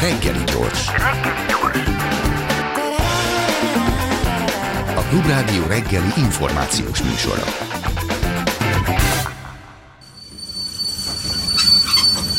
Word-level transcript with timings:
Reggeli 0.00 0.44
gyors. 0.44 0.86
A 4.96 5.00
Klubrádió 5.08 5.66
reggeli 5.66 6.08
információs 6.16 7.02
műsora. 7.02 7.44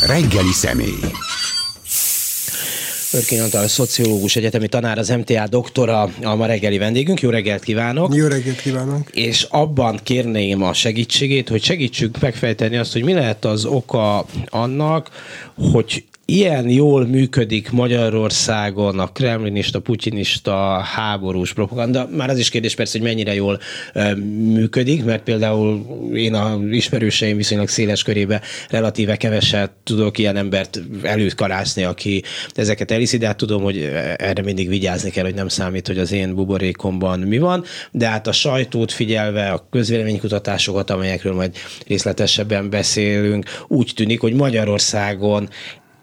Reggeli 0.05 0.51
személy. 0.51 0.99
Örkény 3.13 3.39
Antal, 3.39 3.67
szociológus, 3.67 4.35
egyetemi 4.35 4.67
tanár, 4.67 4.97
az 4.97 5.09
MTA 5.09 5.47
doktora, 5.47 6.01
a 6.23 6.35
ma 6.35 6.45
reggeli 6.45 6.77
vendégünk. 6.77 7.21
Jó 7.21 7.29
reggelt 7.29 7.63
kívánok! 7.63 8.15
Jó 8.15 8.27
reggelt 8.27 8.61
kívánok! 8.61 9.09
És 9.11 9.43
abban 9.43 9.99
kérném 10.03 10.63
a 10.63 10.73
segítségét, 10.73 11.49
hogy 11.49 11.63
segítsük 11.63 12.19
megfejteni 12.19 12.77
azt, 12.77 12.93
hogy 12.93 13.03
mi 13.03 13.13
lehet 13.13 13.45
az 13.45 13.65
oka 13.65 14.25
annak, 14.49 15.09
hogy 15.71 16.05
ilyen 16.29 16.69
jól 16.69 17.05
működik 17.05 17.71
Magyarországon 17.71 18.99
a 18.99 19.07
kremlinista, 19.07 19.79
putinista 19.79 20.79
háborús 20.79 21.53
propaganda. 21.53 22.09
Már 22.11 22.29
az 22.29 22.37
is 22.37 22.49
kérdés 22.49 22.75
persze, 22.75 22.97
hogy 22.97 23.07
mennyire 23.07 23.33
jól 23.33 23.59
működik, 24.53 25.03
mert 25.03 25.23
például 25.23 25.85
én 26.13 26.33
a 26.33 26.59
ismerőseim 26.71 27.37
viszonylag 27.37 27.67
széles 27.67 28.03
körébe 28.03 28.41
relatíve 28.69 29.15
keveset 29.17 29.71
tudok 29.83 30.17
ilyen 30.17 30.35
embert 30.35 30.81
előkarászni, 31.01 31.83
aki 31.83 32.23
ezeket 32.53 32.91
elhiszi, 32.91 33.17
de 33.17 33.25
hát 33.25 33.37
tudom, 33.37 33.63
hogy 33.63 33.77
erre 34.17 34.41
mindig 34.41 34.67
vigyázni 34.67 35.09
kell, 35.09 35.23
hogy 35.23 35.35
nem 35.35 35.47
számít, 35.47 35.87
hogy 35.87 35.97
az 35.97 36.11
én 36.11 36.35
buborékomban 36.35 37.19
mi 37.19 37.37
van, 37.37 37.63
de 37.91 38.07
hát 38.07 38.27
a 38.27 38.31
sajtót 38.31 38.91
figyelve, 38.91 39.49
a 39.49 39.67
közvéleménykutatásokat, 39.71 40.89
amelyekről 40.89 41.33
majd 41.33 41.55
részletesebben 41.87 42.69
beszélünk, 42.69 43.45
úgy 43.67 43.91
tűnik, 43.95 44.19
hogy 44.19 44.33
Magyarországon 44.33 45.49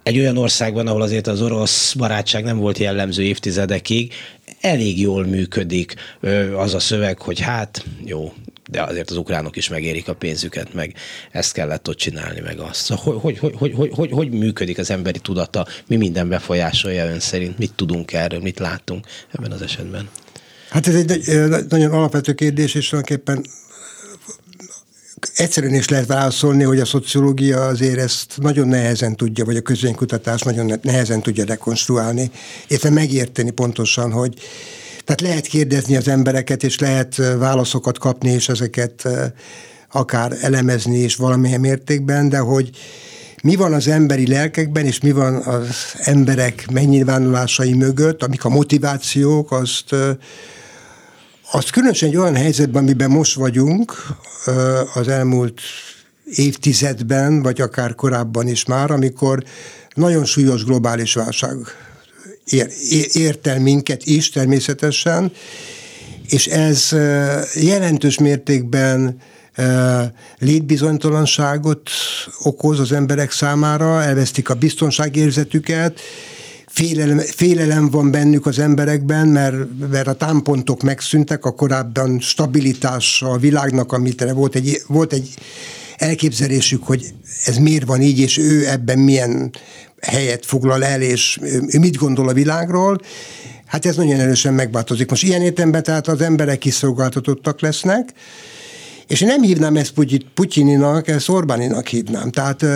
egy 0.05 0.19
olyan 0.19 0.37
országban, 0.37 0.87
ahol 0.87 1.03
azért 1.03 1.27
az 1.27 1.43
orosz 1.43 1.93
barátság 1.93 2.45
nem 2.45 2.59
volt 2.59 2.79
jellemző 2.79 3.23
évtizedekig, 3.23 4.13
elég 4.61 5.01
jól 5.01 5.27
működik 5.27 5.95
az 6.57 6.75
a 6.75 6.79
szöveg, 6.79 7.21
hogy 7.21 7.41
hát 7.41 7.85
jó, 8.05 8.33
de 8.71 8.83
azért 8.83 9.11
az 9.11 9.17
ukránok 9.17 9.57
is 9.57 9.69
megérik 9.69 10.09
a 10.09 10.15
pénzüket, 10.15 10.75
meg 10.75 10.95
ezt 11.31 11.53
kellett 11.53 11.89
ott 11.89 11.97
csinálni, 11.97 12.41
meg 12.41 12.59
azt. 12.59 12.85
Szóval 12.85 13.19
hogy, 13.19 13.39
hogy, 13.39 13.55
hogy, 13.57 13.73
hogy, 13.75 13.91
hogy, 13.95 14.11
hogy 14.11 14.31
működik 14.31 14.79
az 14.79 14.91
emberi 14.91 15.19
tudata, 15.19 15.67
mi 15.87 15.97
minden 15.97 16.29
befolyásolja 16.29 17.07
ön 17.07 17.21
szerint, 17.21 17.59
mit 17.59 17.73
tudunk 17.75 18.13
erről, 18.13 18.41
mit 18.41 18.59
látunk 18.59 19.07
ebben 19.33 19.53
az 19.53 19.63
esetben? 19.63 20.09
Hát 20.71 20.87
ez 20.87 20.95
egy 20.95 21.69
nagyon 21.69 21.93
alapvető 21.93 22.33
kérdés, 22.33 22.75
és 22.75 22.89
tulajdonképpen 22.89 23.45
egyszerűen 25.35 25.75
is 25.75 25.89
lehet 25.89 26.07
válaszolni, 26.07 26.63
hogy 26.63 26.81
a 26.81 26.85
szociológia 26.85 27.67
azért 27.67 27.99
ezt 27.99 28.35
nagyon 28.37 28.69
nehezen 28.69 29.17
tudja, 29.17 29.45
vagy 29.45 29.57
a 29.57 29.61
közvénykutatás 29.61 30.41
nagyon 30.41 30.79
nehezen 30.83 31.23
tudja 31.23 31.45
rekonstruálni, 31.45 32.31
illetve 32.69 32.91
megérteni 32.91 33.51
pontosan, 33.51 34.13
hogy 34.13 34.35
tehát 35.05 35.21
lehet 35.21 35.47
kérdezni 35.47 35.97
az 35.97 36.09
embereket, 36.09 36.63
és 36.63 36.79
lehet 36.79 37.17
válaszokat 37.39 37.99
kapni, 37.99 38.31
és 38.31 38.49
ezeket 38.49 39.09
akár 39.93 40.37
elemezni 40.41 40.99
is 40.99 41.17
valamilyen 41.17 41.61
mértékben, 41.61 42.29
de 42.29 42.39
hogy 42.39 42.71
mi 43.43 43.57
van 43.57 43.73
az 43.73 43.89
emberi 43.89 44.27
lelkekben, 44.27 44.85
és 44.85 45.01
mi 45.01 45.11
van 45.11 45.35
az 45.35 45.77
emberek 45.99 46.71
megnyilvánulásai 46.73 47.73
mögött, 47.73 48.23
amik 48.23 48.45
a 48.45 48.49
motivációk, 48.49 49.53
azt 49.53 49.95
azt 51.55 51.71
különösen 51.71 52.09
egy 52.09 52.17
olyan 52.17 52.35
helyzetben, 52.35 52.83
amiben 52.83 53.11
most 53.11 53.35
vagyunk, 53.35 54.07
az 54.95 55.09
elmúlt 55.09 55.61
évtizedben, 56.25 57.43
vagy 57.43 57.61
akár 57.61 57.95
korábban 57.95 58.49
is 58.49 58.65
már, 58.65 58.91
amikor 58.91 59.43
nagyon 59.95 60.25
súlyos 60.25 60.65
globális 60.65 61.15
válság 61.15 61.57
ér, 62.45 62.71
ért 63.13 63.47
el 63.47 63.61
minket 63.61 64.07
is 64.07 64.31
természetesen, 64.31 65.33
és 66.29 66.47
ez 66.47 66.89
jelentős 67.55 68.19
mértékben 68.19 69.17
létbizonytalanságot 70.39 71.91
okoz 72.43 72.81
az 72.81 72.93
emberek 72.93 73.31
számára, 73.31 74.03
elvesztik 74.03 74.49
a 74.49 74.55
biztonságérzetüket, 74.55 76.01
félelem, 76.75 77.19
félelem 77.19 77.91
van 77.91 78.11
bennük 78.11 78.47
az 78.47 78.59
emberekben, 78.59 79.29
mert, 79.29 79.57
mert 79.91 80.07
a 80.07 80.13
támpontok 80.13 80.83
megszűntek, 80.83 81.45
a 81.45 81.51
korábban 81.51 82.21
stabilitás 82.21 83.23
a 83.23 83.37
világnak, 83.37 83.93
amit 83.93 84.33
volt 84.33 84.55
egy, 84.55 84.83
volt 84.87 85.13
egy 85.13 85.35
elképzelésük, 85.97 86.85
hogy 86.85 87.15
ez 87.45 87.57
miért 87.57 87.87
van 87.87 88.01
így, 88.01 88.19
és 88.19 88.39
ő 88.39 88.69
ebben 88.69 88.99
milyen 88.99 89.51
helyet 90.01 90.47
foglal 90.47 90.85
el, 90.85 91.03
és 91.03 91.39
ő 91.43 91.79
mit 91.79 91.97
gondol 91.97 92.29
a 92.29 92.33
világról, 92.33 93.01
hát 93.67 93.87
ez 93.87 93.97
nagyon 93.97 94.21
erősen 94.21 94.55
megváltozik. 94.55 95.11
Most 95.11 95.23
ilyen 95.23 95.43
értelemben 95.43 95.83
tehát 95.83 96.09
az 96.09 96.21
emberek 96.21 96.59
kiszolgáltatottak 96.59 97.61
lesznek, 97.61 98.13
és 99.07 99.21
én 99.21 99.29
nem 99.29 99.43
hívnám 99.43 99.77
ezt 99.77 99.95
Putyininak, 100.35 101.09
ezt 101.09 101.29
Orbáninak 101.29 101.87
hívnám. 101.87 102.31
Tehát 102.31 102.67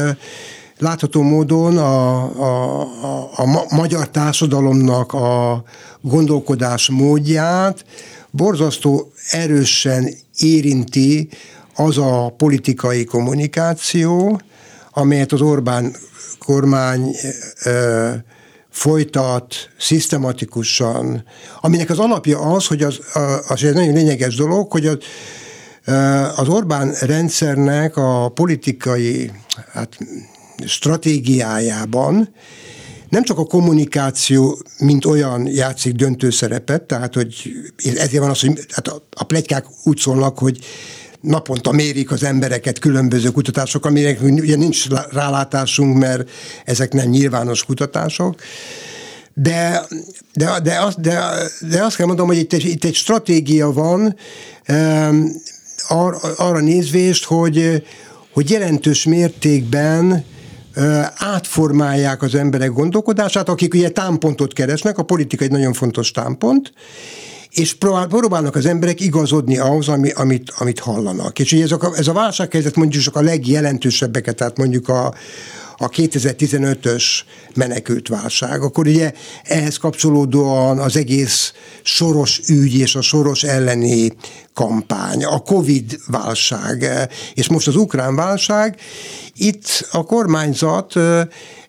látható 0.78 1.22
módon 1.22 1.78
a, 1.78 2.22
a, 2.22 2.80
a, 2.80 3.42
a 3.68 3.74
magyar 3.74 4.08
társadalomnak 4.08 5.12
a 5.12 5.62
gondolkodás 6.00 6.88
módját 6.88 7.84
borzasztó 8.30 9.12
erősen 9.30 10.14
érinti 10.36 11.28
az 11.74 11.98
a 11.98 12.34
politikai 12.36 13.04
kommunikáció, 13.04 14.40
amelyet 14.90 15.32
az 15.32 15.40
Orbán 15.40 15.96
kormány 16.38 17.16
ö, 17.64 18.10
folytat 18.70 19.54
szisztematikusan, 19.78 21.24
aminek 21.60 21.90
az 21.90 21.98
alapja 21.98 22.40
az, 22.40 22.66
hogy 22.66 22.82
az, 22.82 22.98
az 23.48 23.64
egy 23.64 23.74
nagyon 23.74 23.94
lényeges 23.94 24.34
dolog, 24.34 24.72
hogy 24.72 24.86
az, 24.86 24.98
az 26.36 26.48
Orbán 26.48 26.94
rendszernek 27.00 27.96
a 27.96 28.28
politikai 28.28 29.30
hát, 29.72 29.98
stratégiájában 30.66 32.28
nem 33.08 33.22
csak 33.22 33.38
a 33.38 33.44
kommunikáció, 33.44 34.58
mint 34.78 35.04
olyan 35.04 35.46
játszik 35.46 35.92
döntő 35.92 36.30
szerepet, 36.30 36.82
tehát 36.82 37.14
hogy 37.14 37.52
ezért 37.84 38.22
van 38.22 38.30
az, 38.30 38.40
hogy 38.40 38.66
hát 38.70 38.88
a, 38.88 39.06
a 39.10 39.24
plegykák 39.24 39.64
úgy 39.84 39.98
szólnak, 39.98 40.38
hogy 40.38 40.58
naponta 41.20 41.72
mérik 41.72 42.10
az 42.10 42.22
embereket 42.22 42.78
különböző 42.78 43.30
kutatások, 43.30 43.86
aminek 43.86 44.22
ugye 44.22 44.56
nincs 44.56 44.86
rálátásunk, 45.10 45.96
mert 45.96 46.30
ezek 46.64 46.92
nem 46.92 47.08
nyilvános 47.08 47.64
kutatások. 47.64 48.40
De, 49.34 49.86
de, 50.32 50.60
de, 50.62 50.80
azt, 50.80 51.00
de, 51.00 51.20
de 51.68 51.84
azt 51.84 51.96
kell 51.96 52.06
mondom, 52.06 52.26
hogy 52.26 52.38
itt 52.38 52.52
egy, 52.52 52.64
itt 52.64 52.84
egy 52.84 52.94
stratégia 52.94 53.72
van 53.72 54.16
um, 54.68 55.32
arra, 55.88 56.18
arra 56.36 56.60
nézvést, 56.60 57.24
hogy, 57.24 57.82
hogy 58.32 58.50
jelentős 58.50 59.04
mértékben 59.04 60.24
átformálják 61.14 62.22
az 62.22 62.34
emberek 62.34 62.72
gondolkodását, 62.72 63.48
akik 63.48 63.74
ugye 63.74 63.90
támpontot 63.90 64.52
keresnek, 64.52 64.98
a 64.98 65.02
politika 65.02 65.44
egy 65.44 65.50
nagyon 65.50 65.72
fontos 65.72 66.10
támpont, 66.10 66.72
és 67.50 67.74
próbálnak 68.08 68.54
az 68.54 68.66
emberek 68.66 69.00
igazodni 69.00 69.58
ahhoz, 69.58 69.88
ami, 69.88 70.10
amit, 70.10 70.52
amit 70.58 70.78
hallanak. 70.78 71.38
És 71.38 71.52
ugye 71.52 71.62
ez 71.62 71.72
a, 71.72 71.92
ez 71.96 72.08
a 72.08 72.12
válsághelyzet 72.12 72.76
mondjuk 72.76 73.02
csak 73.02 73.16
a 73.16 73.20
legjelentősebbeket, 73.20 74.36
tehát 74.36 74.56
mondjuk 74.56 74.88
a, 74.88 75.14
a 75.80 75.88
2015-ös 75.88 77.04
menekült 77.54 78.08
válság, 78.08 78.62
akkor 78.62 78.86
ugye 78.86 79.12
ehhez 79.42 79.76
kapcsolódóan 79.76 80.78
az 80.78 80.96
egész 80.96 81.52
soros 81.82 82.40
ügy 82.48 82.74
és 82.74 82.94
a 82.94 83.00
soros 83.00 83.42
elleni 83.42 84.12
kampány, 84.54 85.24
a 85.24 85.38
Covid 85.38 85.98
válság, 86.06 86.90
és 87.34 87.48
most 87.48 87.66
az 87.68 87.76
ukrán 87.76 88.16
válság, 88.16 88.76
itt 89.36 89.88
a 89.90 90.04
kormányzat 90.04 90.94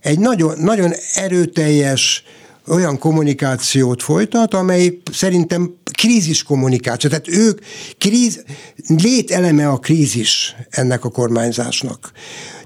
egy 0.01 0.19
nagyon, 0.19 0.59
nagyon 0.59 0.93
erőteljes 1.13 2.23
olyan 2.69 2.97
kommunikációt 2.97 4.03
folytat, 4.03 4.53
amely 4.53 4.97
szerintem 5.11 5.73
krízis 5.91 6.43
kommunikáció. 6.43 7.09
Tehát 7.09 7.27
ők 7.27 7.59
kríz, 7.97 8.43
lételeme 8.87 9.67
a 9.67 9.77
krízis 9.77 10.55
ennek 10.69 11.05
a 11.05 11.09
kormányzásnak. 11.09 12.11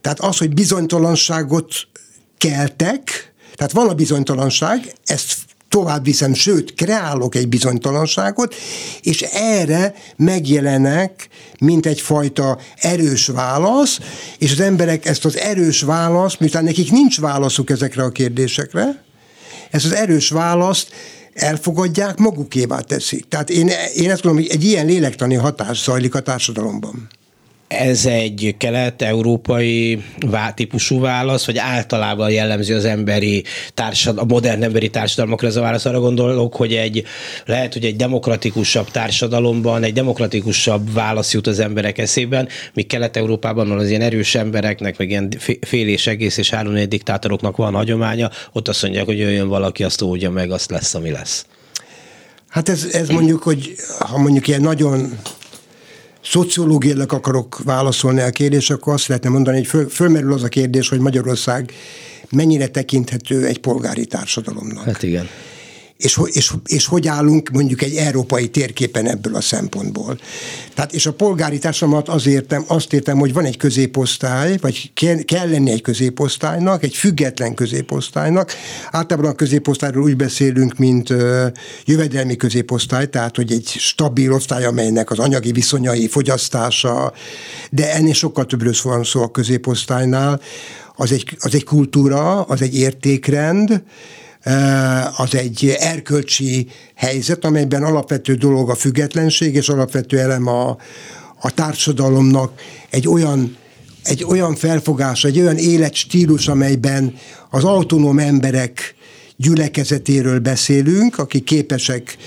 Tehát 0.02 0.20
az, 0.20 0.38
hogy 0.38 0.54
bizonytalanságot 0.54 1.74
keltek, 2.38 3.34
tehát 3.56 3.72
van 3.72 3.90
a 3.90 3.94
bizonytalanság, 3.94 4.94
ezt 5.04 5.36
tovább 5.70 6.04
viszem, 6.04 6.34
sőt, 6.34 6.74
kreálok 6.74 7.36
egy 7.36 7.48
bizonytalanságot, 7.48 8.56
és 9.02 9.22
erre 9.22 9.94
megjelenek, 10.16 11.28
mint 11.60 11.86
egyfajta 11.86 12.60
erős 12.76 13.28
válasz, 13.28 14.00
és 14.38 14.52
az 14.52 14.60
emberek 14.60 15.06
ezt 15.06 15.26
az 15.26 15.38
erős 15.38 15.82
választ, 15.82 16.40
miután 16.40 16.64
nekik 16.64 16.92
nincs 16.92 17.20
válaszuk 17.20 17.70
ezekre 17.70 18.04
a 18.04 18.10
kérdésekre, 18.10 19.04
ezt 19.74 19.86
az 19.86 19.94
erős 19.94 20.30
választ 20.30 20.92
elfogadják, 21.34 22.18
magukévá 22.18 22.80
teszik. 22.80 23.28
Tehát 23.28 23.50
én, 23.50 23.68
én 23.96 24.12
ezt 24.12 24.22
gondolom, 24.22 24.36
hogy 24.36 24.48
egy 24.48 24.64
ilyen 24.64 24.86
lélektani 24.86 25.36
hatás 25.36 25.84
zajlik 25.84 26.16
a 26.16 26.20
társadalomban 26.20 27.10
ez 27.80 28.06
egy 28.06 28.56
kelet-európai 28.58 30.04
típusú 30.56 31.00
válasz, 31.00 31.46
vagy 31.46 31.58
általában 31.58 32.31
jellemzi 32.31 32.74
az 32.74 32.86
emberi 32.86 33.44
társadalom, 33.74 34.30
a 34.30 34.34
modern 34.34 34.64
emberi 34.64 34.90
társadalmakra 34.90 35.48
ez 35.48 35.56
a 35.56 35.62
válasz. 35.62 35.86
Arra 35.86 36.00
gondolok, 36.00 36.56
hogy 36.56 36.74
egy, 36.74 37.04
lehet, 37.46 37.74
hogy 37.74 37.86
egy 37.86 37.96
demokratikusabb 37.96 38.92
társadalomban 38.92 39.84
egy 39.84 39.94
demokratikusabb 39.94 40.94
válasz 40.94 41.34
jut 41.34 41.48
az 41.48 41.60
emberek 41.60 41.98
eszében, 41.98 42.48
míg 42.74 42.88
Kelet-Európában 42.88 43.72
az 43.72 43.90
ilyen 43.90 44.02
erős 44.02 44.36
embereknek, 44.36 44.98
meg 44.98 45.10
ilyen 45.10 45.30
fél 45.62 45.88
és 45.88 46.08
egész 46.08 46.38
és 46.38 46.50
három 46.50 46.90
diktátoroknak 46.90 47.58
van 47.58 47.74
hagyománya, 47.74 48.30
ott 48.52 48.68
azt 48.68 48.81
mondják, 48.81 49.06
hogy 49.06 49.18
jöjjön 49.18 49.48
valaki, 49.48 49.84
azt 49.84 50.02
óvja 50.02 50.31
meg, 50.31 50.52
azt 50.52 50.72
lesz, 50.72 50.94
ami 50.94 51.12
lesz. 51.12 51.46
Hát 52.50 52.69
ez, 52.69 52.88
ez 52.92 53.10
mondjuk, 53.10 53.44
hogy 53.44 53.76
ha 54.00 54.18
mondjuk 54.18 54.48
ilyen 54.48 54.62
nagyon 54.62 55.18
szociológiailag 56.24 57.14
akarok 57.14 57.64
válaszolni 57.64 58.22
a 58.22 58.30
kérdés, 58.30 58.70
akkor 58.70 58.94
azt 58.94 59.08
lehetne 59.08 59.30
mondani, 59.30 59.58
hogy 59.58 59.68
föl, 59.68 59.90
fölmerül 59.90 60.34
az 60.34 60.44
a 60.44 60.48
kérdés, 60.48 60.90
hogy 60.90 61.00
Magyarország 61.00 61.74
mennyire 62.30 62.68
tekinthető 62.68 63.46
egy 63.46 63.60
polgári 63.60 64.06
társadalomnak. 64.06 64.84
Hát 64.84 65.04
igen 65.04 65.30
és, 65.98 66.19
és, 66.25 66.54
és 66.66 66.86
hogy 66.86 67.07
állunk 67.07 67.50
mondjuk 67.50 67.81
egy 67.81 67.95
európai 67.95 68.50
térképen 68.50 69.07
ebből 69.07 69.36
a 69.36 69.42
szempontból. 69.42 70.19
Tehát, 70.74 70.94
és 70.94 71.06
a 71.06 71.13
polgári 71.13 71.57
társadalmat 71.57 72.10
az 72.10 72.28
értem, 72.28 72.63
azt 72.68 72.94
értem, 72.94 73.18
hogy 73.18 73.34
van 73.34 73.45
egy 73.45 73.57
középosztály, 73.57 74.57
vagy 74.62 74.92
kell, 74.94 75.18
kell 75.18 75.50
lenni 75.50 75.72
egy 75.72 75.81
középosztálynak, 75.81 76.84
egy 76.84 76.95
független 76.95 77.54
középosztálynak. 77.54 78.51
Általában 78.92 79.31
a 79.31 79.36
középosztályról 79.36 80.04
úgy 80.04 80.16
beszélünk, 80.16 80.78
mint 80.78 81.10
ö, 81.10 81.48
jövedelmi 81.86 82.36
középosztály, 82.36 83.10
tehát, 83.10 83.36
hogy 83.36 83.51
egy 83.51 83.68
stabil 83.68 84.34
osztály, 84.34 84.66
amelynek 84.66 85.12
az 85.12 85.19
anyagi 85.19 85.51
viszonyai, 85.51 86.07
fogyasztása, 86.07 87.13
de 87.72 87.94
ennél 87.94 88.13
sokkal 88.13 88.45
többről 88.45 88.74
van 88.84 89.04
szó 89.04 89.22
a 89.22 89.31
középosztálynál. 89.31 90.42
Az 90.95 91.12
egy, 91.12 91.38
az 91.40 91.54
egy 91.54 91.63
kultúra, 91.63 92.42
az 92.42 92.62
egy 92.62 92.75
értékrend, 92.75 93.84
az 95.18 95.36
egy 95.36 95.75
erkölcsi 95.80 96.68
helyzet, 96.95 97.45
amelyben 97.45 97.84
alapvető 97.84 98.34
dolog 98.34 98.69
a 98.69 98.75
függetlenség, 98.75 99.56
és 99.56 99.69
alapvető 99.69 100.19
elem 100.19 100.48
a, 100.48 100.78
a 101.42 101.51
társadalomnak 101.51 102.62
egy 102.90 103.07
olyan 103.07 103.57
egy 104.04 104.24
olyan 104.24 104.56
felfogás, 104.56 105.24
egy 105.24 105.40
olyan 105.40 105.57
életstílus, 105.57 106.48
amelyben 106.48 107.13
az 107.50 107.63
autonóm 107.63 108.19
emberek 108.19 108.95
gyülekezetéről 109.36 110.40
beszélünk, 110.40 111.18
akik 111.18 111.44
képesek 111.44 112.18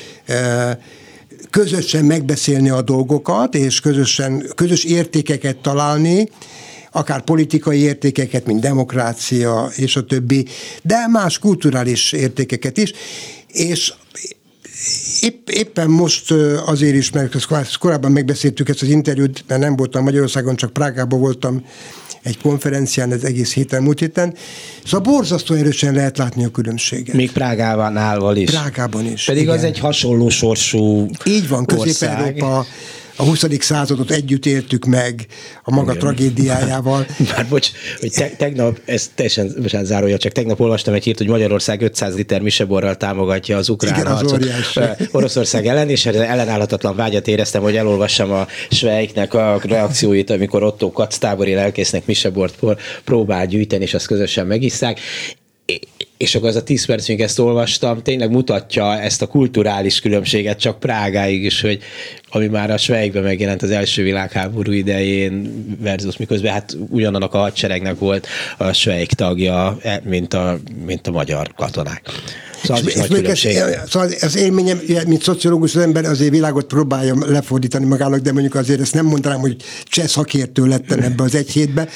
közösen 1.50 2.04
megbeszélni 2.04 2.68
a 2.68 2.82
dolgokat, 2.82 3.54
és 3.54 3.80
közösen, 3.80 4.46
közös 4.54 4.84
értékeket 4.84 5.56
találni, 5.56 6.28
akár 6.96 7.20
politikai 7.20 7.78
értékeket, 7.78 8.46
mint 8.46 8.60
demokrácia 8.60 9.70
és 9.76 9.96
a 9.96 10.04
többi, 10.04 10.46
de 10.82 11.06
más 11.06 11.38
kulturális 11.38 12.12
értékeket 12.12 12.76
is, 12.76 12.92
és 13.52 13.92
Épp, 15.20 15.48
éppen 15.48 15.90
most 15.90 16.30
azért 16.66 16.94
is, 16.94 17.10
mert 17.10 17.46
korábban 17.78 18.12
megbeszéltük 18.12 18.68
ezt 18.68 18.82
az 18.82 18.88
interjút, 18.88 19.44
mert 19.46 19.60
nem 19.60 19.76
voltam 19.76 20.02
Magyarországon, 20.02 20.56
csak 20.56 20.72
Prágában 20.72 21.20
voltam 21.20 21.64
egy 22.22 22.38
konferencián 22.38 23.12
ez 23.12 23.22
egész 23.22 23.52
héten, 23.54 23.82
múlt 23.82 23.98
héten. 23.98 24.34
Szóval 24.84 25.12
borzasztó 25.12 25.54
erősen 25.54 25.94
lehet 25.94 26.18
látni 26.18 26.44
a 26.44 26.48
különbséget. 26.48 27.14
Még 27.14 27.32
Prágában 27.32 27.96
állval 27.96 28.36
is. 28.36 28.50
Prágában 28.50 29.06
is. 29.06 29.24
Pedig 29.24 29.42
igen. 29.42 29.54
az 29.54 29.64
egy 29.64 29.78
hasonló 29.78 30.28
sorsú 30.28 31.08
Így 31.24 31.48
van, 31.48 31.64
Közép-Európa, 31.64 32.66
a 33.16 33.22
20. 33.22 33.44
századot 33.58 34.10
együtt 34.10 34.46
éltük 34.46 34.84
meg 34.84 35.26
a 35.62 35.70
maga 35.70 35.90
Igen. 35.90 35.98
tragédiájával. 35.98 37.06
Bár 37.34 37.46
bocs, 37.48 37.70
hogy 38.00 38.10
te, 38.10 38.28
tegnap, 38.28 38.80
ez 38.84 39.10
teljesen 39.14 39.52
bocsánat, 39.62 39.86
zárója, 39.86 40.18
csak 40.18 40.32
tegnap 40.32 40.60
olvastam 40.60 40.94
egy 40.94 41.04
hírt, 41.04 41.18
hogy 41.18 41.28
Magyarország 41.28 41.82
500 41.82 42.14
liter 42.14 42.40
miseborral 42.40 42.96
támogatja 42.96 43.56
az 43.56 43.68
ukrán 43.68 43.94
Igen, 43.94 44.06
harcot 44.06 44.44
az 44.74 45.08
Oroszország 45.12 45.66
ellen, 45.66 45.88
és 45.88 46.06
ellenállhatatlan 46.06 46.96
vágyat 46.96 47.28
éreztem, 47.28 47.62
hogy 47.62 47.76
elolvassam 47.76 48.32
a 48.32 48.46
Svejknek 48.70 49.34
a 49.34 49.60
reakcióit, 49.62 50.30
amikor 50.30 50.62
Otto 50.62 50.92
Katz 50.92 51.18
tábori 51.18 51.54
lelkésznek 51.54 52.06
misebort 52.06 52.58
próbál 53.04 53.46
gyűjteni, 53.46 53.82
és 53.82 53.94
azt 53.94 54.06
közösen 54.06 54.46
megisszák 54.46 55.00
és 56.16 56.34
akkor 56.34 56.48
az 56.48 56.56
a 56.56 56.62
10 56.62 56.86
perc, 56.86 57.08
még 57.08 57.20
ezt 57.20 57.38
olvastam, 57.38 58.02
tényleg 58.02 58.30
mutatja 58.30 59.00
ezt 59.00 59.22
a 59.22 59.26
kulturális 59.26 60.00
különbséget 60.00 60.58
csak 60.58 60.78
Prágáig 60.78 61.44
is, 61.44 61.60
hogy 61.60 61.78
ami 62.28 62.46
már 62.46 62.70
a 62.70 62.78
Svejkben 62.78 63.22
megjelent 63.22 63.62
az 63.62 63.70
első 63.70 64.02
világháború 64.02 64.72
idején 64.72 65.64
versus 65.80 66.16
miközben 66.16 66.52
hát 66.52 66.76
ugyanannak 66.88 67.34
a 67.34 67.38
hadseregnek 67.38 67.98
volt 67.98 68.26
a 68.56 68.72
Svejk 68.72 69.12
tagja, 69.12 69.78
e, 69.82 70.02
mint 70.04 70.34
a, 70.34 70.58
mint 70.86 71.06
a 71.06 71.10
magyar 71.10 71.52
katonák. 71.56 72.02
Szóval 72.64 72.82
és, 72.86 72.94
és 72.94 73.06
még 73.08 73.24
ez, 73.24 73.38
szóval 73.88 74.08
az 74.20 74.36
élményem, 74.36 74.80
mint 75.06 75.22
szociológus 75.22 75.74
az 75.74 75.82
ember 75.82 76.04
azért 76.04 76.30
világot 76.30 76.66
próbálja 76.66 77.14
lefordítani 77.26 77.84
magának, 77.84 78.20
de 78.20 78.32
mondjuk 78.32 78.54
azért 78.54 78.80
ezt 78.80 78.94
nem 78.94 79.06
mondanám, 79.06 79.40
hogy 79.40 79.56
cseh 79.84 80.06
szakértő 80.06 80.66
lettem 80.66 81.00
ebbe 81.00 81.22
az 81.22 81.34
egy 81.34 81.50
hétbe, 81.50 81.88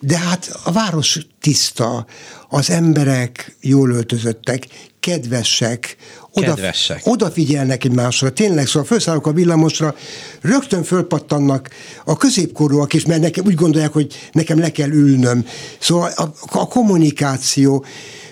de 0.00 0.18
hát 0.18 0.60
a 0.64 0.72
város 0.72 1.18
tiszta, 1.40 2.06
az 2.48 2.70
emberek 2.70 3.56
jól 3.60 3.90
öltözöttek, 3.90 4.66
kedvesek, 5.00 5.96
oda, 6.32 6.54
kedvesek. 6.54 7.00
odafigyelnek 7.04 7.84
egymásra, 7.84 8.30
tényleg, 8.30 8.66
szóval 8.66 8.84
felszállok 8.84 9.26
a 9.26 9.32
villamosra, 9.32 9.94
rögtön 10.40 10.82
fölpattannak 10.82 11.70
a 12.04 12.16
középkorúak 12.16 12.92
is, 12.92 13.04
mert 13.06 13.20
nekem 13.20 13.44
úgy 13.46 13.54
gondolják, 13.54 13.92
hogy 13.92 14.14
nekem 14.32 14.58
le 14.58 14.70
kell 14.70 14.90
ülnöm. 14.90 15.46
Szóval 15.78 16.10
a, 16.16 16.32
a 16.50 16.68
kommunikáció, 16.68 17.84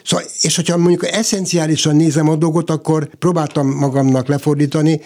Szóval, 0.08 0.26
és 0.40 0.56
hogyha 0.56 0.76
mondjuk 0.76 1.06
eszenciálisan 1.06 1.96
nézem 1.96 2.28
a 2.28 2.36
dolgot, 2.36 2.70
akkor 2.70 3.08
próbáltam 3.18 3.68
magamnak 3.68 4.28
lefordítani, 4.28 5.00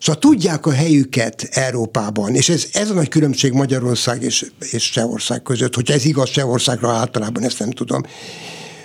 szóval 0.00 0.20
tudják 0.20 0.66
a 0.66 0.72
helyüket 0.72 1.48
Európában, 1.50 2.34
és 2.34 2.48
ez, 2.48 2.66
ez 2.72 2.90
a 2.90 2.94
nagy 2.94 3.08
különbség 3.08 3.52
Magyarország 3.52 4.22
és, 4.22 4.46
és 4.70 4.90
Csehország 4.90 5.42
között, 5.42 5.74
hogy 5.74 5.90
ez 5.90 6.04
igaz 6.04 6.30
Csehországra 6.30 6.90
általában, 6.90 7.42
ezt 7.42 7.58
nem 7.58 7.70
tudom. 7.70 8.02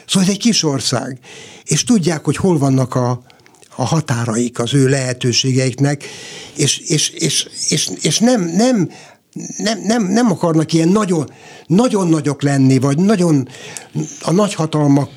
Szóval 0.07 0.27
ez 0.27 0.33
egy 0.33 0.41
kis 0.41 0.63
ország, 0.63 1.19
és 1.63 1.83
tudják, 1.83 2.25
hogy 2.25 2.35
hol 2.35 2.57
vannak 2.57 2.95
a, 2.95 3.21
a 3.75 3.85
határaik 3.85 4.59
az 4.59 4.73
ő 4.73 4.87
lehetőségeiknek, 4.87 6.03
és, 6.55 6.77
és, 6.77 7.09
és, 7.09 7.47
és, 7.69 7.89
és 8.01 8.19
nem, 8.19 8.41
nem, 8.55 8.89
nem, 9.57 9.81
nem, 9.83 10.07
nem 10.07 10.31
akarnak 10.31 10.73
ilyen 10.73 10.89
nagyon, 10.89 11.29
nagyon 11.67 12.07
nagyok 12.07 12.41
lenni, 12.41 12.79
vagy 12.79 12.97
nagyon 12.97 13.47
a 14.21 14.31
nagyhatalmak 14.31 15.09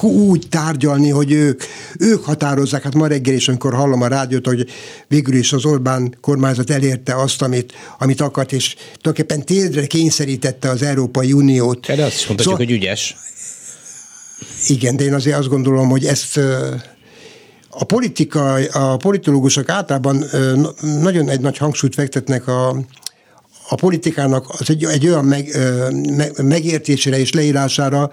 úgy 0.00 0.46
tárgyalni, 0.48 1.08
hogy 1.08 1.32
ők, 1.32 1.62
ők 1.98 2.24
határozzák. 2.24 2.82
Hát 2.82 2.94
ma 2.94 3.06
reggel 3.06 3.34
is, 3.34 3.48
amikor 3.48 3.74
hallom 3.74 4.02
a 4.02 4.06
rádiót, 4.06 4.46
hogy 4.46 4.66
végül 5.08 5.34
is 5.34 5.52
az 5.52 5.64
Orbán 5.64 6.16
kormányzat 6.20 6.70
elérte 6.70 7.14
azt, 7.14 7.42
amit, 7.42 7.72
amit 7.98 8.20
akart, 8.20 8.52
és 8.52 8.74
tulajdonképpen 9.00 9.46
térdre 9.46 9.86
kényszerítette 9.86 10.70
az 10.70 10.82
Európai 10.82 11.32
Uniót. 11.32 11.86
De 11.86 12.04
azt 12.04 12.14
is 12.14 12.26
mondhatjuk, 12.26 12.40
szóval, 12.40 12.56
hogy 12.56 12.70
ügyes. 12.70 13.16
Igen, 14.66 14.96
de 14.96 15.04
én 15.04 15.14
azért 15.14 15.38
azt 15.38 15.48
gondolom, 15.48 15.88
hogy 15.88 16.04
ezt 16.04 16.40
a 17.74 17.84
politika, 17.84 18.52
a 18.72 18.96
politológusok 18.96 19.68
általában 19.68 20.24
nagyon 20.80 21.28
egy 21.28 21.40
nagy 21.40 21.56
hangsúlyt 21.56 21.94
fektetnek 21.94 22.48
a, 22.48 22.68
a 23.68 23.74
politikának 23.74 24.46
az 24.48 24.70
egy, 24.70 24.84
egy 24.84 25.06
olyan 25.06 25.24
meg, 25.24 25.56
meg, 26.16 26.32
megértésére 26.42 27.18
és 27.18 27.32
leírására, 27.32 28.10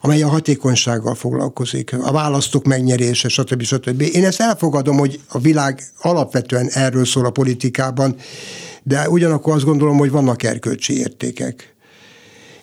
amely 0.00 0.22
a 0.22 0.28
hatékonysággal 0.28 1.14
foglalkozik, 1.14 1.92
a 2.02 2.12
választók 2.12 2.64
megnyerése, 2.64 3.28
stb. 3.28 3.62
stb. 3.62 4.00
Én 4.00 4.24
ezt 4.24 4.40
elfogadom, 4.40 4.98
hogy 4.98 5.20
a 5.28 5.38
világ 5.38 5.82
alapvetően 6.00 6.68
erről 6.68 7.04
szól 7.04 7.26
a 7.26 7.30
politikában, 7.30 8.16
de 8.82 9.08
ugyanakkor 9.08 9.54
azt 9.54 9.64
gondolom, 9.64 9.96
hogy 9.96 10.10
vannak 10.10 10.42
erkölcsi 10.42 10.98
értékek. 10.98 11.74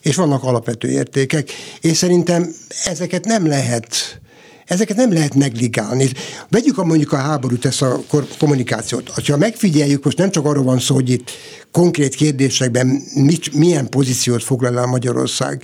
És 0.01 0.15
vannak 0.15 0.43
alapvető 0.43 0.89
értékek, 0.89 1.49
és 1.81 1.97
szerintem 1.97 2.55
ezeket 2.83 3.25
nem 3.25 3.47
lehet 3.47 4.19
ezeket 4.65 4.97
nem 4.97 5.13
lehet 5.13 5.33
negligálni. 5.33 6.09
Vegyük 6.49 6.77
a 6.77 6.83
mondjuk 6.83 7.11
a 7.11 7.17
háborút, 7.17 7.65
ezt 7.65 7.81
a 7.81 7.99
kommunikációt. 8.39 9.09
Ha 9.09 9.37
megfigyeljük, 9.37 10.03
most 10.03 10.17
nem 10.17 10.31
csak 10.31 10.45
arról 10.45 10.63
van 10.63 10.79
szó, 10.79 10.95
hogy 10.95 11.09
itt 11.09 11.31
konkrét 11.71 12.15
kérdésekben 12.15 13.01
mit, 13.13 13.53
milyen 13.53 13.89
pozíciót 13.89 14.43
foglal 14.43 14.79
el 14.79 14.85
Magyarország, 14.85 15.63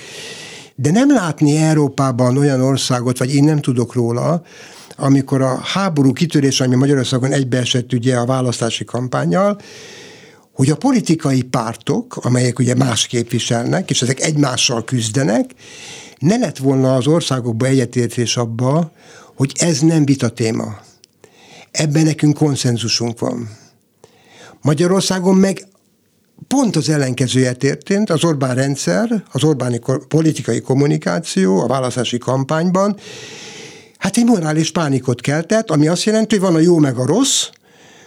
de 0.76 0.92
nem 0.92 1.14
látni 1.14 1.58
Európában 1.58 2.38
olyan 2.38 2.62
országot, 2.62 3.18
vagy 3.18 3.36
én 3.36 3.44
nem 3.44 3.62
tudok 3.62 3.94
róla, 3.94 4.42
amikor 4.98 5.42
a 5.42 5.60
háború 5.64 6.14
kitörés, 6.14 6.62
ami 6.62 6.76
Magyarországon 6.76 7.32
egybeesett 7.32 7.94
ugye 7.94 8.16
a 8.16 8.26
választási 8.26 8.86
kampányjal, 8.86 9.58
hogy 10.54 10.70
a 10.70 10.76
politikai 10.76 11.42
pártok, 11.42 12.16
amelyek 12.16 12.60
ugye 12.60 12.76
más 12.76 13.08
képviselnek, 13.08 13.90
és 13.90 14.02
ezek 14.02 14.22
egymással 14.22 14.84
küzdenek, 14.84 15.52
ne 16.22 16.38
lett 16.38 16.58
volna 16.58 16.96
az 16.96 17.08
országokban 17.08 17.70
egyetértés 17.70 18.38
abba, 18.38 18.92
hogy 19.36 19.52
ez 19.56 19.80
nem 19.80 20.06
vita 20.06 20.30
téma. 20.30 20.80
Ebben 21.72 22.04
nekünk 22.04 22.38
konszenzusunk 22.38 23.20
van. 23.20 23.50
Magyarországon 24.62 25.36
meg 25.36 25.68
pont 26.48 26.76
az 26.76 26.90
ellenkezője 26.90 27.54
történt, 27.54 28.10
az 28.10 28.24
Orbán 28.24 28.56
rendszer, 28.56 29.24
az 29.32 29.44
Orbáni 29.44 29.80
politikai 30.08 30.62
kommunikáció 30.62 31.60
a 31.60 31.68
választási 31.68 32.18
kampányban, 32.18 32.98
hát 33.98 34.18
egy 34.18 34.26
morális 34.26 34.72
pánikot 34.72 35.22
keltett, 35.22 35.72
ami 35.72 35.88
azt 35.88 36.04
jelenti, 36.04 36.36
hogy 36.36 36.46
van 36.46 36.56
a 36.56 36.60
jó 36.60 36.78
meg 36.78 36.98
a 36.98 37.06
rossz, 37.06 37.50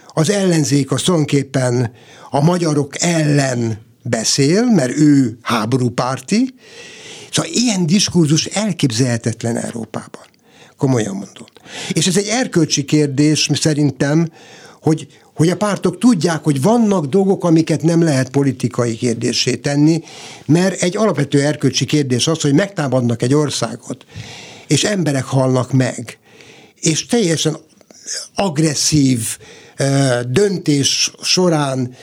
az 0.07 0.29
ellenzék 0.29 0.91
az 0.91 1.01
tulajdonképpen 1.01 1.91
a 2.29 2.41
magyarok 2.41 3.01
ellen 3.01 3.84
beszél, 4.09 4.65
mert 4.65 4.97
ő 4.97 5.37
háborúpárti, 5.41 6.53
szóval 7.31 7.51
ilyen 7.51 7.85
diskurzus 7.85 8.45
elképzelhetetlen 8.45 9.57
Európában. 9.57 10.21
Komolyan 10.77 11.13
mondom. 11.13 11.47
És 11.93 12.07
ez 12.07 12.17
egy 12.17 12.27
erkölcsi 12.27 12.85
kérdés 12.85 13.49
szerintem, 13.53 14.31
hogy, 14.81 15.07
hogy 15.33 15.49
a 15.49 15.57
pártok 15.57 15.97
tudják, 15.97 16.43
hogy 16.43 16.61
vannak 16.61 17.05
dolgok, 17.05 17.43
amiket 17.43 17.81
nem 17.81 18.01
lehet 18.01 18.29
politikai 18.29 18.95
kérdésé 18.95 19.55
tenni, 19.55 20.03
mert 20.45 20.81
egy 20.81 20.97
alapvető 20.97 21.41
erkölcsi 21.41 21.85
kérdés 21.85 22.27
az, 22.27 22.41
hogy 22.41 22.53
megtámadnak 22.53 23.21
egy 23.21 23.33
országot, 23.33 24.05
és 24.67 24.83
emberek 24.83 25.23
halnak 25.23 25.71
meg, 25.71 26.17
és 26.79 27.05
teljesen 27.05 27.57
agresszív 28.35 29.37
döntés 30.27 31.11
során 31.21 31.95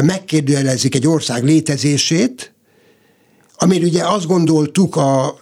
megkérdőjelezik 0.00 0.94
egy 0.94 1.06
ország 1.06 1.44
létezését, 1.44 2.52
amire 3.56 3.86
ugye 3.86 4.04
azt 4.04 4.26
gondoltuk 4.26 4.96
a, 4.96 5.40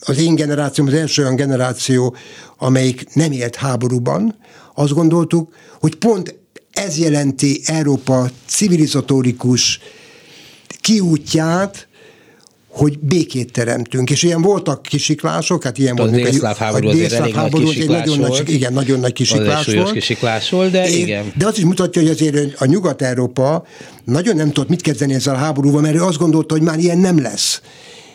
az 0.00 0.18
én 0.18 0.34
generációm, 0.34 0.86
az 0.86 0.94
első 0.94 1.22
olyan 1.22 1.36
generáció, 1.36 2.16
amelyik 2.58 3.14
nem 3.14 3.32
élt 3.32 3.56
háborúban, 3.56 4.36
azt 4.74 4.92
gondoltuk, 4.92 5.54
hogy 5.80 5.94
pont 5.94 6.34
ez 6.72 6.98
jelenti 6.98 7.60
Európa 7.64 8.30
civilizatórikus 8.46 9.80
kiútját, 10.80 11.88
hogy 12.72 12.98
békét 12.98 13.52
teremtünk. 13.52 14.10
És 14.10 14.22
ilyen 14.22 14.42
voltak 14.42 14.82
kisiklások, 14.82 15.62
hát 15.64 15.78
ilyen 15.78 15.96
volt. 15.96 16.10
A 16.10 16.14
délszláv 16.14 16.56
háború 16.56 16.88
azért 16.88 17.12
elég 17.12 17.34
háború, 17.34 17.64
nagy 17.64 17.74
kisiklás 17.74 18.06
nagyon 18.06 18.18
volt. 18.18 18.44
Nagy, 18.44 18.54
igen, 18.54 18.72
nagyon 18.72 19.00
nagy 19.00 19.12
kisiklás 19.12 19.66
az 19.66 19.74
volt. 19.74 19.92
kisiklás 19.92 20.50
volt, 20.50 20.70
de 20.70 20.88
é, 20.88 20.98
igen. 20.98 21.32
De 21.36 21.46
az 21.46 21.58
is 21.58 21.64
mutatja, 21.64 22.02
hogy 22.02 22.10
azért 22.10 22.60
a 22.60 22.64
Nyugat-Európa 22.64 23.66
nagyon 24.04 24.36
nem 24.36 24.50
tudott 24.52 24.68
mit 24.68 24.80
kezdeni 24.80 25.14
ezzel 25.14 25.34
a 25.34 25.38
háborúval, 25.38 25.80
mert 25.80 25.94
ő 25.94 26.02
azt 26.02 26.18
gondolta, 26.18 26.54
hogy 26.54 26.62
már 26.62 26.78
ilyen 26.78 26.98
nem 26.98 27.22
lesz 27.22 27.60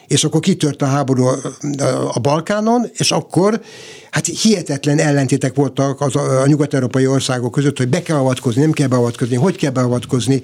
és 0.07 0.23
akkor 0.23 0.39
kitört 0.39 0.81
a 0.81 0.85
háború 0.85 1.25
a 2.13 2.19
Balkánon, 2.19 2.89
és 2.93 3.11
akkor 3.11 3.61
hát 4.11 4.25
hihetetlen 4.25 4.99
ellentétek 4.99 5.55
voltak 5.55 6.01
az 6.01 6.15
a, 6.15 6.41
a 6.41 6.47
nyugat-európai 6.47 7.07
országok 7.07 7.51
között, 7.51 7.77
hogy 7.77 7.87
be 7.87 8.01
kell 8.01 8.17
avatkozni, 8.17 8.61
nem 8.61 8.71
kell 8.71 8.87
beavatkozni, 8.87 9.35
hogy 9.35 9.55
kell 9.55 9.71
beavatkozni, 9.71 10.41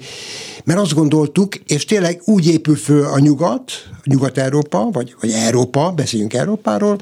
mert 0.64 0.78
azt 0.78 0.94
gondoltuk, 0.94 1.54
és 1.56 1.84
tényleg 1.84 2.20
úgy 2.24 2.46
épül 2.46 2.76
föl 2.76 3.04
a 3.04 3.18
nyugat, 3.18 3.70
Nyugat-Európa, 4.04 4.88
vagy, 4.92 5.14
vagy 5.20 5.30
Európa, 5.30 5.90
beszéljünk 5.90 6.34
Európáról, 6.34 6.98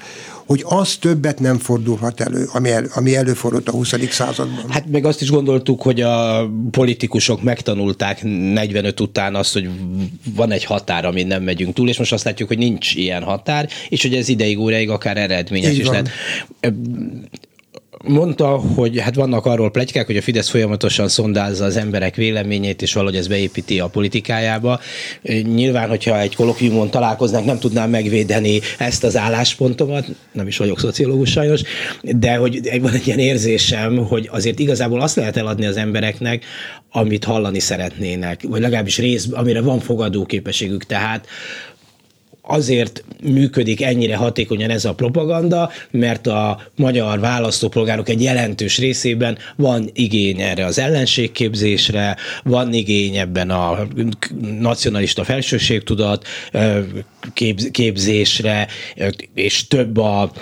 hogy 0.46 0.62
az 0.64 0.96
többet 0.96 1.40
nem 1.40 1.58
fordulhat 1.58 2.20
elő, 2.20 2.48
ami, 2.52 2.70
el, 2.70 2.84
ami 2.94 3.16
előfordult 3.16 3.68
a 3.68 3.72
20. 3.72 3.94
században. 4.10 4.64
Hát 4.68 4.86
meg 4.90 5.04
azt 5.04 5.22
is 5.22 5.30
gondoltuk, 5.30 5.82
hogy 5.82 6.00
a 6.00 6.48
politikusok 6.70 7.42
megtanulták 7.42 8.22
45 8.22 9.00
után 9.00 9.34
azt, 9.34 9.52
hogy 9.52 9.68
van 10.34 10.50
egy 10.50 10.64
határ, 10.64 11.04
amin 11.04 11.26
nem 11.26 11.42
megyünk 11.42 11.74
túl, 11.74 11.88
és 11.88 11.98
most 11.98 12.12
azt 12.12 12.24
látjuk, 12.24 12.48
hogy 12.48 12.58
nincs 12.58 12.94
ilyen 12.94 13.22
határ, 13.22 13.68
és 13.88 14.02
hogy 14.02 14.14
ez 14.14 14.28
ideig 14.28 14.58
óráig 14.58 14.90
akár 14.90 15.16
eredményes 15.16 15.72
Így 15.72 15.78
is 15.78 15.86
van. 15.86 15.92
lehet 15.92 16.10
mondta, 18.02 18.46
hogy 18.46 19.00
hát 19.00 19.14
vannak 19.14 19.46
arról 19.46 19.70
plegykák, 19.70 20.06
hogy 20.06 20.16
a 20.16 20.22
Fidesz 20.22 20.48
folyamatosan 20.48 21.08
szondázza 21.08 21.64
az 21.64 21.76
emberek 21.76 22.14
véleményét, 22.14 22.82
és 22.82 22.92
valahogy 22.92 23.16
ez 23.16 23.26
beépíti 23.26 23.80
a 23.80 23.86
politikájába. 23.86 24.80
Nyilván, 25.54 25.88
hogyha 25.88 26.20
egy 26.20 26.34
kolokviumon 26.34 26.90
találkoznánk, 26.90 27.46
nem 27.46 27.58
tudnám 27.58 27.90
megvédeni 27.90 28.60
ezt 28.78 29.04
az 29.04 29.16
álláspontomat, 29.16 30.06
nem 30.32 30.46
is 30.46 30.56
vagyok 30.56 30.78
szociológus 30.78 31.30
sajnos, 31.30 31.62
de 32.02 32.36
hogy 32.36 32.80
van 32.80 32.92
egy 32.92 33.06
ilyen 33.06 33.18
érzésem, 33.18 33.96
hogy 33.96 34.28
azért 34.32 34.58
igazából 34.58 35.00
azt 35.00 35.16
lehet 35.16 35.36
eladni 35.36 35.66
az 35.66 35.76
embereknek, 35.76 36.44
amit 36.90 37.24
hallani 37.24 37.58
szeretnének, 37.58 38.40
vagy 38.48 38.60
legalábbis 38.60 38.98
rész, 38.98 39.28
amire 39.30 39.60
van 39.60 39.80
fogadóképességük. 39.80 40.84
Tehát 40.84 41.26
azért 42.42 43.04
működik 43.22 43.82
ennyire 43.82 44.16
hatékonyan 44.16 44.70
ez 44.70 44.84
a 44.84 44.94
propaganda, 44.94 45.70
mert 45.90 46.26
a 46.26 46.60
magyar 46.76 47.20
választópolgárok 47.20 48.08
egy 48.08 48.22
jelentős 48.22 48.78
részében 48.78 49.38
van 49.56 49.90
igény 49.92 50.40
erre 50.40 50.64
az 50.64 50.78
ellenségképzésre, 50.78 52.16
van 52.44 52.72
igény 52.72 53.16
ebben 53.16 53.50
a 53.50 53.86
nacionalista 54.60 55.24
felsőségtudat 55.24 56.26
képzésre, 57.70 58.68
és 59.34 59.66
több 59.66 59.96
a 59.96 60.32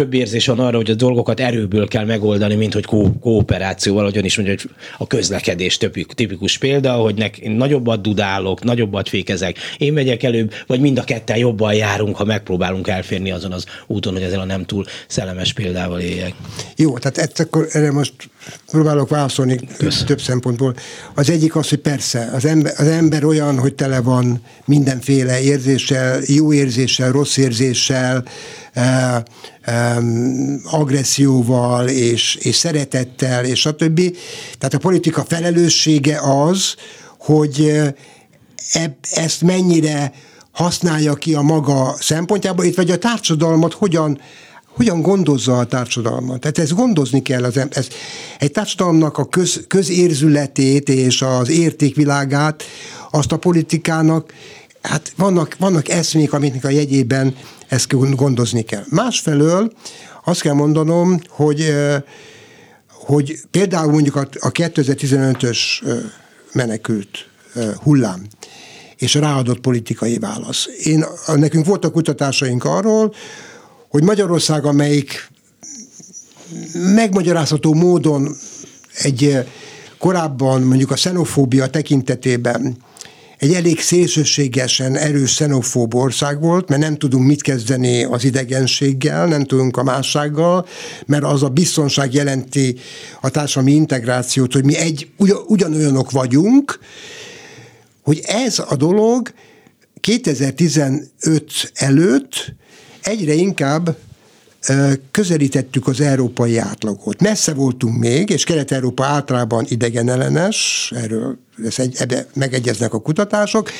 több 0.00 0.14
érzés 0.14 0.46
van 0.46 0.58
arra, 0.58 0.76
hogy 0.76 0.90
a 0.90 0.94
dolgokat 0.94 1.40
erőből 1.40 1.88
kell 1.88 2.04
megoldani, 2.04 2.54
mint 2.54 2.74
hogy 2.74 2.84
ko- 2.84 3.18
kooperációval, 3.20 4.04
hogyan 4.04 4.24
is 4.24 4.36
mondja, 4.36 4.54
hogy 4.54 4.70
a 4.98 5.06
közlekedés 5.06 5.78
tipikus 6.14 6.58
példa, 6.58 6.92
hogy 6.92 7.14
nek, 7.14 7.40
nagyobbat 7.42 8.02
dudálok, 8.02 8.64
nagyobbat 8.64 9.08
fékezek, 9.08 9.58
én 9.78 9.92
megyek 9.92 10.22
előbb, 10.22 10.52
vagy 10.66 10.80
mind 10.80 10.98
a 10.98 11.02
ketten 11.02 11.36
jobban 11.36 11.74
járunk, 11.74 12.16
ha 12.16 12.24
megpróbálunk 12.24 12.88
elférni 12.88 13.30
azon 13.30 13.52
az 13.52 13.64
úton, 13.86 14.12
hogy 14.12 14.22
ezzel 14.22 14.40
a 14.40 14.44
nem 14.44 14.64
túl 14.64 14.84
szellemes 15.06 15.52
példával 15.52 16.00
éljek. 16.00 16.34
Jó, 16.76 16.98
tehát 16.98 17.18
ezt 17.18 17.40
akkor 17.40 17.66
erre 17.72 17.92
most 17.92 18.12
próbálok 18.70 19.08
válaszolni 19.08 19.58
Kösz. 19.76 20.04
több 20.04 20.20
szempontból. 20.20 20.74
Az 21.14 21.30
egyik 21.30 21.56
az, 21.56 21.68
hogy 21.68 21.78
persze, 21.78 22.30
az 22.34 22.44
ember, 22.44 22.72
az 22.76 22.86
ember 22.86 23.24
olyan, 23.24 23.58
hogy 23.58 23.74
tele 23.74 24.00
van 24.00 24.40
mindenféle 24.64 25.40
érzéssel, 25.40 26.20
jó 26.26 26.52
érzéssel, 26.52 27.12
rossz 27.12 27.36
érzéssel, 27.36 28.24
agresszióval 30.64 31.88
és, 31.88 32.34
és 32.34 32.56
szeretettel, 32.56 33.44
és 33.44 33.60
stb. 33.60 34.00
Tehát 34.58 34.74
a 34.74 34.78
politika 34.78 35.24
felelőssége 35.24 36.20
az, 36.22 36.74
hogy 37.18 37.72
e, 38.72 38.96
ezt 39.14 39.42
mennyire 39.42 40.12
használja 40.50 41.14
ki 41.14 41.34
a 41.34 41.42
maga 41.42 41.96
szempontjából, 41.98 42.64
itt 42.64 42.76
vagy 42.76 42.90
a 42.90 42.98
társadalmat 42.98 43.72
hogyan 43.72 44.20
hogyan 44.76 45.02
gondozza 45.02 45.58
a 45.58 45.64
társadalmat. 45.64 46.40
Tehát 46.40 46.58
ezt 46.58 46.74
gondozni 46.74 47.22
kell. 47.22 47.44
Az, 47.44 47.56
ez, 47.70 47.88
egy 48.38 48.52
társadalomnak 48.52 49.18
a 49.18 49.24
köz, 49.24 49.64
közérzületét 49.66 50.88
és 50.88 51.22
az 51.22 51.48
értékvilágát, 51.48 52.62
azt 53.10 53.32
a 53.32 53.36
politikának, 53.36 54.32
hát 54.82 55.12
vannak, 55.16 55.56
vannak 55.58 55.88
eszmék, 55.88 56.32
amiknek 56.32 56.64
a 56.64 56.70
jegyében 56.70 57.36
ezt 57.68 58.14
gondozni 58.16 58.62
kell. 58.62 58.84
Másfelől 58.88 59.72
azt 60.24 60.40
kell 60.40 60.54
mondanom, 60.54 61.20
hogy, 61.28 61.74
hogy 62.88 63.40
például 63.50 63.92
mondjuk 63.92 64.16
a, 64.16 64.28
a 64.40 64.52
2015-ös 64.52 65.58
menekült 66.52 67.28
hullám, 67.82 68.26
és 68.96 69.14
ráadott 69.14 69.60
politikai 69.60 70.18
válasz. 70.18 70.66
Én, 70.82 71.04
nekünk 71.26 71.66
voltak 71.66 71.92
kutatásaink 71.92 72.64
arról, 72.64 73.14
hogy 73.88 74.02
Magyarország, 74.02 74.64
amelyik 74.64 75.30
megmagyarázható 76.94 77.74
módon 77.74 78.36
egy 79.02 79.46
korábban 79.98 80.62
mondjuk 80.62 80.90
a 80.90 80.94
xenofóbia 80.94 81.66
tekintetében 81.66 82.76
egy 83.40 83.52
elég 83.52 83.80
szélsőségesen 83.80 84.96
erős 84.96 85.34
xenofób 85.34 85.94
ország 85.94 86.40
volt, 86.40 86.68
mert 86.68 86.80
nem 86.80 86.96
tudunk 86.96 87.26
mit 87.26 87.42
kezdeni 87.42 88.04
az 88.04 88.24
idegenséggel, 88.24 89.26
nem 89.26 89.44
tudunk 89.44 89.76
a 89.76 89.82
mássággal, 89.82 90.66
mert 91.06 91.24
az 91.24 91.42
a 91.42 91.48
biztonság 91.48 92.14
jelenti 92.14 92.76
a 93.20 93.30
társadalmi 93.30 93.72
integrációt, 93.72 94.52
hogy 94.52 94.64
mi 94.64 94.76
egy, 94.76 95.10
ugyanolyanok 95.46 96.10
vagyunk, 96.10 96.78
hogy 98.02 98.20
ez 98.24 98.58
a 98.68 98.76
dolog 98.76 99.32
2015 100.00 101.72
előtt 101.74 102.54
egyre 103.02 103.32
inkább 103.32 103.96
közelítettük 105.10 105.86
az 105.86 106.00
európai 106.00 106.56
átlagot. 106.56 107.20
Messze 107.20 107.54
voltunk 107.54 107.98
még, 107.98 108.30
és 108.30 108.44
Kelet-Európa 108.44 109.04
általában 109.04 109.66
idegenellenes, 109.68 110.92
erről 110.96 111.38
egy, 111.76 111.94
ebbe 111.98 112.26
megegyeznek 112.34 112.94
a 112.94 113.00
kutatások, 113.00 113.70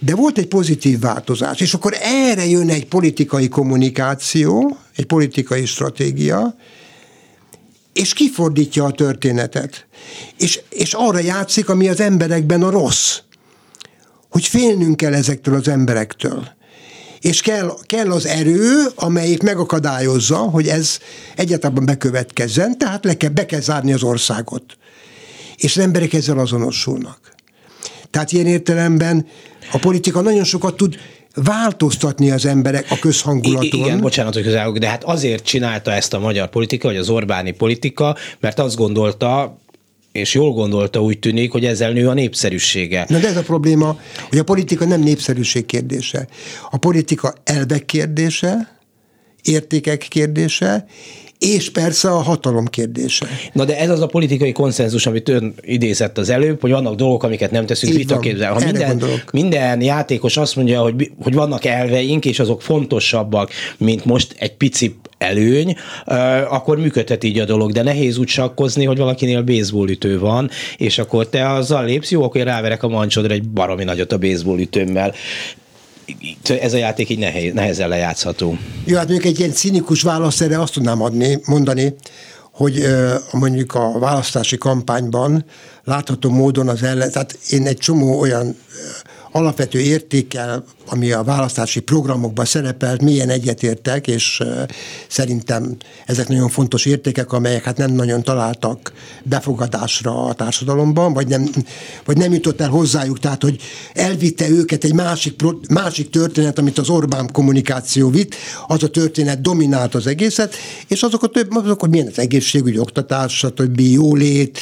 de 0.00 0.14
volt 0.14 0.38
egy 0.38 0.46
pozitív 0.46 1.00
változás, 1.00 1.60
és 1.60 1.74
akkor 1.74 1.96
erre 2.00 2.46
jön 2.46 2.68
egy 2.68 2.86
politikai 2.86 3.48
kommunikáció, 3.48 4.76
egy 4.96 5.06
politikai 5.06 5.64
stratégia, 5.64 6.56
és 7.92 8.12
kifordítja 8.12 8.84
a 8.84 8.92
történetet. 8.92 9.86
És, 10.38 10.60
és 10.68 10.92
arra 10.92 11.18
játszik, 11.18 11.68
ami 11.68 11.88
az 11.88 12.00
emberekben 12.00 12.62
a 12.62 12.70
rossz. 12.70 13.18
Hogy 14.30 14.46
félnünk 14.46 14.96
kell 14.96 15.14
ezektől 15.14 15.54
az 15.54 15.68
emberektől 15.68 16.48
és 17.22 17.40
kell, 17.40 17.76
kell 17.86 18.10
az 18.10 18.26
erő, 18.26 18.86
amelyik 18.94 19.42
megakadályozza, 19.42 20.36
hogy 20.36 20.68
ez 20.68 20.98
egyáltalán 21.36 21.84
bekövetkezzen, 21.84 22.78
tehát 22.78 23.04
le 23.04 23.16
kell, 23.16 23.30
be 23.30 23.46
kell 23.46 23.60
zárni 23.60 23.92
az 23.92 24.02
országot. 24.02 24.64
és 25.56 25.76
az 25.76 25.82
emberek 25.82 26.12
ezzel 26.12 26.38
azonosulnak. 26.38 27.18
Tehát 28.10 28.32
ilyen 28.32 28.46
értelemben 28.46 29.26
a 29.72 29.78
politika 29.78 30.20
nagyon 30.20 30.44
sokat 30.44 30.76
tud 30.76 30.96
változtatni 31.34 32.30
az 32.30 32.46
emberek 32.46 32.86
a 32.90 32.98
közhangulaton. 32.98 33.80
igen, 33.80 34.00
bocsánat, 34.00 34.34
hogy 34.34 34.42
közel, 34.42 34.72
de 34.72 34.88
hát 34.88 35.04
azért 35.04 35.44
csinálta 35.44 35.92
ezt 35.92 36.14
a 36.14 36.18
magyar 36.18 36.48
politika, 36.48 36.88
vagy 36.88 36.96
az 36.96 37.08
Orbáni 37.08 37.50
politika, 37.50 38.16
mert 38.40 38.58
azt 38.58 38.76
gondolta, 38.76 39.58
és 40.12 40.34
jól 40.34 40.52
gondolta, 40.52 41.02
úgy 41.02 41.18
tűnik, 41.18 41.52
hogy 41.52 41.64
ezzel 41.64 41.92
nő 41.92 42.08
a 42.08 42.14
népszerűsége. 42.14 43.06
Na 43.08 43.18
de 43.18 43.28
ez 43.28 43.36
a 43.36 43.42
probléma, 43.42 43.98
hogy 44.28 44.38
a 44.38 44.44
politika 44.44 44.84
nem 44.84 45.00
népszerűség 45.00 45.66
kérdése. 45.66 46.28
A 46.70 46.76
politika 46.76 47.34
elvek 47.44 47.84
kérdése, 47.84 48.80
értékek 49.42 50.06
kérdése, 50.08 50.86
és 51.38 51.70
persze 51.70 52.10
a 52.10 52.18
hatalom 52.18 52.66
kérdése. 52.66 53.26
Na 53.52 53.64
de 53.64 53.78
ez 53.78 53.90
az 53.90 54.00
a 54.00 54.06
politikai 54.06 54.52
konszenzus, 54.52 55.06
amit 55.06 55.28
ön 55.28 55.54
idézett 55.60 56.18
az 56.18 56.28
előbb, 56.28 56.60
hogy 56.60 56.70
vannak 56.70 56.94
dolgok, 56.94 57.22
amiket 57.22 57.50
nem 57.50 57.66
teszünk 57.66 57.94
vitaképzel. 57.94 58.52
Ha 58.52 58.64
minden, 58.64 59.02
minden 59.32 59.80
játékos 59.80 60.36
azt 60.36 60.56
mondja, 60.56 60.80
hogy, 60.80 61.10
hogy 61.22 61.34
vannak 61.34 61.64
elveink, 61.64 62.24
és 62.24 62.38
azok 62.38 62.62
fontosabbak, 62.62 63.50
mint 63.78 64.04
most 64.04 64.34
egy 64.38 64.54
pici 64.54 64.96
előny, 65.22 65.76
akkor 66.48 66.78
működhet 66.78 67.24
így 67.24 67.38
a 67.38 67.44
dolog, 67.44 67.72
de 67.72 67.82
nehéz 67.82 68.18
úgy 68.18 68.28
sakkozni, 68.28 68.84
hogy 68.84 68.98
valakinél 68.98 69.42
baseballütő 69.42 70.18
van, 70.18 70.50
és 70.76 70.98
akkor 70.98 71.28
te 71.28 71.50
azzal 71.50 71.84
lépsz, 71.84 72.10
jó, 72.10 72.22
akkor 72.22 72.40
én 72.40 72.46
ráverek 72.46 72.82
a 72.82 72.88
mancsodra 72.88 73.34
egy 73.34 73.48
baromi 73.48 73.84
nagyot 73.84 74.12
a 74.12 74.18
baseballütőmmel 74.18 75.14
ez 76.60 76.72
a 76.72 76.76
játék 76.76 77.08
így 77.08 77.18
nehéz, 77.18 77.52
nehezen 77.52 77.88
lejátszható. 77.88 78.56
Jó, 78.84 78.96
hát 78.96 79.08
mondjuk 79.08 79.32
egy 79.32 79.38
ilyen 79.38 79.52
cinikus 79.52 80.02
válasz 80.02 80.40
erre 80.40 80.60
azt 80.60 80.72
tudnám 80.72 81.02
adni, 81.02 81.40
mondani, 81.46 81.94
hogy 82.52 82.86
mondjuk 83.32 83.74
a 83.74 83.98
választási 83.98 84.58
kampányban 84.58 85.44
látható 85.84 86.30
módon 86.30 86.68
az 86.68 86.82
ellen, 86.82 87.10
tehát 87.10 87.38
én 87.50 87.66
egy 87.66 87.76
csomó 87.76 88.20
olyan 88.20 88.56
alapvető 89.32 89.80
értékkel, 89.80 90.64
ami 90.86 91.12
a 91.12 91.22
választási 91.22 91.80
programokban 91.80 92.44
szerepelt, 92.44 93.02
milyen 93.02 93.28
egyetértek, 93.28 94.06
és 94.06 94.42
szerintem 95.08 95.76
ezek 96.06 96.28
nagyon 96.28 96.48
fontos 96.48 96.84
értékek, 96.84 97.32
amelyek 97.32 97.64
hát 97.64 97.76
nem 97.76 97.92
nagyon 97.92 98.22
találtak 98.22 98.92
befogadásra 99.22 100.24
a 100.24 100.34
társadalomban, 100.34 101.12
vagy 101.12 101.26
nem, 101.26 101.50
vagy 102.04 102.16
nem 102.16 102.32
jutott 102.32 102.60
el 102.60 102.68
hozzájuk, 102.68 103.18
tehát 103.18 103.42
hogy 103.42 103.60
elvitte 103.92 104.48
őket 104.48 104.84
egy 104.84 104.94
másik, 104.94 105.34
másik 105.68 106.10
történet, 106.10 106.58
amit 106.58 106.78
az 106.78 106.88
Orbán 106.88 107.32
kommunikáció 107.32 108.10
vitt, 108.10 108.34
az 108.66 108.82
a 108.82 108.88
történet 108.88 109.40
dominált 109.40 109.94
az 109.94 110.06
egészet, 110.06 110.54
és 110.88 111.02
azok 111.02 111.22
a 111.22 111.26
több, 111.26 111.56
azok, 111.56 111.80
hogy 111.80 111.90
milyen 111.90 112.06
az 112.06 112.18
egészségügy, 112.18 112.78
oktatás, 112.78 113.36
stb., 113.36 113.80
jólét, 113.80 114.58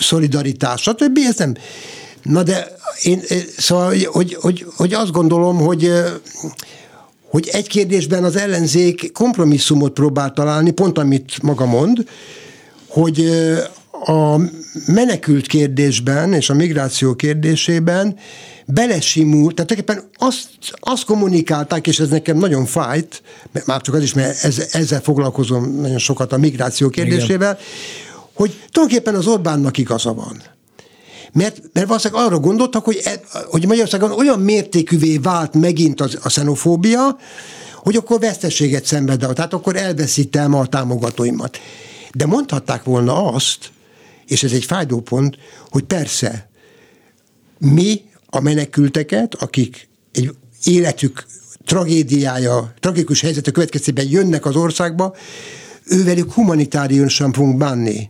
szolidaritás, 0.00 0.80
stb., 0.80 1.18
ez 1.28 1.36
nem, 1.36 1.54
Na 2.22 2.42
de 2.42 2.76
én, 3.02 3.22
szóval, 3.58 3.94
hogy, 4.04 4.34
hogy, 4.34 4.66
hogy 4.76 4.92
azt 4.92 5.10
gondolom, 5.10 5.56
hogy 5.56 5.92
hogy 7.30 7.48
egy 7.52 7.68
kérdésben 7.68 8.24
az 8.24 8.36
ellenzék 8.36 9.12
kompromisszumot 9.12 9.92
próbál 9.92 10.32
találni, 10.32 10.70
pont 10.70 10.98
amit 10.98 11.42
maga 11.42 11.66
mond, 11.66 12.04
hogy 12.88 13.30
a 13.90 14.36
menekült 14.86 15.46
kérdésben 15.46 16.32
és 16.32 16.50
a 16.50 16.54
migráció 16.54 17.14
kérdésében 17.14 18.16
belesimult, 18.66 19.54
tehát 19.54 19.70
tulajdonképpen 19.70 20.10
azt, 20.28 20.48
azt 20.80 21.04
kommunikálták, 21.04 21.86
és 21.86 21.98
ez 21.98 22.08
nekem 22.08 22.38
nagyon 22.38 22.64
fájt, 22.64 23.22
már 23.66 23.80
csak 23.80 23.94
az 23.94 24.02
is, 24.02 24.14
mert 24.14 24.44
ez, 24.44 24.68
ezzel 24.72 25.00
foglalkozom 25.00 25.80
nagyon 25.80 25.98
sokat 25.98 26.32
a 26.32 26.38
migráció 26.38 26.88
kérdésével, 26.88 27.52
Igen. 27.52 27.64
hogy 28.34 28.60
tulajdonképpen 28.72 29.14
az 29.14 29.26
Orbánnak 29.26 29.78
igaza 29.78 30.14
van. 30.14 30.42
Mert, 31.32 31.62
mert 31.72 31.86
valószínűleg 31.86 32.24
arra 32.24 32.38
gondoltak, 32.38 32.84
hogy, 32.84 33.00
e, 33.04 33.20
hogy 33.46 33.66
Magyarországon 33.66 34.10
olyan 34.10 34.40
mértékűvé 34.40 35.16
vált 35.16 35.54
megint 35.54 36.00
az, 36.00 36.18
a 36.22 36.28
xenofóbia, 36.28 37.16
hogy 37.74 37.96
akkor 37.96 38.20
veszteséget 38.20 38.84
szenved 38.84 39.22
el, 39.22 39.32
tehát 39.32 39.52
akkor 39.52 39.76
elveszítem 39.76 40.54
a 40.54 40.66
támogatóimat. 40.66 41.58
De 42.14 42.26
mondhatták 42.26 42.84
volna 42.84 43.32
azt, 43.32 43.70
és 44.26 44.42
ez 44.42 44.52
egy 44.52 44.64
fájdó 44.64 45.00
pont, 45.00 45.38
hogy 45.70 45.82
persze, 45.82 46.50
mi 47.58 48.02
a 48.26 48.40
menekülteket, 48.40 49.34
akik 49.34 49.88
egy 50.12 50.34
életük 50.64 51.26
tragédiája, 51.64 52.74
tragikus 52.80 53.20
helyzete 53.20 53.50
következtében 53.50 54.08
jönnek 54.08 54.46
az 54.46 54.56
országba, 54.56 55.14
ővelük 55.84 56.32
humanitáriusan 56.32 57.32
fogunk 57.32 57.56
bánni. 57.56 58.08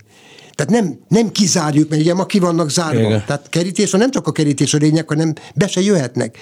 Tehát 0.60 0.82
nem, 0.82 0.98
nem 1.08 1.32
kizárjuk, 1.32 1.88
mert 1.88 2.02
ugye 2.02 2.14
ma 2.14 2.26
ki 2.26 2.38
vannak 2.38 2.70
zárva. 2.70 3.00
Igen. 3.00 3.22
Tehát 3.26 3.48
kerítés, 3.48 3.90
nem 3.90 4.10
csak 4.10 4.26
a 4.26 4.32
kerítés 4.32 4.74
a 4.74 4.78
lényeg, 4.78 5.08
hanem 5.08 5.34
be 5.54 5.66
se 5.66 5.80
jöhetnek. 5.80 6.38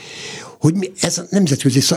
Hogy 0.60 0.74
mi, 0.74 0.92
ez 1.00 1.18
a 1.18 1.22
nemzetközi 1.30 1.94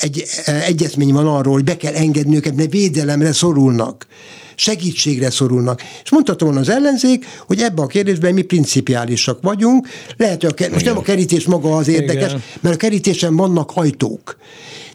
egy, 0.00 0.24
egyezmény 0.44 1.12
van 1.12 1.26
arról, 1.26 1.52
hogy 1.52 1.64
be 1.64 1.76
kell 1.76 1.94
engedni 1.94 2.36
őket, 2.36 2.56
mert 2.56 2.70
védelemre 2.70 3.32
szorulnak 3.32 4.06
segítségre 4.54 5.30
szorulnak. 5.30 5.82
És 6.04 6.10
mondhatom 6.10 6.56
az 6.56 6.68
ellenzék, 6.68 7.24
hogy 7.46 7.60
ebben 7.60 7.84
a 7.84 7.86
kérdésben 7.86 8.34
mi 8.34 8.42
principiálisak 8.42 9.42
vagyunk. 9.42 9.88
Lehet, 10.16 10.42
hogy 10.42 10.54
a, 10.66 10.72
most 10.72 10.84
nem 10.84 10.96
a 10.96 11.02
kerítés 11.02 11.44
maga 11.46 11.76
az 11.76 11.88
érdekes, 11.88 12.28
Igen. 12.28 12.42
mert 12.60 12.74
a 12.74 12.78
kerítésen 12.78 13.36
vannak 13.36 13.70
ajtók. 13.74 14.36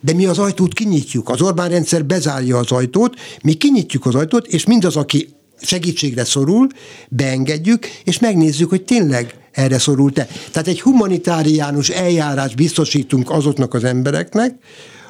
De 0.02 0.14
mi 0.14 0.26
az 0.26 0.40
ajtót 0.40 0.74
kinyitjuk. 0.74 1.30
Az 1.30 1.42
Orbán 1.42 1.70
rendszer 1.70 2.06
bezárja 2.06 2.58
az 2.58 2.72
ajtót, 2.72 3.16
mi 3.44 3.54
kinyitjuk 3.54 4.06
az 4.06 4.16
ajtót, 4.16 4.48
és 4.48 4.66
mindaz, 4.66 4.96
aki 4.96 5.28
segítségre 5.66 6.24
szorul, 6.24 6.68
beengedjük, 7.10 7.86
és 8.04 8.20
megnézzük, 8.20 8.70
hogy 8.70 8.84
tényleg 8.84 9.36
erre 9.52 9.80
szorult-e. 9.80 10.28
Tehát 10.52 10.68
egy 10.68 10.82
humanitáriánus 10.82 11.90
eljárás 11.90 12.56
biztosítunk 12.56 13.30
azoknak 13.30 13.74
az 13.74 13.84
embereknek, 13.84 14.56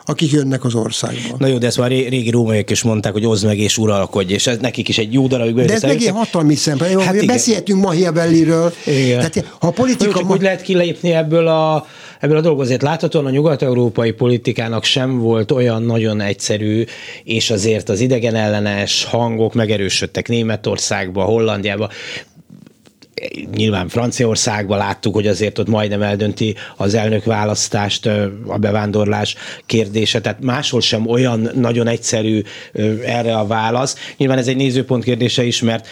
akik 0.05 0.31
jönnek 0.31 0.63
az 0.63 0.75
országba. 0.75 1.35
Na 1.37 1.47
jó, 1.47 1.57
de 1.57 1.65
ezt 1.65 1.77
már 1.77 1.89
régi 1.89 2.29
rómaiak 2.29 2.69
is 2.69 2.83
mondták, 2.83 3.13
hogy 3.13 3.25
oszd 3.25 3.45
meg 3.45 3.57
és 3.57 3.77
uralkodj, 3.77 4.33
és 4.33 4.47
ez 4.47 4.57
nekik 4.57 4.87
is 4.87 4.97
egy 4.97 5.13
jó 5.13 5.27
darabig 5.27 5.55
De 5.55 5.73
ez 5.73 5.81
meg 5.81 6.01
ilyen 6.01 6.13
hatalmi 6.13 6.55
szempont. 6.55 7.01
Hát 7.01 7.25
Beszélhetünk 7.25 7.81
Machiavelliről. 7.81 8.73
Tehát, 8.85 9.45
ha 9.59 9.67
a 9.67 9.71
politika... 9.71 10.19
Jó, 10.19 10.25
ma... 10.25 10.31
hogy 10.31 10.41
lehet 10.41 10.61
kilépni 10.61 11.11
ebből 11.11 11.47
a, 11.47 11.85
ebből 12.19 12.37
a 12.37 12.41
dolgból? 12.41 12.63
Azért 12.65 12.81
láthatóan 12.81 13.25
a 13.25 13.29
nyugat-európai 13.29 14.11
politikának 14.11 14.83
sem 14.83 15.19
volt 15.19 15.51
olyan 15.51 15.83
nagyon 15.83 16.21
egyszerű, 16.21 16.83
és 17.23 17.49
azért 17.49 17.89
az 17.89 17.99
idegen 17.99 18.35
ellenes 18.35 19.03
hangok 19.03 19.53
megerősödtek 19.53 20.27
Németországba, 20.27 21.23
Hollandiába 21.23 21.89
nyilván 23.55 23.87
Franciaországban 23.87 24.77
láttuk, 24.77 25.13
hogy 25.13 25.27
azért 25.27 25.59
ott 25.59 25.67
majdnem 25.67 26.01
eldönti 26.01 26.55
az 26.77 26.93
elnök 26.93 27.23
választást 27.23 28.05
a 28.47 28.57
bevándorlás 28.57 29.35
kérdése, 29.65 30.21
tehát 30.21 30.41
máshol 30.41 30.81
sem 30.81 31.07
olyan 31.07 31.49
nagyon 31.55 31.87
egyszerű 31.87 32.41
erre 33.05 33.37
a 33.37 33.47
válasz. 33.47 33.95
Nyilván 34.17 34.37
ez 34.37 34.47
egy 34.47 34.55
nézőpont 34.55 35.03
kérdése 35.03 35.43
is, 35.43 35.61
mert 35.61 35.87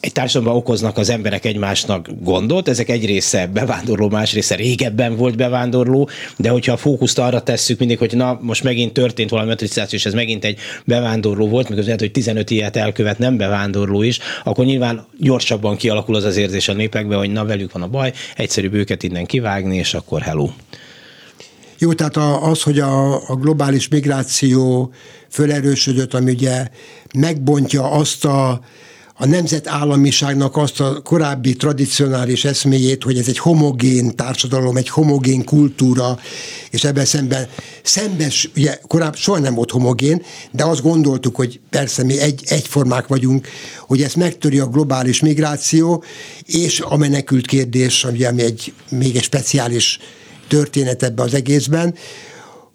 egy 0.00 0.12
társadalomban 0.12 0.60
okoznak 0.60 0.98
az 0.98 1.10
emberek 1.10 1.44
egymásnak 1.44 2.08
gondot, 2.20 2.68
ezek 2.68 2.88
egy 2.88 3.06
része 3.06 3.46
bevándorló, 3.46 4.08
más 4.08 4.32
része 4.32 4.54
régebben 4.54 5.16
volt 5.16 5.36
bevándorló, 5.36 6.08
de 6.36 6.48
hogyha 6.48 6.72
a 6.72 6.76
fókuszt 6.76 7.18
arra 7.18 7.42
tesszük 7.42 7.78
mindig, 7.78 7.98
hogy 7.98 8.16
na, 8.16 8.38
most 8.42 8.62
megint 8.62 8.92
történt 8.92 9.30
valami 9.30 9.48
metricizáció, 9.48 9.98
és 9.98 10.06
ez 10.06 10.14
megint 10.14 10.44
egy 10.44 10.58
bevándorló 10.84 11.48
volt, 11.48 11.68
miközben 11.68 11.84
lehet, 11.84 12.00
hogy 12.00 12.12
15 12.12 12.50
ilyet 12.50 12.76
elkövet 12.76 13.18
nem 13.18 13.36
bevándorló 13.36 14.02
is, 14.02 14.18
akkor 14.44 14.64
nyilván 14.64 15.06
gyorsabban 15.18 15.76
kialakul 15.76 16.14
az 16.14 16.24
az 16.24 16.36
érzés 16.36 16.68
a 16.68 16.72
népekben, 16.72 17.18
hogy 17.18 17.32
na, 17.32 17.44
velük 17.44 17.72
van 17.72 17.82
a 17.82 17.88
baj, 17.88 18.12
egyszerűbb 18.36 18.74
őket 18.74 19.02
innen 19.02 19.26
kivágni, 19.26 19.76
és 19.76 19.94
akkor 19.94 20.20
hello. 20.20 20.48
Jó, 21.78 21.92
tehát 21.92 22.16
az, 22.42 22.62
hogy 22.62 22.78
a, 22.78 23.14
a 23.14 23.36
globális 23.36 23.88
migráció 23.88 24.92
fölerősödött, 25.28 26.14
ami 26.14 26.30
ugye 26.30 26.66
megbontja 27.14 27.90
azt 27.90 28.24
a 28.24 28.60
a 29.20 29.26
nemzetállamiságnak 29.26 30.56
azt 30.56 30.80
a 30.80 31.00
korábbi 31.02 31.56
tradicionális 31.56 32.44
eszméjét, 32.44 33.02
hogy 33.02 33.18
ez 33.18 33.28
egy 33.28 33.38
homogén 33.38 34.16
társadalom, 34.16 34.76
egy 34.76 34.88
homogén 34.88 35.44
kultúra, 35.44 36.18
és 36.70 36.84
ebben 36.84 37.04
szemben 37.04 37.48
szembes, 37.82 38.50
ugye 38.56 38.78
korábban 38.86 39.16
soha 39.16 39.38
nem 39.38 39.54
volt 39.54 39.70
homogén, 39.70 40.22
de 40.50 40.64
azt 40.64 40.82
gondoltuk, 40.82 41.36
hogy 41.36 41.60
persze 41.70 42.04
mi 42.04 42.18
egy, 42.18 42.42
egyformák 42.46 43.06
vagyunk, 43.06 43.48
hogy 43.86 44.02
ezt 44.02 44.16
megtöri 44.16 44.58
a 44.58 44.66
globális 44.66 45.20
migráció, 45.20 46.04
és 46.44 46.80
a 46.80 46.96
menekült 46.96 47.46
kérdés, 47.46 48.04
ami, 48.04 48.24
ami 48.24 48.42
egy 48.42 48.72
még 48.90 49.16
egy 49.16 49.22
speciális 49.22 49.98
történet 50.48 51.02
ebbe 51.02 51.22
az 51.22 51.34
egészben, 51.34 51.94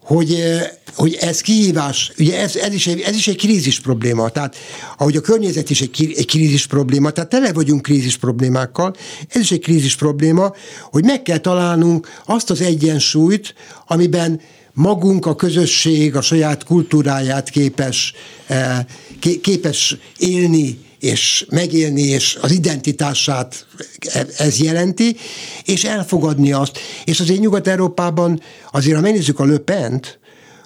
hogy, 0.03 0.33
eh, 0.33 0.69
hogy 0.95 1.17
ez 1.21 1.41
kihívás, 1.41 2.11
ugye 2.19 2.39
ez, 2.39 2.55
ez, 2.55 2.73
is 2.73 2.87
egy, 2.87 2.99
ez 2.99 3.15
is 3.15 3.27
egy 3.27 3.37
krízis 3.37 3.79
probléma, 3.79 4.29
tehát 4.29 4.55
ahogy 4.97 5.15
a 5.15 5.21
környezet 5.21 5.69
is 5.69 5.81
egy, 5.81 6.13
egy 6.17 6.25
krízis 6.25 6.67
probléma, 6.67 7.11
tehát 7.11 7.29
tele 7.29 7.53
vagyunk 7.53 7.81
krízis 7.81 8.17
problémákkal, 8.17 8.95
ez 9.29 9.41
is 9.41 9.51
egy 9.51 9.61
krízis 9.61 9.95
probléma, 9.95 10.53
hogy 10.91 11.03
meg 11.03 11.21
kell 11.21 11.37
találnunk 11.37 12.07
azt 12.25 12.49
az 12.49 12.61
egyensúlyt, 12.61 13.53
amiben 13.87 14.41
magunk, 14.73 15.25
a 15.25 15.35
közösség, 15.35 16.15
a 16.15 16.21
saját 16.21 16.63
kultúráját 16.63 17.49
képes, 17.49 18.13
eh, 18.47 18.79
képes 19.41 19.97
élni 20.17 20.77
és 21.03 21.45
megélni, 21.49 22.01
és 22.01 22.37
az 22.41 22.51
identitását 22.51 23.65
ez 24.37 24.59
jelenti, 24.59 25.15
és 25.65 25.83
elfogadni 25.83 26.51
azt. 26.51 26.79
És 27.05 27.19
azért 27.19 27.39
Nyugat-Európában, 27.39 28.41
azért 28.71 28.95
ha 28.95 29.01
megnézzük 29.01 29.39
a 29.39 29.43
Löpent, 29.43 30.19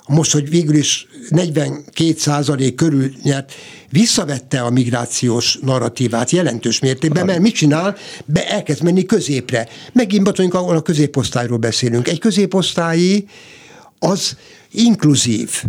most, 0.07 0.31
hogy 0.31 0.49
végül 0.49 0.75
is 0.75 1.07
42 1.29 2.13
százalék 2.17 2.75
körül 2.75 3.11
nyert, 3.23 3.53
visszavette 3.89 4.61
a 4.61 4.69
migrációs 4.69 5.57
narratívát 5.61 6.31
jelentős 6.31 6.79
mértékben, 6.79 7.25
mert 7.25 7.39
mit 7.39 7.55
csinál? 7.55 7.95
Be 8.25 8.49
elkezd 8.49 8.83
menni 8.83 9.05
középre. 9.05 9.67
Megint 9.93 10.23
batonunk, 10.23 10.53
ahol 10.53 10.75
a 10.75 10.81
középosztályról 10.81 11.57
beszélünk. 11.57 12.07
Egy 12.07 12.19
középosztályi 12.19 13.27
az 13.99 14.37
inkluzív 14.71 15.63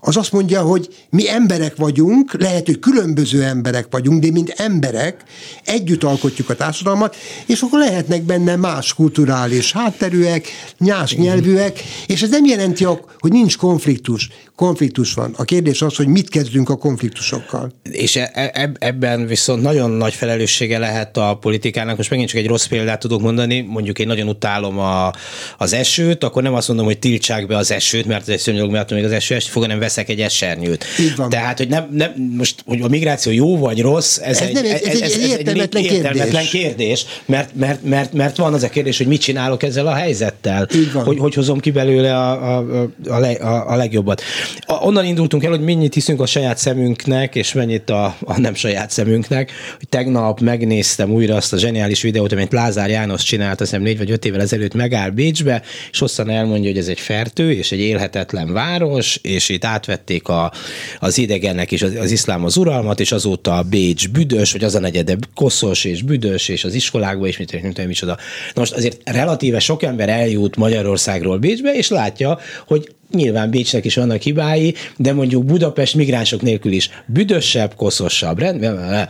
az 0.00 0.16
azt 0.16 0.32
mondja, 0.32 0.60
hogy 0.62 0.88
mi 1.10 1.30
emberek 1.30 1.76
vagyunk, 1.76 2.40
lehet, 2.40 2.66
hogy 2.66 2.78
különböző 2.78 3.42
emberek 3.42 3.86
vagyunk, 3.90 4.22
de 4.22 4.30
mint 4.30 4.54
emberek 4.56 5.22
együtt 5.64 6.02
alkotjuk 6.02 6.50
a 6.50 6.54
társadalmat, 6.54 7.16
és 7.46 7.60
akkor 7.60 7.78
lehetnek 7.78 8.22
benne 8.22 8.56
más 8.56 8.94
kulturális 8.94 9.72
hátterűek, 9.72 10.46
nyás 10.78 11.14
nyelvűek, 11.14 11.82
és 12.06 12.22
ez 12.22 12.30
nem 12.30 12.44
jelenti, 12.44 12.84
hogy 13.18 13.32
nincs 13.32 13.56
konfliktus. 13.56 14.28
Konfliktus 14.54 15.14
van. 15.14 15.34
A 15.36 15.44
kérdés 15.44 15.82
az, 15.82 15.96
hogy 15.96 16.06
mit 16.06 16.28
kezdünk 16.28 16.68
a 16.68 16.76
konfliktusokkal. 16.76 17.72
És 17.82 18.16
e, 18.16 18.30
e, 18.32 18.72
ebben 18.78 19.26
viszont 19.26 19.62
nagyon 19.62 19.90
nagy 19.90 20.14
felelőssége 20.14 20.78
lehet 20.78 21.16
a 21.16 21.36
politikának. 21.40 21.96
Most 21.96 22.10
megint 22.10 22.28
csak 22.28 22.38
egy 22.38 22.46
rossz 22.46 22.66
példát 22.66 23.00
tudok 23.00 23.20
mondani, 23.20 23.60
mondjuk 23.60 23.98
én 23.98 24.06
nagyon 24.06 24.28
utálom 24.28 24.78
a, 24.78 25.12
az 25.58 25.72
esőt, 25.72 26.24
akkor 26.24 26.42
nem 26.42 26.54
azt 26.54 26.68
mondom, 26.68 26.86
hogy 26.86 26.98
tiltsák 26.98 27.46
be 27.46 27.56
az 27.56 27.70
esőt, 27.70 28.06
mert 28.06 28.20
ez 28.20 28.28
egy 28.28 28.38
szörnyű 28.38 28.64
mert 28.64 28.90
még 28.90 29.04
az 29.04 29.12
eső 29.12 29.34
esni 29.34 29.50
fog, 29.50 29.62
hanem 29.62 29.78
veszek 29.90 30.08
egy 30.08 30.20
esernyőt. 30.20 30.84
Tehát, 31.28 31.58
hogy 31.58 31.68
nem, 31.68 31.88
nem, 31.92 32.12
most, 32.36 32.62
hogy 32.66 32.80
a 32.80 32.88
migráció 32.88 33.32
jó 33.32 33.58
vagy 33.58 33.80
rossz, 33.80 34.18
ez, 34.18 34.40
ez, 34.40 34.48
egy, 34.48 34.52
nem, 34.52 34.64
ez, 34.64 34.82
ez, 34.82 35.00
ez, 35.00 35.16
értelmetlen, 35.16 35.82
egy 35.82 35.92
értelmetlen 35.92 36.44
kérdés. 36.44 36.50
kérdés, 36.50 37.04
mert, 37.26 37.54
mert, 37.54 37.82
mert, 37.82 38.12
mert 38.12 38.36
van 38.36 38.54
az 38.54 38.62
a 38.62 38.68
kérdés, 38.68 38.98
hogy 38.98 39.06
mit 39.06 39.20
csinálok 39.20 39.62
ezzel 39.62 39.86
a 39.86 39.94
helyzettel, 39.94 40.68
hogy 40.92 41.18
hogy 41.18 41.34
hozom 41.34 41.60
ki 41.60 41.70
belőle 41.70 42.16
a, 42.16 42.56
a, 42.56 42.86
a, 43.08 43.42
a, 43.42 43.70
a 43.70 43.76
legjobbat. 43.76 44.22
A, 44.66 44.72
onnan 44.72 45.04
indultunk 45.04 45.44
el, 45.44 45.50
hogy 45.50 45.60
mennyit 45.60 45.94
hiszünk 45.94 46.20
a 46.20 46.26
saját 46.26 46.58
szemünknek, 46.58 47.34
és 47.34 47.52
mennyit 47.52 47.90
a, 47.90 48.16
a 48.20 48.40
nem 48.40 48.54
saját 48.54 48.90
szemünknek, 48.90 49.52
hogy 49.78 49.88
tegnap 49.88 50.40
megnéztem 50.40 51.10
újra 51.10 51.34
azt 51.36 51.52
a 51.52 51.58
zseniális 51.58 52.02
videót, 52.02 52.32
amit 52.32 52.52
Lázár 52.52 52.90
János 52.90 53.22
csinált, 53.22 53.60
azt 53.60 53.70
hiszem 53.70 53.84
négy 53.84 53.98
vagy 53.98 54.10
öt 54.10 54.24
évvel 54.24 54.40
ezelőtt 54.40 54.74
megáll 54.74 55.10
Bécsbe, 55.10 55.62
és 55.90 55.98
hosszan 55.98 56.30
elmondja, 56.30 56.70
hogy 56.70 56.78
ez 56.78 56.88
egy 56.88 57.00
fertő, 57.00 57.52
és 57.52 57.72
egy 57.72 57.80
élhetetlen 57.80 58.52
város, 58.52 59.18
és 59.22 59.48
itt 59.48 59.64
átvették 59.80 60.28
a, 60.28 60.52
az 60.98 61.18
idegennek 61.18 61.72
és 61.72 61.82
az, 61.82 61.94
az 61.94 62.10
iszlám 62.10 62.44
az 62.44 62.56
uralmat, 62.56 63.00
és 63.00 63.12
azóta 63.12 63.62
Bécs 63.70 64.08
büdös, 64.08 64.52
vagy 64.52 64.64
az 64.64 64.74
a 64.74 64.80
negyede 64.80 65.16
koszos 65.34 65.84
és 65.84 66.02
büdös, 66.02 66.48
és 66.48 66.64
az 66.64 66.74
iskolákba, 66.74 67.26
és 67.26 67.38
mit, 67.38 67.62
nem 67.62 67.72
tudom, 67.72 67.86
micsoda. 67.86 68.16
Na 68.54 68.60
most 68.60 68.72
azért 68.72 69.00
relatíve 69.04 69.58
sok 69.58 69.82
ember 69.82 70.08
eljut 70.08 70.56
Magyarországról 70.56 71.38
Bécsbe, 71.38 71.74
és 71.74 71.88
látja, 71.88 72.38
hogy 72.66 72.94
nyilván 73.12 73.50
Bécsnek 73.50 73.84
is 73.84 73.94
vannak 73.94 74.22
hibái, 74.22 74.74
de 74.96 75.12
mondjuk 75.12 75.44
Budapest 75.44 75.94
migránsok 75.94 76.42
nélkül 76.42 76.72
is 76.72 76.90
büdösebb, 77.06 77.74
koszosabb, 77.74 78.38
rendben, 78.38 79.08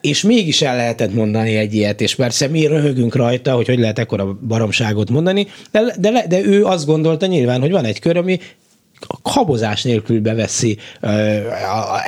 és 0.00 0.22
mégis 0.22 0.62
el 0.62 0.76
lehetett 0.76 1.14
mondani 1.14 1.56
egy 1.56 1.74
ilyet, 1.74 2.00
és 2.00 2.14
persze 2.14 2.46
mi 2.46 2.66
röhögünk 2.66 3.14
rajta, 3.14 3.54
hogy 3.54 3.66
hogy 3.66 3.78
lehet 3.78 3.98
ekkora 3.98 4.38
baromságot 4.48 5.10
mondani, 5.10 5.46
de, 5.70 5.94
de, 5.98 6.24
de 6.28 6.40
ő 6.44 6.64
azt 6.64 6.86
gondolta 6.86 7.26
nyilván, 7.26 7.60
hogy 7.60 7.70
van 7.70 7.84
egy 7.84 7.98
kör, 7.98 8.16
ami 8.16 8.38
habozás 9.22 9.82
nélkül 9.82 10.20
beveszi 10.20 10.78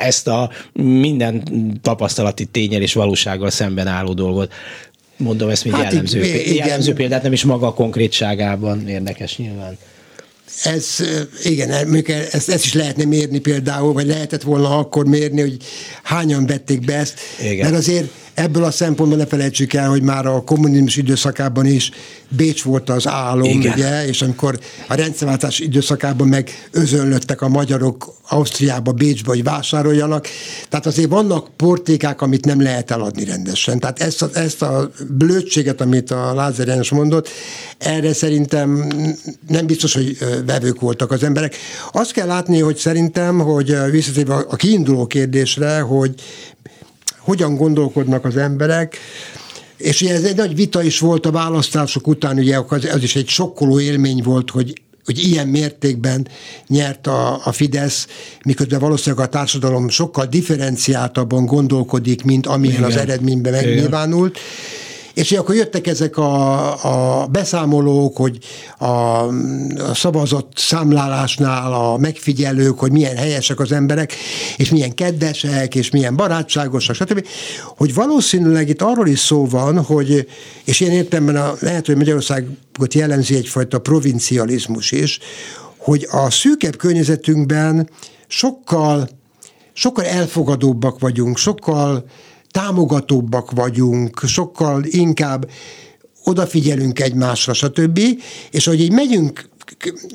ezt 0.03 0.27
a 0.27 0.49
minden 0.73 1.43
tapasztalati 1.81 2.45
tényel 2.45 2.81
és 2.81 2.93
valósággal 2.93 3.49
szemben 3.49 3.87
álló 3.87 4.13
dolgot. 4.13 4.53
Mondom 5.17 5.49
ezt, 5.49 5.63
mint 5.63 5.75
hát 5.75 5.91
jellemző, 5.91 6.23
jellemző 6.53 6.93
példát, 6.93 7.23
nem 7.23 7.33
is 7.33 7.43
maga 7.43 7.67
a 7.67 7.73
konkrétságában 7.73 8.87
érdekes 8.87 9.37
nyilván 9.37 9.77
ez, 10.63 10.97
igen, 11.43 11.71
ezt, 12.31 12.49
ezt 12.49 12.65
is 12.65 12.73
lehetne 12.73 13.05
mérni 13.05 13.39
például, 13.39 13.93
vagy 13.93 14.07
lehetett 14.07 14.41
volna 14.41 14.77
akkor 14.77 15.05
mérni, 15.05 15.41
hogy 15.41 15.57
hányan 16.03 16.45
vették 16.45 16.85
be 16.85 16.95
ezt, 16.95 17.19
igen. 17.41 17.65
mert 17.65 17.77
azért 17.77 18.05
Ebből 18.33 18.63
a 18.63 18.71
szempontból 18.71 19.17
ne 19.17 19.25
felejtsük 19.25 19.73
el, 19.73 19.89
hogy 19.89 20.01
már 20.01 20.25
a 20.25 20.43
kommunizmus 20.43 20.95
időszakában 20.95 21.65
is 21.65 21.91
Bécs 22.29 22.63
volt 22.63 22.89
az 22.89 23.07
álom, 23.07 23.43
Igen. 23.43 23.73
ugye, 23.73 24.07
és 24.07 24.21
amikor 24.21 24.59
a 24.87 24.93
rendszerváltás 24.93 25.59
időszakában 25.59 26.27
meg 26.27 26.49
özönlöttek 26.71 27.41
a 27.41 27.47
magyarok 27.47 28.13
Ausztriába, 28.27 28.91
Bécsbe, 28.91 29.29
hogy 29.29 29.43
vásároljanak. 29.43 30.27
Tehát 30.69 30.85
azért 30.85 31.09
vannak 31.09 31.47
portékák, 31.55 32.21
amit 32.21 32.45
nem 32.45 32.61
lehet 32.61 32.91
eladni 32.91 33.25
rendesen. 33.25 33.79
Tehát 33.79 33.99
ezt 33.99 34.21
a, 34.21 34.29
ezt 34.33 34.61
a 34.61 34.91
blödséget, 35.09 35.81
amit 35.81 36.11
a 36.11 36.33
Lázár 36.33 36.67
János 36.67 36.89
mondott, 36.89 37.29
erre 37.77 38.13
szerintem 38.13 38.87
nem 39.47 39.65
biztos, 39.65 39.93
hogy 39.93 40.17
vevők 40.45 40.79
voltak 40.79 41.11
az 41.11 41.23
emberek. 41.23 41.55
Azt 41.91 42.11
kell 42.11 42.27
látni, 42.27 42.59
hogy 42.59 42.77
szerintem, 42.77 43.39
hogy 43.39 43.75
visszatérve 43.91 44.35
a 44.35 44.55
kiinduló 44.55 45.07
kérdésre, 45.07 45.79
hogy 45.79 46.13
hogyan 47.23 47.55
gondolkodnak 47.55 48.25
az 48.25 48.37
emberek, 48.37 48.97
és 49.77 50.01
ugye 50.01 50.13
ez 50.13 50.23
egy 50.23 50.35
nagy 50.35 50.55
vita 50.55 50.83
is 50.83 50.99
volt 50.99 51.25
a 51.25 51.31
választások 51.31 52.07
után, 52.07 52.37
ugye 52.37 52.59
az, 52.67 52.85
az 52.93 53.03
is 53.03 53.15
egy 53.15 53.27
sokkoló 53.27 53.79
élmény 53.79 54.21
volt, 54.23 54.49
hogy 54.49 54.81
hogy 55.05 55.19
ilyen 55.19 55.47
mértékben 55.47 56.27
nyert 56.67 57.07
a, 57.07 57.45
a 57.45 57.51
Fidesz, 57.51 58.07
miközben 58.45 58.79
valószínűleg 58.79 59.25
a 59.25 59.29
társadalom 59.29 59.89
sokkal 59.89 60.25
differenciáltabban 60.25 61.45
gondolkodik, 61.45 62.23
mint 62.23 62.47
amilyen 62.47 62.75
Igen. 62.75 62.89
az 62.89 62.95
eredményben 62.95 63.51
megnyilvánult. 63.51 64.37
Igen 64.37 64.91
és 65.13 65.31
akkor 65.31 65.55
jöttek 65.55 65.87
ezek 65.87 66.17
a, 66.17 67.21
a 67.21 67.27
beszámolók, 67.27 68.17
hogy 68.17 68.37
a, 68.77 68.85
a 68.85 69.93
szavazat 69.93 70.47
számlálásnál 70.55 71.73
a 71.73 71.97
megfigyelők, 71.97 72.79
hogy 72.79 72.91
milyen 72.91 73.15
helyesek 73.15 73.59
az 73.59 73.71
emberek, 73.71 74.13
és 74.57 74.69
milyen 74.69 74.95
kedvesek, 74.95 75.75
és 75.75 75.89
milyen 75.91 76.15
barátságosak, 76.15 76.95
stb. 76.95 77.25
Hogy 77.65 77.93
valószínűleg 77.93 78.69
itt 78.69 78.81
arról 78.81 79.07
is 79.07 79.19
szó 79.19 79.45
van, 79.45 79.83
hogy, 79.83 80.27
és 80.63 80.79
én 80.79 80.91
értemben 80.91 81.35
a, 81.35 81.53
lehet, 81.59 81.85
hogy 81.85 81.97
Magyarországot 81.97 82.93
jellemzi 82.93 83.35
egyfajta 83.35 83.79
provincializmus 83.79 84.91
is, 84.91 85.19
hogy 85.77 86.07
a 86.11 86.29
szűkebb 86.29 86.77
környezetünkben 86.77 87.89
sokkal, 88.27 89.09
sokkal 89.73 90.05
elfogadóbbak 90.05 90.99
vagyunk, 90.99 91.37
sokkal 91.37 92.05
támogatóbbak 92.53 93.51
vagyunk, 93.51 94.21
sokkal 94.25 94.83
inkább 94.83 95.49
odafigyelünk 96.23 96.99
egymásra, 96.99 97.53
stb. 97.53 97.99
És 98.51 98.65
hogy 98.65 98.81
így 98.81 98.91
megyünk 98.91 99.49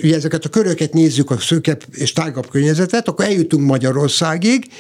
ugye 0.03 0.17
ezeket 0.17 0.45
a 0.45 0.49
köröket 0.49 0.93
nézzük, 0.93 1.31
a 1.31 1.39
szőkebb 1.39 1.83
és 1.93 2.13
tágabb 2.13 2.49
környezetet, 2.51 3.09
akkor 3.09 3.25
eljutunk 3.25 3.67
Magyarországig, 3.67 4.71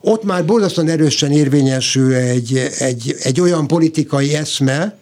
ott 0.00 0.24
már 0.24 0.44
borzasztóan 0.44 0.88
erősen 0.88 1.32
érvényesül 1.32 2.14
egy, 2.14 2.56
egy, 2.78 3.16
egy 3.22 3.40
olyan 3.40 3.66
politikai 3.66 4.34
eszme, 4.34 4.98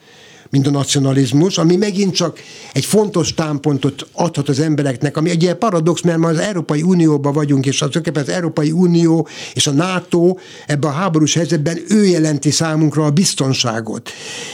mint 0.50 0.66
a 0.66 0.70
nacionalizmus, 0.70 1.58
ami 1.58 1.76
megint 1.76 2.14
csak 2.14 2.38
egy 2.72 2.84
fontos 2.84 3.34
támpontot 3.34 4.06
adhat 4.12 4.48
az 4.48 4.58
embereknek, 4.58 5.16
ami 5.16 5.30
egy 5.30 5.42
ilyen 5.42 5.58
paradox, 5.58 6.00
mert 6.00 6.18
ma 6.18 6.28
az 6.28 6.38
Európai 6.38 6.82
Unióban 6.82 7.32
vagyunk, 7.32 7.66
és 7.66 7.82
az, 7.82 8.00
az 8.14 8.28
Európai 8.28 8.70
Unió 8.70 9.28
és 9.54 9.66
a 9.66 9.72
NATO 9.72 10.36
ebben 10.66 10.90
a 10.90 10.94
háborús 10.94 11.34
helyzetben 11.34 11.78
ő 11.88 12.06
jelenti 12.06 12.50
számunkra 12.50 13.04
a 13.04 13.10
biztonságot. 13.10 14.10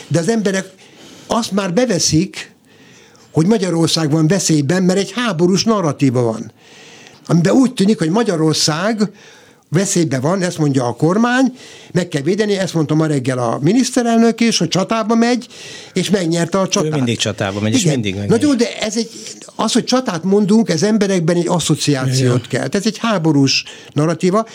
De 0.09 0.19
az 0.19 0.29
emberek 0.29 0.71
azt 1.27 1.53
már 1.53 1.73
beveszik, 1.73 2.55
hogy 3.31 3.47
Magyarország 3.47 4.11
van 4.11 4.27
veszélyben, 4.27 4.83
mert 4.83 4.99
egy 4.99 5.13
háborús 5.13 5.65
narratíva 5.65 6.23
van. 6.23 6.53
Amiben 7.27 7.53
úgy 7.53 7.73
tűnik, 7.73 7.99
hogy 7.99 8.11
Magyarország 8.11 9.11
veszélyben 9.69 10.21
van, 10.21 10.43
ezt 10.43 10.59
mondja 10.59 10.87
a 10.87 10.93
kormány, 10.93 11.57
meg 11.93 12.09
kell 12.09 12.23
védeni, 12.23 12.57
ezt 12.57 12.75
mondta 12.75 12.95
ma 12.95 13.07
reggel 13.07 13.39
a 13.39 13.59
miniszterelnök 13.63 14.41
is, 14.41 14.59
hogy 14.59 14.69
csatába 14.69 15.15
megy, 15.15 15.47
és 15.93 16.11
megnyerte 16.11 16.59
a 16.59 16.69
csatát. 16.69 16.93
Ő 16.93 16.95
mindig 16.95 17.19
csatába 17.19 17.61
megy, 17.61 17.75
Igen. 17.75 17.87
és 17.87 17.93
mindig 17.93 18.15
megy. 18.15 18.29
Na 18.29 18.37
jó, 18.41 18.55
de 18.55 18.79
ez 18.79 18.97
egy, 18.97 19.11
az, 19.55 19.73
hogy 19.73 19.85
csatát 19.85 20.23
mondunk, 20.23 20.69
ez 20.69 20.83
emberekben 20.83 21.37
egy 21.37 21.49
asszociációt 21.49 22.47
kell. 22.49 22.69
Ez 22.71 22.87
egy 22.87 22.99
háborús 22.99 23.65
narratíva, 23.93 24.47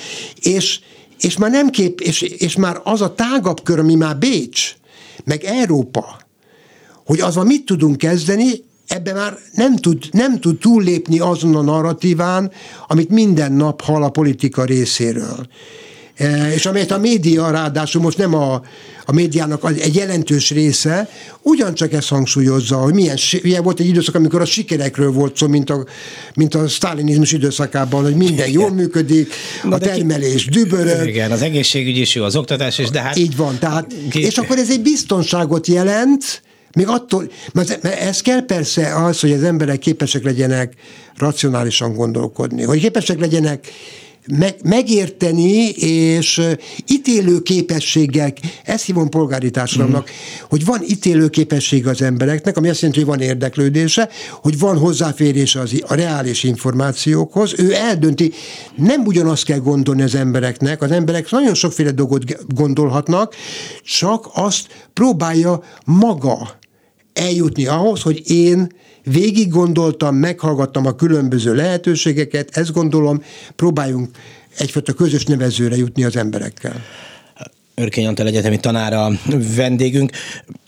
és, 0.41 0.79
és 1.19 1.37
már 1.37 1.51
nem 1.51 1.69
kép, 1.69 1.99
és, 1.99 2.21
és 2.21 2.55
már 2.55 2.79
az 2.83 3.01
a 3.01 3.15
tágabb 3.15 3.63
kör, 3.63 3.79
ami 3.79 3.95
már 3.95 4.17
Bécs, 4.17 4.75
meg 5.23 5.43
Európa, 5.43 6.19
hogy 7.05 7.19
azon 7.19 7.45
mit 7.45 7.65
tudunk 7.65 7.97
kezdeni, 7.97 8.63
ebbe 8.91 9.13
már 9.13 9.37
nem 9.53 9.75
tud, 9.75 10.03
nem 10.11 10.39
tud 10.39 10.57
túllépni 10.57 11.19
azon 11.19 11.55
a 11.55 11.61
narratíván, 11.61 12.51
amit 12.87 13.09
minden 13.09 13.51
nap 13.51 13.81
hall 13.81 14.03
a 14.03 14.09
politika 14.09 14.65
részéről. 14.65 15.47
és 16.55 16.65
amelyet 16.65 16.91
a 16.91 16.97
média 16.97 17.51
ráadásul 17.51 18.01
most 18.01 18.17
nem 18.17 18.33
a, 18.33 18.61
a 19.05 19.11
médiának 19.11 19.71
egy 19.79 19.95
jelentős 19.95 20.49
része, 20.49 21.09
ugyancsak 21.41 21.93
ezt 21.93 22.07
hangsúlyozza, 22.07 22.77
hogy 22.77 22.93
milyen, 22.93 23.17
milyen 23.41 23.63
volt 23.63 23.79
egy 23.79 23.87
időszak, 23.87 24.15
amikor 24.15 24.41
a 24.41 24.45
sikerekről 24.45 25.11
volt 25.11 25.37
szó, 25.37 25.47
mint 25.47 25.69
a, 25.69 25.85
mint 26.35 26.55
a 26.55 26.67
sztálinizmus 26.67 27.31
időszakában, 27.31 28.03
hogy 28.03 28.15
minden 28.15 28.47
igen. 28.47 28.61
jól 28.61 28.71
működik, 28.71 29.33
Na 29.63 29.75
a 29.75 29.79
termelés 29.79 30.43
ki... 30.43 30.49
dübörög. 30.49 31.07
Igen, 31.07 31.31
az 31.31 31.41
egészségügy 31.41 31.97
is 31.97 32.15
jó, 32.15 32.23
az 32.23 32.35
oktatás 32.35 32.79
is, 32.79 32.89
de 32.89 33.01
hát... 33.01 33.17
Így 33.17 33.35
van, 33.35 33.59
tehát, 33.59 33.93
két... 34.09 34.25
és 34.25 34.37
akkor 34.37 34.57
ez 34.57 34.69
egy 34.69 34.81
biztonságot 34.81 35.67
jelent, 35.67 36.41
még 36.75 36.87
attól, 36.87 37.31
mert 37.53 37.85
ez 37.85 38.21
kell 38.21 38.45
persze 38.45 38.95
az, 38.95 39.19
hogy 39.19 39.31
az 39.31 39.43
emberek 39.43 39.79
képesek 39.79 40.23
legyenek 40.23 40.73
racionálisan 41.15 41.93
gondolkodni, 41.93 42.63
hogy 42.63 42.79
képesek 42.79 43.19
legyenek 43.19 43.67
meg, 44.27 44.55
megérteni 44.63 45.69
és 45.69 46.41
ítélő 46.87 47.41
képességek, 47.41 48.37
ezt 48.63 48.85
hívom 48.85 49.09
polgári 49.09 49.49
társadalomnak, 49.49 50.09
mm. 50.09 50.45
hogy 50.49 50.65
van 50.65 50.81
ítélő 50.87 51.29
képessége 51.29 51.89
az 51.89 52.01
embereknek, 52.01 52.57
ami 52.57 52.69
azt 52.69 52.81
jelenti, 52.81 53.03
hogy 53.03 53.17
van 53.17 53.27
érdeklődése, 53.27 54.09
hogy 54.41 54.59
van 54.59 54.77
hozzáférése 54.77 55.59
az, 55.59 55.81
a 55.87 55.93
reális 55.93 56.43
információkhoz, 56.43 57.53
ő 57.57 57.73
eldönti, 57.73 58.31
nem 58.75 59.05
ugyanazt 59.05 59.45
kell 59.45 59.59
gondolni 59.59 60.01
az 60.01 60.15
embereknek, 60.15 60.81
az 60.81 60.91
emberek 60.91 61.31
nagyon 61.31 61.53
sokféle 61.53 61.91
dolgot 61.91 62.23
gondolhatnak, 62.47 63.35
csak 63.83 64.29
azt 64.33 64.67
próbálja 64.93 65.63
maga 65.85 66.59
eljutni 67.13 67.65
ahhoz, 67.65 68.01
hogy 68.01 68.29
én 68.29 68.71
végig 69.03 69.49
gondoltam, 69.49 70.15
meghallgattam 70.15 70.85
a 70.85 70.95
különböző 70.95 71.55
lehetőségeket, 71.55 72.57
ezt 72.57 72.73
gondolom, 72.73 73.23
próbáljunk 73.55 74.09
egyfajta 74.57 74.93
közös 74.93 75.25
nevezőre 75.25 75.75
jutni 75.75 76.03
az 76.03 76.15
emberekkel. 76.15 76.81
Örkény 77.75 78.07
Antal 78.07 78.27
egyetemi 78.27 78.59
tanára 78.59 79.11
vendégünk. 79.55 80.11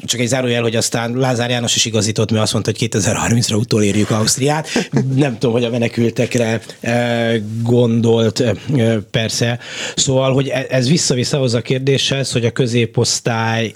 Csak 0.06 0.20
egy 0.20 0.28
zárójel, 0.28 0.62
hogy 0.62 0.76
aztán 0.76 1.14
Lázár 1.16 1.50
János 1.50 1.76
is 1.76 1.86
igazított, 1.86 2.32
mert 2.32 2.44
azt 2.44 2.54
mondta, 2.54 2.72
hogy 2.78 2.90
2030-ra 2.92 3.58
utolérjük 3.58 4.10
Ausztriát. 4.10 4.68
Nem 5.16 5.34
tudom, 5.34 5.52
hogy 5.52 5.64
a 5.64 5.70
menekültekre 5.70 6.62
eh, 6.80 7.42
gondolt 7.64 8.40
eh, 8.40 8.98
persze. 9.12 9.60
Szóval, 9.96 10.34
hogy 10.34 10.48
e- 10.48 10.66
ez 10.70 10.90
vissza-vissza 10.90 11.42
a 11.42 11.62
kérdéshez, 11.62 12.32
hogy 12.32 12.46
a 12.46 12.52
középosztály 12.52 13.74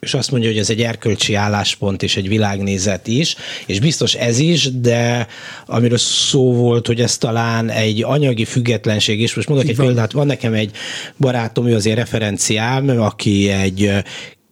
és 0.00 0.14
azt 0.14 0.30
mondja, 0.30 0.48
hogy 0.48 0.58
ez 0.58 0.70
egy 0.70 0.82
erkölcsi 0.82 1.34
álláspont 1.34 2.02
és 2.02 2.16
egy 2.16 2.28
világnézet 2.28 3.06
is, 3.06 3.36
és 3.66 3.80
biztos 3.80 4.14
ez 4.14 4.38
is, 4.38 4.80
de 4.80 5.26
amiről 5.66 5.98
szó 5.98 6.52
volt, 6.54 6.86
hogy 6.86 7.00
ez 7.00 7.16
talán 7.16 7.70
egy 7.70 8.02
anyagi 8.02 8.44
függetlenség 8.44 9.20
is. 9.20 9.34
Most 9.34 9.48
mondok 9.48 9.68
egy 9.68 9.76
van. 9.76 9.86
példát, 9.86 10.12
van 10.12 10.26
nekem 10.26 10.52
egy 10.52 10.70
barátom, 11.16 11.66
ő 11.66 11.74
azért 11.74 11.96
referenciám, 11.96 12.88
aki 12.88 13.48
egy 13.48 13.92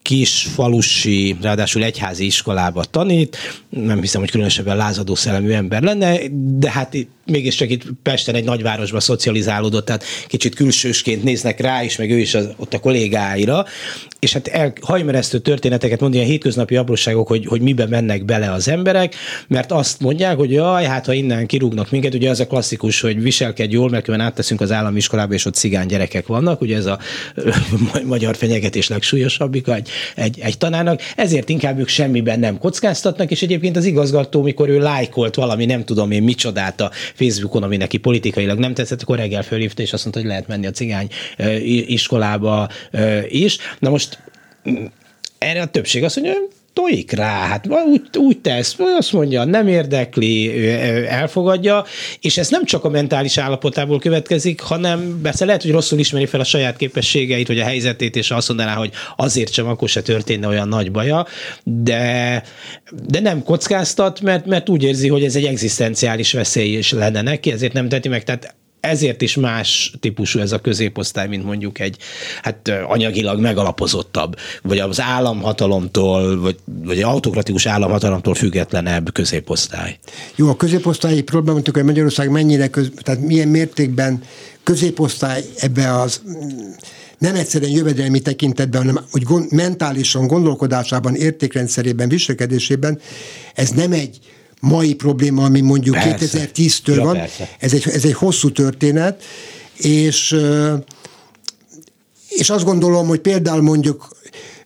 kis 0.03 0.47
falusi, 0.55 1.37
ráadásul 1.41 1.85
egyházi 1.85 2.25
iskolába 2.25 2.85
tanít, 2.85 3.37
nem 3.69 4.01
hiszem, 4.01 4.21
hogy 4.21 4.31
különösebben 4.31 4.77
lázadó 4.77 5.15
szellemű 5.15 5.51
ember 5.51 5.83
lenne, 5.83 6.19
de 6.59 6.71
hát 6.71 6.97
mégiscsak 7.29 7.71
itt 7.71 7.85
Pesten 8.03 8.35
egy 8.35 8.45
nagyvárosban 8.45 9.01
szocializálódott, 9.01 9.85
tehát 9.85 10.05
kicsit 10.27 10.55
külsősként 10.55 11.23
néznek 11.23 11.61
rá 11.61 11.83
is, 11.83 11.97
meg 11.97 12.11
ő 12.11 12.19
is 12.19 12.35
az, 12.35 12.49
ott 12.57 12.75
a 12.75 12.79
kollégáira, 12.79 13.65
és 14.19 14.33
hát 14.33 14.49
el, 14.49 14.73
hajmeresztő 14.81 15.39
történeteket 15.39 16.01
mond, 16.01 16.15
ilyen 16.15 16.27
hétköznapi 16.27 16.77
apróságok, 16.77 17.29
hogy, 17.29 17.47
hogy 17.47 17.61
miben 17.61 17.89
mennek 17.89 18.25
bele 18.25 18.53
az 18.53 18.69
emberek, 18.69 19.15
mert 19.49 19.73
azt 19.73 20.01
mondják, 20.01 20.37
hogy 20.37 20.51
jaj, 20.51 20.85
hát 20.85 21.07
ha 21.07 21.13
innen 21.13 21.47
kirúgnak 21.47 21.91
minket, 21.91 22.15
ugye 22.15 22.31
az 22.31 22.41
a 22.41 22.47
klasszikus, 22.47 23.01
hogy 23.01 23.23
viselkedj 23.23 23.75
jól, 23.75 23.89
mert 23.89 24.05
különben 24.05 24.29
átteszünk 24.29 24.61
az 24.61 24.73
állami 24.73 24.97
iskolába, 24.97 25.35
és 25.35 25.45
ott 25.45 25.55
cigány 25.55 25.87
gyerekek 25.87 26.27
vannak, 26.27 26.61
ugye 26.61 26.77
ez 26.77 26.87
a 26.87 26.99
magyar 28.05 28.37
fenyegetés 28.37 28.89
legsúlyosabbik 28.89 29.69
egy, 29.69 29.89
egy, 30.15 30.39
egy 30.41 30.59
tanárnak, 30.59 31.01
ezért 31.17 31.49
inkább 31.49 31.79
ők 31.79 31.89
semmiben 31.89 32.39
nem 32.39 32.59
kockáztatnak, 32.59 33.31
és 33.31 33.43
egyébként 33.43 33.77
az 33.77 33.85
igazgató, 33.85 34.43
mikor 34.43 34.69
ő 34.69 34.79
lájkolt 34.79 35.35
valami, 35.35 35.65
nem 35.65 35.85
tudom 35.85 36.11
én 36.11 36.23
micsodát 36.23 36.81
a 36.81 36.91
Facebookon, 37.19 37.63
ami 37.63 37.77
neki 37.77 37.97
politikailag 37.97 38.59
nem 38.59 38.75
tetszett, 38.75 39.03
akkor 39.03 39.17
reggel 39.17 39.43
fölhívta, 39.43 39.83
és 39.83 39.93
azt 39.93 40.03
mondta, 40.03 40.21
hogy 40.21 40.31
lehet 40.31 40.47
menni 40.47 40.67
a 40.67 40.71
cigány 40.71 41.09
iskolába 41.87 42.69
is. 43.29 43.57
Na 43.79 43.91
most 43.91 44.19
erre 45.39 45.63
a 45.63 45.67
többség 45.67 46.05
azt 46.05 46.17
mondja, 46.17 46.35
tojik 46.79 47.13
rá, 47.13 47.47
hát 47.47 47.67
úgy, 47.69 48.03
úgy 48.19 48.39
tesz, 48.39 48.77
azt 48.99 49.13
mondja, 49.13 49.45
nem 49.45 49.69
érdekli, 49.69 50.69
elfogadja, 51.07 51.85
és 52.21 52.39
ez 52.39 52.49
nem 52.49 52.65
csak 52.65 52.85
a 52.85 52.89
mentális 52.89 53.39
állapotából 53.39 53.99
következik, 53.99 54.61
hanem 54.61 55.21
persze 55.23 55.45
lehet, 55.45 55.63
hogy 55.63 55.71
rosszul 55.71 55.99
ismeri 55.99 56.27
fel 56.27 56.41
a 56.41 56.45
saját 56.45 56.77
képességeit, 56.77 57.47
vagy 57.47 57.59
a 57.59 57.65
helyzetét, 57.65 58.17
és 58.17 58.31
azt 58.31 58.49
mondaná, 58.49 58.75
hogy 58.75 58.91
azért 59.17 59.53
sem 59.53 59.67
akkor 59.67 59.89
se 59.89 60.03
történne 60.03 60.47
olyan 60.47 60.69
nagy 60.69 60.91
baja, 60.91 61.27
de, 61.65 62.43
de 63.09 63.21
nem 63.21 63.43
kockáztat, 63.43 64.21
mert, 64.21 64.47
mert 64.47 64.69
úgy 64.69 64.83
érzi, 64.83 65.09
hogy 65.09 65.25
ez 65.25 65.37
egy 65.37 65.45
egzisztenciális 65.45 66.33
veszély 66.33 66.77
is 66.77 66.93
lenne 66.93 67.23
neki, 67.23 67.53
ezért 67.53 67.73
nem 67.73 67.89
teti 67.89 68.09
meg. 68.09 68.25
Tehát 68.25 68.55
ezért 68.81 69.23
is 69.23 69.37
más 69.37 69.93
típusú 70.01 70.39
ez 70.39 70.53
a 70.53 70.59
középosztály, 70.59 71.29
mint 71.29 71.45
mondjuk 71.45 71.79
egy 71.79 71.97
hát 72.43 72.73
anyagilag 72.87 73.41
megalapozottabb, 73.41 74.37
vagy 74.63 74.79
az 74.79 75.01
államhatalomtól, 75.01 76.41
vagy, 76.41 76.57
vagy 76.65 77.03
autokratikus 77.03 77.67
államhatalomtól 77.67 78.35
függetlenebb 78.35 79.13
középosztály. 79.13 79.99
Jó, 80.37 80.49
a 80.49 80.57
középosztályi 80.57 81.23
probléma, 81.23 81.61
hogy 81.73 81.85
Magyarország 81.85 82.31
mennyire, 82.31 82.69
köz, 82.69 82.91
tehát 83.03 83.21
milyen 83.21 83.49
mértékben 83.49 84.23
középosztály 84.63 85.45
ebbe 85.57 86.01
az 86.01 86.23
nem 87.19 87.35
egyszerűen 87.35 87.71
jövedelmi 87.71 88.21
tekintetben, 88.21 88.81
hanem 88.81 89.05
hogy 89.11 89.23
gond, 89.23 89.53
mentálisan, 89.53 90.27
gondolkodásában, 90.27 91.15
értékrendszerében, 91.15 92.09
viselkedésében, 92.09 93.01
ez 93.55 93.71
nem 93.71 93.93
egy 93.93 94.19
mai 94.61 94.95
probléma, 94.95 95.45
ami 95.45 95.61
mondjuk 95.61 95.97
2010-től 95.99 96.95
ja, 96.95 97.03
van. 97.03 97.15
Persze. 97.15 97.49
Ez 97.59 97.73
egy, 97.73 97.89
ez 97.89 98.05
egy 98.05 98.13
hosszú 98.13 98.53
történet, 98.53 99.23
és, 99.77 100.37
és 102.29 102.51
azt 102.51 102.65
gondolom, 102.65 103.07
hogy 103.07 103.21
például 103.21 103.63
mondjuk 103.63 104.09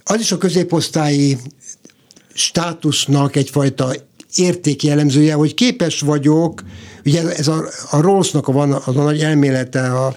az 0.05 0.21
is 0.21 0.33
a 0.33 0.39
középosztályi 0.39 1.39
státusznak 2.35 3.37
egyfajta 3.37 3.95
értékjellemzője, 4.37 5.35
hogy 5.35 5.55
képes 5.55 6.01
vagyok, 6.01 6.63
ugye 7.05 7.37
ez 7.37 7.49
a, 7.49 7.65
a 7.91 8.01
Rawlsnak 8.01 8.47
van 8.47 8.73
az 8.73 8.97
a 8.97 9.03
nagy 9.03 9.21
elmélete 9.21 9.81
a, 9.81 10.17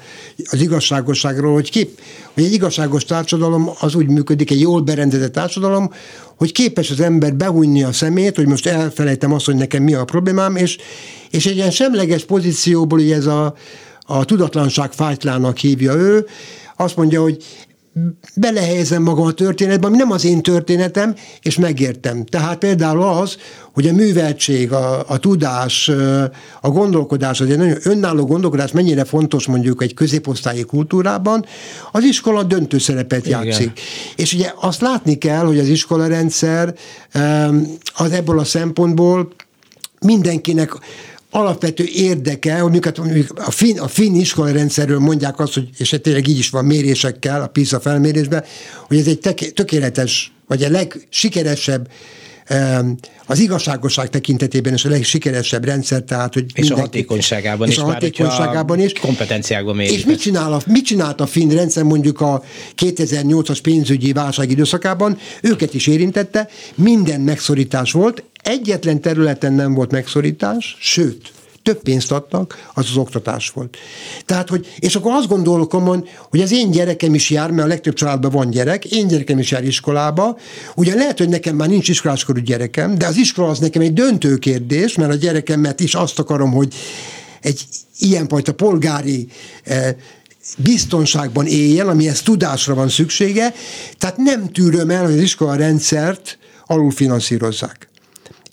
az 0.51 0.61
igazságosságról, 0.61 1.53
hogy, 1.53 1.71
kép, 1.71 1.99
hogy 2.33 2.43
egy 2.43 2.53
igazságos 2.53 3.05
társadalom 3.05 3.69
az 3.79 3.95
úgy 3.95 4.07
működik, 4.07 4.51
egy 4.51 4.59
jól 4.59 4.81
berendezett 4.81 5.31
társadalom, 5.31 5.91
hogy 6.35 6.51
képes 6.51 6.91
az 6.91 6.99
ember 6.99 7.35
behújni 7.35 7.83
a 7.83 7.91
szemét, 7.91 8.35
hogy 8.35 8.47
most 8.47 8.65
elfelejtem 8.65 9.33
azt, 9.33 9.45
hogy 9.45 9.55
nekem 9.55 9.83
mi 9.83 9.93
a 9.93 10.05
problémám, 10.05 10.55
és, 10.55 10.77
és 11.29 11.45
egy 11.45 11.55
ilyen 11.55 11.71
semleges 11.71 12.25
pozícióból, 12.25 12.99
hogy 12.99 13.11
ez 13.11 13.25
a, 13.25 13.55
a 14.01 14.25
tudatlanság 14.25 14.91
fájtlának 14.91 15.57
hívja 15.57 15.93
ő, 15.93 16.25
azt 16.75 16.95
mondja, 16.95 17.21
hogy 17.21 17.43
belehelyezem 18.35 19.03
magam 19.03 19.25
a 19.25 19.31
történetbe, 19.31 19.87
ami 19.87 19.97
nem 19.97 20.11
az 20.11 20.25
én 20.25 20.41
történetem, 20.41 21.15
és 21.41 21.57
megértem. 21.57 22.25
Tehát 22.25 22.57
például 22.57 23.01
az, 23.01 23.37
hogy 23.73 23.87
a 23.87 23.93
műveltség, 23.93 24.71
a, 24.71 25.09
a 25.09 25.17
tudás, 25.17 25.91
a 26.61 26.69
gondolkodás, 26.69 27.41
az 27.41 27.49
egy 27.49 27.57
nagyon 27.57 27.77
önálló 27.83 28.25
gondolkodás 28.25 28.71
mennyire 28.71 29.03
fontos 29.03 29.47
mondjuk 29.47 29.81
egy 29.81 29.93
középosztályi 29.93 30.63
kultúrában, 30.63 31.45
az 31.91 32.03
iskola 32.03 32.43
döntő 32.43 32.77
szerepet 32.77 33.25
Igen. 33.25 33.43
játszik. 33.43 33.79
És 34.15 34.33
ugye 34.33 34.53
azt 34.59 34.81
látni 34.81 35.17
kell, 35.17 35.45
hogy 35.45 35.59
az 35.59 35.67
iskola 35.67 36.07
rendszer 36.07 36.75
az 37.95 38.11
ebből 38.11 38.39
a 38.39 38.43
szempontból 38.43 39.33
mindenkinek 39.99 40.71
alapvető 41.35 41.83
érdeke, 41.93 42.59
hogy 42.59 43.27
a 43.35 43.51
finn, 43.51 43.79
a 43.79 43.87
finn 43.87 44.15
iskolai 44.15 44.53
rendszerről 44.53 44.99
mondják 44.99 45.39
azt, 45.39 45.53
hogy, 45.53 45.69
és 45.77 45.95
tényleg 46.01 46.27
így 46.27 46.37
is 46.37 46.49
van 46.49 46.65
mérésekkel, 46.65 47.41
a 47.41 47.47
PISA 47.47 47.79
felmérésben, 47.79 48.43
hogy 48.87 48.97
ez 48.97 49.07
egy 49.07 49.19
tökéletes, 49.53 50.31
vagy 50.47 50.63
a 50.63 50.69
legsikeresebb 50.69 51.87
az 53.25 53.39
igazságosság 53.39 54.09
tekintetében 54.09 54.73
is 54.73 54.85
a 54.85 54.89
legsikeresebb 54.89 55.65
rendszer, 55.65 56.01
tehát 56.01 56.33
hogy 56.33 56.45
és 56.53 56.69
a 56.69 56.79
hatékonyságában 56.79 57.67
és 57.67 57.73
is, 57.73 57.79
a 57.79 57.85
hatékonyságában 57.85 58.79
is. 58.79 58.93
Kompetenciákban 58.93 59.75
mérik. 59.75 59.93
És 59.93 60.05
mit 60.05 60.19
csinál, 60.19 60.53
a, 60.53 60.61
mit 60.65 60.85
csinált 60.85 61.21
a 61.21 61.25
finn 61.25 61.49
rendszer 61.49 61.83
mondjuk 61.83 62.21
a 62.21 62.43
2008-as 62.77 63.59
pénzügyi 63.63 64.13
válság 64.13 64.51
időszakában? 64.51 65.17
Őket 65.41 65.73
is 65.73 65.87
érintette, 65.87 66.49
minden 66.75 67.21
megszorítás 67.21 67.91
volt, 67.91 68.23
egyetlen 68.43 69.01
területen 69.01 69.53
nem 69.53 69.73
volt 69.73 69.91
megszorítás, 69.91 70.77
sőt, 70.79 71.31
több 71.65 71.81
pénzt 71.81 72.11
adtak, 72.11 72.69
az 72.73 72.85
az 72.89 72.97
oktatás 72.97 73.49
volt. 73.49 73.77
Tehát, 74.25 74.49
hogy, 74.49 74.67
és 74.79 74.95
akkor 74.95 75.11
azt 75.11 75.27
gondolom, 75.27 75.67
hogy 76.29 76.41
az 76.41 76.51
én 76.51 76.71
gyerekem 76.71 77.13
is 77.13 77.29
jár, 77.29 77.51
mert 77.51 77.65
a 77.65 77.67
legtöbb 77.67 77.93
családban 77.93 78.31
van 78.31 78.49
gyerek, 78.49 78.85
én 78.85 79.07
gyerekem 79.07 79.39
is 79.39 79.51
jár 79.51 79.63
iskolába, 79.63 80.37
ugye 80.75 80.95
lehet, 80.95 81.17
hogy 81.17 81.29
nekem 81.29 81.55
már 81.55 81.67
nincs 81.67 81.89
iskoláskorú 81.89 82.39
gyerekem, 82.39 82.97
de 82.97 83.07
az 83.07 83.17
iskola 83.17 83.47
az 83.47 83.59
nekem 83.59 83.81
egy 83.81 83.93
döntő 83.93 84.37
kérdés, 84.37 84.95
mert 84.95 85.11
a 85.11 85.15
gyerekemet 85.15 85.79
is 85.79 85.93
azt 85.93 86.19
akarom, 86.19 86.51
hogy 86.51 86.73
egy 87.41 87.65
ilyenfajta 87.99 88.53
polgári 88.53 89.27
eh, 89.63 89.95
biztonságban 90.57 91.45
éljen, 91.45 91.87
amihez 91.87 92.21
tudásra 92.21 92.73
van 92.73 92.89
szüksége, 92.89 93.53
tehát 93.97 94.17
nem 94.17 94.51
tűröm 94.51 94.89
el, 94.89 95.03
hogy 95.03 95.13
az 95.13 95.21
iskola 95.21 95.55
rendszert 95.55 96.37
alulfinanszírozzák. 96.65 97.89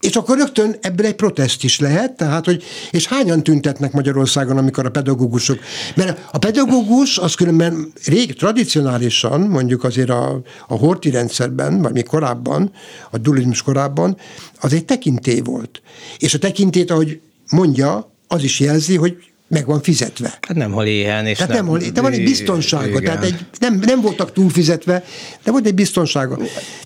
És 0.02 0.16
akkor 0.16 0.36
rögtön 0.36 0.76
ebből 0.80 1.06
egy 1.06 1.14
protest 1.14 1.64
is 1.64 1.80
lehet, 1.80 2.12
tehát, 2.12 2.44
hogy, 2.44 2.62
és 2.90 3.06
hányan 3.06 3.42
tüntetnek 3.42 3.92
Magyarországon, 3.92 4.56
amikor 4.56 4.86
a 4.86 4.90
pedagógusok, 4.90 5.58
mert 5.94 6.28
a 6.32 6.38
pedagógus 6.38 7.18
az 7.18 7.34
különben 7.34 7.92
rég, 8.04 8.34
tradicionálisan, 8.34 9.40
mondjuk 9.40 9.84
azért 9.84 10.10
a, 10.10 10.42
a 10.68 10.74
horti 10.74 11.10
rendszerben, 11.10 11.82
vagy 11.82 11.92
még 11.92 12.06
korábban, 12.06 12.72
a 13.10 13.18
dualizmus 13.18 13.62
korábban, 13.62 14.16
az 14.60 14.72
egy 14.72 14.84
tekintély 14.84 15.40
volt. 15.40 15.82
És 16.18 16.34
a 16.34 16.38
tekintét, 16.38 16.90
ahogy 16.90 17.20
mondja, 17.50 18.12
az 18.28 18.42
is 18.42 18.60
jelzi, 18.60 18.96
hogy 18.96 19.31
meg 19.52 19.66
van 19.66 19.82
fizetve. 19.82 20.38
Hát 20.40 20.56
nem 20.56 20.72
hal 20.72 20.86
éhen. 20.86 21.26
És 21.26 21.36
tehát 21.36 21.52
nem, 21.52 21.64
nem 21.64 21.80
hal 21.80 21.90
de 21.90 22.00
van 22.00 22.12
egy 22.12 22.24
biztonsága, 22.24 22.86
igen. 22.86 23.02
tehát 23.02 23.24
egy, 23.24 23.36
nem, 23.58 23.82
nem 23.86 24.00
voltak 24.00 24.32
túlfizetve, 24.32 25.04
de 25.44 25.50
volt 25.50 25.66
egy 25.66 25.74
biztonsága. 25.74 26.38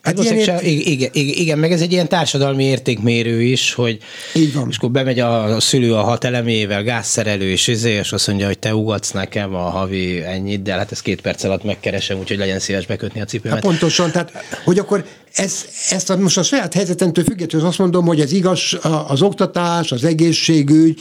Hát 0.03 0.19
ilyen 0.19 0.37
ért... 0.37 0.63
igen, 0.63 1.11
igen, 1.13 1.35
igen, 1.37 1.59
meg 1.59 1.73
ez 1.73 1.81
egy 1.81 1.93
ilyen 1.93 2.09
társadalmi 2.09 2.65
értékmérő 2.65 3.43
is, 3.43 3.73
hogy 3.73 3.99
Így 4.35 4.55
van. 4.55 4.69
és 4.71 4.77
akkor 4.77 4.91
bemegy 4.91 5.21
a, 5.21 5.55
a 5.55 5.61
szülő 5.61 5.95
a 5.95 6.03
hat 6.03 6.25
elemével, 6.25 6.83
gázszerelő, 6.83 7.51
és, 7.51 7.67
izé, 7.67 7.91
és 7.91 8.13
azt 8.13 8.27
mondja, 8.27 8.47
hogy 8.47 8.59
te 8.59 8.75
ugatsz 8.75 9.11
nekem 9.11 9.55
a 9.55 9.71
havi 9.71 10.23
ennyit, 10.23 10.63
de 10.63 10.73
hát 10.73 10.93
ezt 10.93 11.03
két 11.03 11.21
perc 11.21 11.45
alatt 11.45 11.65
megkeresem, 11.65 12.19
úgyhogy 12.19 12.39
legyen 12.39 12.59
szíves 12.59 12.87
bekötni 12.87 13.21
a 13.21 13.25
cipőmet. 13.25 13.59
Hát 13.59 13.67
pontosan, 13.67 14.11
tehát 14.11 14.33
hogy 14.65 14.79
akkor 14.79 15.05
ez, 15.35 15.65
ezt 15.91 16.11
a, 16.11 16.17
most 16.17 16.39
a 16.39 16.43
saját 16.43 16.75
helyzetemtől 16.75 17.25
függetlenül 17.25 17.69
azt 17.69 17.79
mondom, 17.79 18.07
hogy 18.07 18.21
ez 18.21 18.33
igaz, 18.33 18.79
az 19.07 19.23
oktatás, 19.23 19.93
az 19.93 20.05
egészségügy, 20.05 21.01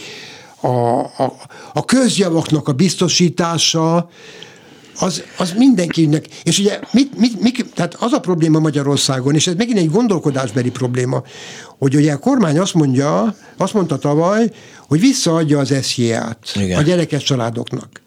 a, 0.65 0.99
a, 0.99 1.35
a 1.73 1.85
közjavaknak 1.85 2.67
a 2.67 2.73
biztosítása, 2.73 4.09
az, 4.99 5.23
az 5.37 5.53
mindenkinek. 5.57 6.25
És 6.43 6.59
ugye 6.59 6.79
mit, 6.91 7.17
mit, 7.17 7.41
mit, 7.41 7.65
tehát 7.73 7.93
az 7.93 8.11
a 8.11 8.19
probléma 8.19 8.59
Magyarországon, 8.59 9.35
és 9.35 9.47
ez 9.47 9.53
megint 9.55 9.77
egy 9.77 9.91
gondolkodásbeli 9.91 10.71
probléma, 10.71 11.23
hogy 11.77 11.95
ugye 11.95 12.13
a 12.13 12.17
kormány 12.17 12.59
azt 12.59 12.73
mondja, 12.73 13.35
azt 13.57 13.73
mondta 13.73 13.97
tavaly, 13.97 14.51
hogy 14.87 14.99
visszaadja 14.99 15.59
az 15.59 15.73
SZIA-t 15.81 16.59
a 16.77 16.81
gyerekes 16.81 17.23
családoknak. 17.23 18.03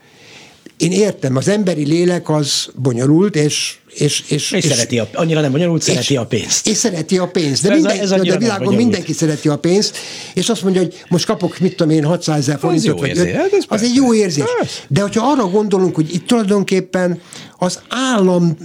Én 0.78 0.92
értem, 0.92 1.36
az 1.36 1.48
emberi 1.48 1.84
lélek 1.84 2.28
az 2.28 2.68
bonyolult, 2.74 3.36
és 3.36 3.76
és, 3.98 4.24
és, 4.28 4.50
és, 4.50 4.64
és 4.64 4.64
szereti 4.64 4.98
a, 4.98 5.08
annyira 5.12 5.40
nem 5.40 5.52
bonyolult, 5.52 5.82
szereti 5.82 6.16
a 6.16 6.26
pénzt. 6.26 6.66
És 6.66 6.76
szereti 6.76 7.18
a 7.18 7.28
pénzt. 7.28 7.62
De, 7.62 7.74
minden, 7.74 7.98
ez 7.98 8.10
a, 8.10 8.14
ez 8.14 8.34
a 8.34 8.38
világon 8.38 8.74
mindenki 8.74 9.12
szereti 9.12 9.48
a 9.48 9.58
pénzt, 9.58 9.96
és 10.34 10.48
azt 10.48 10.62
mondja, 10.62 10.80
hogy 10.80 10.94
most 11.08 11.26
kapok, 11.26 11.58
mit 11.58 11.76
tudom 11.76 11.92
én, 11.92 12.04
600 12.04 12.38
ezer 12.38 12.58
forintot, 12.58 13.00
vagy 13.00 13.18
öt, 13.18 13.30
hát 13.30 13.64
az 13.68 13.82
egy 13.82 13.94
jó 13.94 14.14
érzés. 14.14 14.44
De 14.88 15.00
hogyha 15.00 15.30
arra 15.30 15.48
gondolunk, 15.48 15.94
hogy 15.94 16.14
itt 16.14 16.26
tulajdonképpen 16.26 17.20
az 17.58 17.80
állam, 17.88 18.56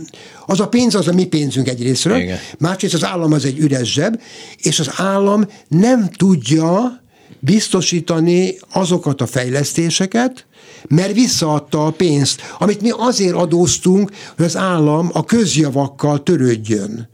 az 0.45 0.59
a 0.59 0.67
pénz 0.67 0.95
az 0.95 1.07
a 1.07 1.13
mi 1.13 1.25
pénzünk 1.25 1.67
egyrésztről, 1.67 2.23
másrészt 2.59 2.93
az 2.93 3.03
állam 3.03 3.33
az 3.33 3.45
egy 3.45 3.59
üres 3.59 3.93
zseb, 3.93 4.21
és 4.57 4.79
az 4.79 4.89
állam 4.95 5.47
nem 5.67 6.09
tudja 6.09 7.01
biztosítani 7.39 8.57
azokat 8.71 9.21
a 9.21 9.25
fejlesztéseket, 9.25 10.45
mert 10.87 11.13
visszaadta 11.13 11.85
a 11.85 11.91
pénzt, 11.91 12.41
amit 12.59 12.81
mi 12.81 12.89
azért 12.97 13.35
adóztunk, 13.35 14.11
hogy 14.35 14.45
az 14.45 14.57
állam 14.57 15.09
a 15.13 15.23
közjavakkal 15.23 16.23
törődjön. 16.23 17.09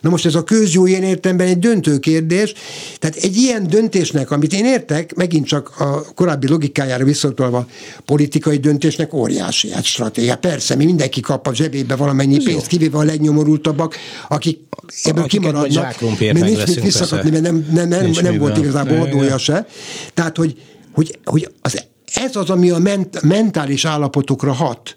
Na 0.00 0.10
most 0.10 0.26
ez 0.26 0.34
a 0.34 0.44
közjó 0.44 0.86
ilyen 0.86 1.02
értemben 1.02 1.46
egy 1.46 1.58
döntő 1.58 1.98
kérdés, 1.98 2.52
tehát 2.98 3.16
egy 3.16 3.36
ilyen 3.36 3.66
döntésnek, 3.68 4.30
amit 4.30 4.52
én 4.52 4.64
értek, 4.64 5.14
megint 5.14 5.46
csak 5.46 5.80
a 5.80 6.04
korábbi 6.14 6.48
logikájára 6.48 7.04
visszatolva, 7.04 7.66
politikai 8.04 8.56
döntésnek 8.56 9.14
óriási 9.14 9.70
hát 9.70 9.84
stratégia. 9.84 10.36
Persze, 10.36 10.74
mi 10.74 10.84
mindenki 10.84 11.20
kap 11.20 11.46
a 11.46 11.54
zsebébe 11.54 11.96
valamennyi 11.96 12.36
Ez 12.36 12.44
pénzt, 12.44 12.66
kivéve 12.66 12.98
a 12.98 13.02
legnyomorultabbak, 13.02 13.96
akik 14.28 14.58
ebből 15.02 15.26
kimaradnak, 15.26 16.00
mert 16.20 16.40
nincs 16.40 16.66
mit 16.66 16.82
visszakapni, 16.82 17.30
mert 17.30 17.42
nem, 17.42 17.66
nem, 17.72 17.88
nem, 17.88 18.10
nem 18.22 18.38
volt 18.38 18.58
igazából 18.58 19.00
adója 19.00 19.38
se. 19.38 19.66
Tehát, 20.14 20.36
hogy, 20.36 20.56
hogy, 20.92 21.18
hogy 21.24 21.48
az 21.60 21.84
ez 22.14 22.36
az, 22.36 22.50
ami 22.50 22.70
a 22.70 22.78
ment, 22.78 23.22
mentális 23.22 23.84
állapotokra 23.84 24.52
hat. 24.52 24.96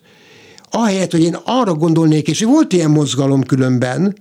Ahelyett, 0.69 1.11
hogy 1.11 1.23
én 1.23 1.37
arra 1.45 1.73
gondolnék, 1.73 2.27
és 2.27 2.43
volt 2.43 2.73
ilyen 2.73 2.89
mozgalom 2.89 3.43
különben, 3.43 4.15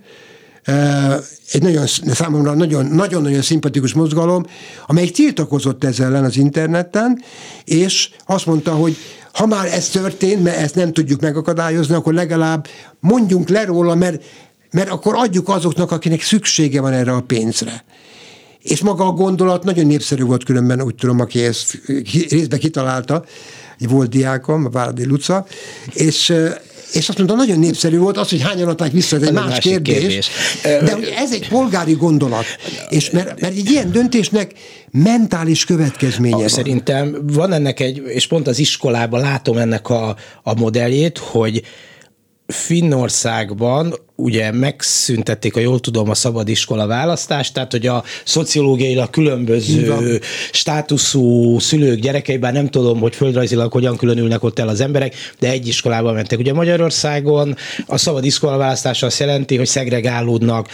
egy 1.51 1.61
nagyon, 1.61 1.85
számomra 2.13 2.53
nagyon-nagyon 2.53 3.41
szimpatikus 3.41 3.93
mozgalom, 3.93 4.45
amelyik 4.87 5.11
tiltakozott 5.11 5.83
ezzel 5.83 6.05
ellen 6.07 6.23
az 6.23 6.37
interneten, 6.37 7.21
és 7.63 8.09
azt 8.25 8.45
mondta, 8.45 8.71
hogy 8.71 8.95
ha 9.33 9.45
már 9.45 9.65
ez 9.65 9.89
történt, 9.89 10.43
mert 10.43 10.57
ezt 10.57 10.75
nem 10.75 10.93
tudjuk 10.93 11.21
megakadályozni, 11.21 11.95
akkor 11.95 12.13
legalább 12.13 12.67
mondjunk 12.99 13.49
le 13.49 13.65
róla, 13.65 13.95
mert, 13.95 14.23
mert 14.71 14.89
akkor 14.89 15.15
adjuk 15.15 15.49
azoknak, 15.49 15.91
akinek 15.91 16.21
szüksége 16.21 16.81
van 16.81 16.93
erre 16.93 17.11
a 17.11 17.21
pénzre. 17.21 17.83
És 18.61 18.81
maga 18.81 19.05
a 19.05 19.11
gondolat 19.11 19.63
nagyon 19.63 19.85
népszerű 19.85 20.23
volt 20.23 20.43
különben, 20.43 20.81
úgy 20.81 20.95
tudom, 20.95 21.19
aki 21.19 21.43
ezt 21.43 21.81
részben 22.29 22.59
kitalálta, 22.59 23.23
egy 23.79 23.89
volt 23.89 24.09
diákom, 24.09 24.65
a 24.65 24.69
Váradi 24.69 25.05
Luca, 25.05 25.45
és 25.93 26.33
és 26.93 27.09
azt 27.09 27.17
mondta, 27.17 27.35
nagyon 27.35 27.59
népszerű 27.59 27.97
volt 27.97 28.17
az, 28.17 28.29
hogy 28.29 28.41
hányan 28.41 28.67
adták 28.67 28.91
vissza, 28.91 29.15
ez 29.15 29.21
egy 29.21 29.33
más, 29.33 29.49
más 29.49 29.59
kérdés, 29.59 29.97
kérdés. 29.97 30.29
De 30.61 30.97
ez 31.15 31.33
egy 31.33 31.47
polgári 31.47 31.93
gondolat. 31.93 32.45
És 32.89 33.09
mert, 33.09 33.41
mert 33.41 33.55
egy 33.55 33.69
ilyen 33.69 33.91
döntésnek 33.91 34.53
mentális 34.91 35.65
következménye 35.65 36.35
van. 36.35 36.47
Szerintem 36.47 37.17
van 37.33 37.53
ennek 37.53 37.79
egy, 37.79 38.01
és 38.05 38.27
pont 38.27 38.47
az 38.47 38.59
iskolában 38.59 39.19
látom 39.19 39.57
ennek 39.57 39.89
a, 39.89 40.15
a 40.43 40.53
modelljét, 40.53 41.17
hogy 41.17 41.61
Finnországban 42.47 43.95
ugye 44.19 44.51
megszüntették, 44.51 45.55
a 45.55 45.59
jól 45.59 45.79
tudom, 45.79 46.09
a 46.09 46.13
szabadiskola 46.13 46.87
választást, 46.87 47.53
tehát 47.53 47.71
hogy 47.71 47.87
a 47.87 48.03
szociológiailag 48.23 49.09
különböző 49.09 50.21
státuszú 50.51 51.59
szülők 51.59 51.99
gyerekeiben 51.99 52.53
nem 52.53 52.69
tudom, 52.69 52.99
hogy 52.99 53.15
földrajzilag 53.15 53.71
hogyan 53.71 53.97
különülnek 53.97 54.43
ott 54.43 54.59
el 54.59 54.67
az 54.67 54.81
emberek, 54.81 55.15
de 55.39 55.49
egy 55.49 55.67
iskolába 55.67 56.11
mentek. 56.11 56.39
Ugye 56.39 56.53
Magyarországon 56.53 57.55
a 57.87 57.97
szabadiskola 57.97 58.57
választása 58.57 59.05
azt 59.05 59.19
jelenti, 59.19 59.57
hogy 59.57 59.67
szegregálódnak 59.67 60.67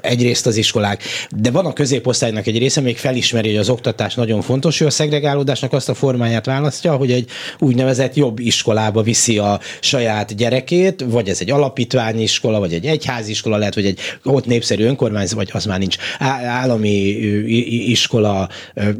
egyrészt 0.00 0.46
az 0.46 0.56
iskolák. 0.56 1.02
De 1.36 1.50
van 1.50 1.66
a 1.66 1.72
középosztálynak 1.72 2.46
egy 2.46 2.58
része, 2.58 2.80
még 2.80 2.96
felismeri, 2.96 3.48
hogy 3.48 3.58
az 3.58 3.68
oktatás 3.68 4.14
nagyon 4.14 4.42
fontos, 4.42 4.80
ő 4.80 4.86
a 4.86 4.90
szegregálódásnak 4.90 5.72
azt 5.72 5.88
a 5.88 5.94
formáját 5.94 6.46
választja, 6.46 6.96
hogy 6.96 7.12
egy 7.12 7.30
úgynevezett 7.58 8.14
jobb 8.14 8.38
iskolába 8.38 9.02
viszi 9.02 9.38
a 9.38 9.60
saját 9.80 10.36
gyerekét, 10.36 11.04
vagy 11.08 11.28
ez 11.28 11.40
egy 11.40 11.50
alapítványi 11.50 12.22
iskola, 12.22 12.44
iskola, 12.46 12.58
vagy 12.58 12.72
egy 12.72 12.86
egyházi 12.86 13.30
iskola 13.30 13.56
lehet, 13.56 13.74
vagy 13.74 13.86
egy 13.86 13.98
ott 14.24 14.46
népszerű 14.46 14.84
önkormányzat, 14.84 15.36
vagy 15.36 15.50
az 15.52 15.64
már 15.64 15.78
nincs 15.78 15.96
állami 16.18 16.90
iskola 17.88 18.48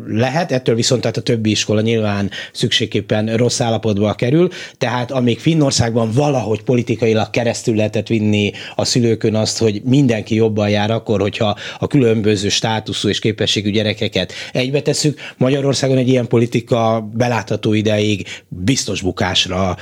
lehet, 0.06 0.52
ettől 0.52 0.74
viszont 0.74 1.00
tehát 1.00 1.16
a 1.16 1.20
többi 1.20 1.50
iskola 1.50 1.80
nyilván 1.80 2.30
szükségképpen 2.52 3.36
rossz 3.36 3.60
állapotba 3.60 4.14
kerül, 4.14 4.48
tehát 4.78 5.10
amíg 5.10 5.38
Finnországban 5.38 6.10
valahogy 6.12 6.62
politikailag 6.62 7.30
keresztül 7.30 7.74
lehetett 7.76 8.06
vinni 8.06 8.52
a 8.74 8.84
szülőkön 8.84 9.34
azt, 9.34 9.58
hogy 9.58 9.82
mindenki 9.84 10.34
jobban 10.34 10.68
jár 10.68 10.90
akkor, 10.90 11.20
hogyha 11.20 11.56
a 11.78 11.86
különböző 11.86 12.48
státuszú 12.48 13.08
és 13.08 13.18
képességű 13.18 13.70
gyerekeket 13.70 14.32
egybe 14.52 14.82
tesszük. 14.82 15.20
Magyarországon 15.36 15.96
egy 15.96 16.08
ilyen 16.08 16.26
politika 16.26 17.08
belátható 17.14 17.72
ideig 17.72 18.26
biztos 18.48 19.00
bukásra 19.02 19.76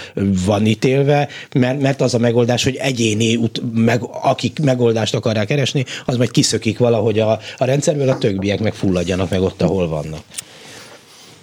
van 0.46 0.66
ítélve, 0.66 1.28
mert, 1.54 1.80
mert 1.80 2.00
az 2.00 2.14
a 2.14 2.18
megoldás, 2.18 2.64
hogy 2.64 2.76
egyéni 2.76 3.36
meg, 3.74 4.02
akik 4.22 4.58
megoldást 4.58 5.14
akarják 5.14 5.46
keresni, 5.46 5.84
az 6.04 6.16
majd 6.16 6.30
kiszökik 6.30 6.78
valahogy 6.78 7.18
a, 7.18 7.30
a 7.56 7.64
rendszerből, 7.64 8.08
a 8.08 8.18
többiek 8.18 8.60
meg 8.60 8.74
fulladjanak 8.74 9.30
meg 9.30 9.42
ott, 9.42 9.62
ahol 9.62 9.88
vannak. 9.88 10.22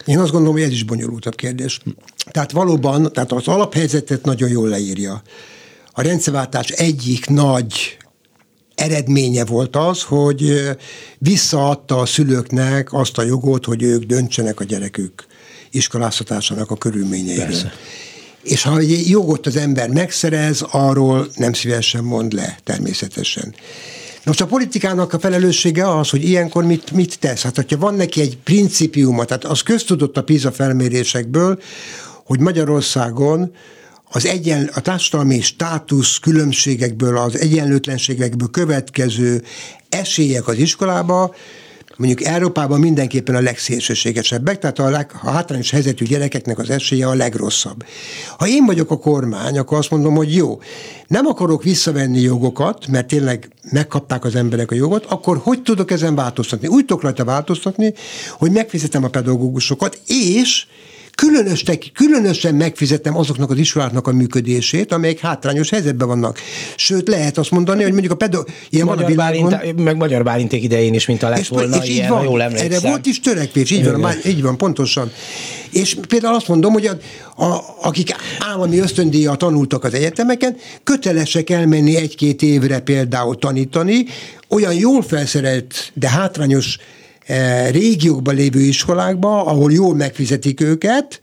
Én 0.06 0.20
azt 0.20 0.32
gondolom, 0.32 0.56
hogy 0.56 0.64
ez 0.64 0.72
is 0.72 0.84
bonyolultabb 0.84 1.36
kérdés. 1.36 1.80
Tehát 2.32 2.52
valóban, 2.52 3.12
tehát 3.14 3.32
az 3.32 3.48
alaphelyzetet 3.48 4.26
nagyon 4.26 4.50
jól 4.50 4.70
leírja. 4.70 5.22
A 5.92 6.02
rendszerváltás 6.02 6.70
egyik 6.70 7.28
nagy 7.30 7.98
eredménye 8.76 9.46
volt 9.46 9.76
az, 9.76 10.04
hogy 10.04 10.70
visszaadta 11.18 11.98
a 11.98 12.06
szülőknek 12.06 12.94
azt 12.94 13.18
a 13.18 13.24
jogot, 13.24 13.66
hogy 13.66 13.84
ők 13.84 14.04
döntsenek 14.04 14.60
a 14.60 14.64
gyerekük 14.64 15.26
iskoláztatásának 15.72 16.72
a 16.72 16.76
körülményeiről. 16.76 17.46
Persze. 17.46 17.74
És 18.44 18.64
ha 18.64 18.78
egy 18.78 19.10
jogot 19.10 19.48
az 19.48 19.56
ember 19.56 19.90
megszerez, 19.90 20.62
arról 20.72 21.28
nem 21.36 21.54
szívesen 21.54 22.04
mond 22.04 22.34
le, 22.34 22.58
természetesen. 22.64 23.56
Most 24.26 24.42
a 24.42 24.46
politikának 24.46 25.14
a 25.14 25.20
felelőssége 25.20 25.98
az, 25.98 26.10
hogy 26.10 26.24
ilyenkor 26.24 26.64
mit, 26.64 26.92
mit 26.92 27.20
tesz. 27.20 27.42
Hát, 27.42 27.56
hogyha 27.56 27.78
van 27.78 27.96
neki 27.96 28.22
egy 28.22 28.38
principiuma, 28.38 29.26
tehát 29.26 29.46
az 29.46 29.62
köztudott 29.62 30.18
a 30.18 30.24
PISA 30.24 30.52
felmérésekből, 30.52 31.60
hogy 32.24 32.40
Magyarországon 32.40 33.52
az 34.14 34.26
egyen, 34.26 34.70
a 34.74 34.80
társadalmi 34.80 35.42
státusz 35.42 36.18
különbségekből, 36.18 37.18
az 37.18 37.40
egyenlőtlenségekből 37.40 38.50
következő 38.50 39.44
esélyek 39.90 40.48
az 40.48 40.58
iskolába 40.58 41.36
mondjuk 41.98 42.24
Európában 42.24 42.80
mindenképpen 42.80 43.36
a 43.36 43.42
legszélsőségesebbek, 43.42 44.60
tehát 44.60 44.80
a, 44.80 45.08
a 45.24 45.30
hátrányos 45.30 45.72
helyzetű 45.72 46.06
gyerekeknek 46.06 46.60
az 46.60 46.70
esélye 46.70 47.08
a 47.08 47.14
legrosszabb. 47.14 47.84
Ha 48.38 48.48
én 48.48 48.66
vagyok 48.66 48.92
a 48.92 48.98
kormány, 48.98 49.58
akkor 49.58 49.78
azt 49.78 49.90
mondom, 49.90 50.16
hogy 50.16 50.36
jó, 50.36 50.60
nem 51.08 51.26
akarok 51.26 51.64
visszavenni 51.64 52.20
jogokat, 52.20 52.88
mert 52.88 53.08
tényleg 53.08 53.50
megkapták 53.72 54.26
az 54.26 54.36
emberek 54.36 54.72
a 54.72 54.76
jogot, 54.76 55.06
akkor 55.06 55.38
hogy 55.38 55.62
tudok 55.62 55.92
ezen 55.92 56.16
változtatni? 56.16 56.68
Úgy 56.68 56.86
tudok 56.86 57.02
rajta 57.02 57.24
változtatni, 57.24 57.94
hogy 58.38 58.52
megfizetem 58.52 59.04
a 59.04 59.08
pedagógusokat, 59.08 60.00
és 60.08 60.66
különös, 61.28 61.64
különösen 61.94 62.56
megfizetem 62.56 63.18
azoknak 63.18 63.50
az 63.50 63.58
iskoláknak 63.58 64.08
a 64.08 64.12
működését, 64.12 64.92
amelyek 64.92 65.20
hátrányos 65.20 65.70
helyzetben 65.70 66.08
vannak. 66.08 66.40
Sőt, 66.76 67.08
lehet 67.08 67.38
azt 67.38 67.52
mondani, 67.52 67.84
hogy 67.84 67.92
mondjuk 67.92 68.12
a 68.12 68.16
pedo... 68.16 68.44
Ilyen 68.70 68.86
Magyar 68.86 69.04
van 69.04 69.12
a 69.12 69.16
világon, 69.16 69.50
Bálint, 69.50 69.84
meg 69.84 69.96
Magyar 69.96 70.24
Bálinték 70.24 70.64
idején 70.64 70.94
is, 70.94 71.06
mint 71.06 71.24
a 71.24 71.30
lett 71.30 71.40
és, 71.40 71.48
volna, 71.48 71.78
és 71.84 71.90
ilyen, 71.90 72.04
így 72.04 72.10
van, 72.10 72.24
jól 72.24 72.42
emlékszem. 72.42 72.72
Erre 72.72 72.90
volt 72.90 73.06
is 73.06 73.20
törekvés, 73.20 73.72
így 73.72 73.92
van, 73.92 74.14
így 74.26 74.42
van, 74.42 74.58
pontosan. 74.58 75.12
És 75.72 75.98
például 76.08 76.36
azt 76.36 76.48
mondom, 76.48 76.74
hogy 76.74 76.86
a, 76.86 76.98
a, 77.44 77.64
akik 77.82 78.16
állami 78.40 78.80
ösztöndíjat 78.80 79.38
tanultak 79.38 79.84
az 79.84 79.94
egyetemeken, 79.94 80.56
kötelesek 80.84 81.50
elmenni 81.50 81.96
egy-két 81.96 82.42
évre 82.42 82.80
például 82.80 83.38
tanítani, 83.38 84.06
olyan 84.50 84.74
jól 84.74 85.02
felszerelt, 85.02 85.92
de 85.94 86.10
hátrányos 86.10 86.78
régiókban 87.72 88.36
lévő 88.36 88.60
iskolákba, 88.60 89.46
ahol 89.46 89.72
jól 89.72 89.96
megfizetik 89.96 90.62
őket, 90.62 91.22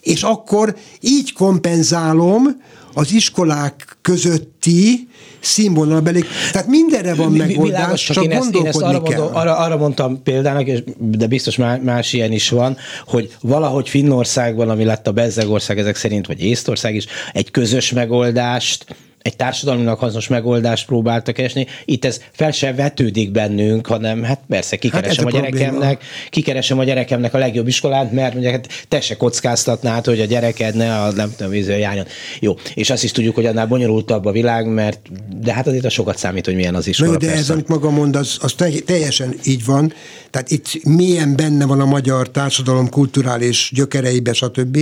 és 0.00 0.22
akkor 0.22 0.76
így 1.00 1.32
kompenzálom 1.32 2.62
az 2.92 3.12
iskolák 3.12 3.96
közötti 4.02 5.08
színvonalbeli, 5.40 6.24
tehát 6.52 6.68
mindenre 6.68 7.14
van 7.14 7.30
mi, 7.30 7.38
megoldás, 7.38 7.64
világos, 7.68 8.04
csak, 8.04 8.14
csak 8.14 8.24
én 8.24 8.30
ezt, 8.30 8.54
én 8.54 8.66
ezt 8.66 8.80
arra, 8.80 9.00
mondom, 9.00 9.28
arra, 9.32 9.56
arra 9.56 9.76
mondtam 9.76 10.22
példának, 10.22 10.68
de 10.98 11.26
biztos 11.26 11.56
más, 11.56 11.78
más 11.82 12.12
ilyen 12.12 12.32
is 12.32 12.48
van, 12.48 12.76
hogy 13.06 13.36
valahogy 13.40 13.88
Finnországban, 13.88 14.70
ami 14.70 14.84
lett 14.84 15.06
a 15.06 15.12
Bezzegország 15.12 15.78
ezek 15.78 15.96
szerint, 15.96 16.26
vagy 16.26 16.44
Észtország 16.44 16.94
is, 16.94 17.06
egy 17.32 17.50
közös 17.50 17.92
megoldást 17.92 18.84
egy 19.22 19.36
társadalmilag 19.36 19.98
hasznos 19.98 20.28
megoldást 20.28 20.86
próbáltak 20.86 21.34
keresni. 21.34 21.66
Itt 21.84 22.04
ez 22.04 22.20
fel 22.32 22.50
sem 22.50 22.76
vetődik 22.76 23.30
bennünk, 23.30 23.86
hanem 23.86 24.22
hát 24.22 24.40
persze 24.48 24.76
kikeresem 24.76 25.24
hát 25.24 25.34
a, 25.34 25.36
a 25.36 25.40
gyerekemnek, 25.40 26.02
kikeresem 26.30 26.78
a 26.78 26.84
gyerekemnek 26.84 27.34
a 27.34 27.38
legjobb 27.38 27.68
iskolát, 27.68 28.12
mert 28.12 28.32
mondják, 28.32 28.54
hát 28.54 28.86
te 28.88 29.00
se 29.00 29.16
kockáztatnád, 29.16 30.04
hogy 30.04 30.20
a 30.20 30.24
gyereked 30.24 30.74
ne 30.74 30.94
a 31.02 31.12
nem 31.12 31.32
tudom, 31.36 31.52
víző 31.52 31.78
járjon. 31.78 32.06
Jó, 32.40 32.54
és 32.74 32.90
azt 32.90 33.04
is 33.04 33.12
tudjuk, 33.12 33.34
hogy 33.34 33.46
annál 33.46 33.66
bonyolultabb 33.66 34.24
a 34.24 34.32
világ, 34.32 34.66
mert 34.66 35.00
de 35.40 35.52
hát 35.52 35.66
azért 35.66 35.84
a 35.84 35.88
sokat 35.88 36.18
számít, 36.18 36.44
hogy 36.44 36.54
milyen 36.54 36.74
az 36.74 36.86
iskola. 36.86 37.10
Na, 37.10 37.16
de 37.16 37.26
persze. 37.26 37.40
ez, 37.40 37.50
amit 37.50 37.68
maga 37.68 37.90
mond, 37.90 38.16
az, 38.16 38.36
az 38.40 38.54
teljesen 38.84 39.34
így 39.44 39.64
van. 39.64 39.92
Tehát 40.30 40.50
itt 40.50 40.84
milyen 40.84 41.36
benne 41.36 41.66
van 41.66 41.80
a 41.80 41.84
magyar 41.84 42.30
társadalom 42.30 42.88
kulturális 42.88 43.70
gyökereibe, 43.74 44.32
stb. 44.32 44.78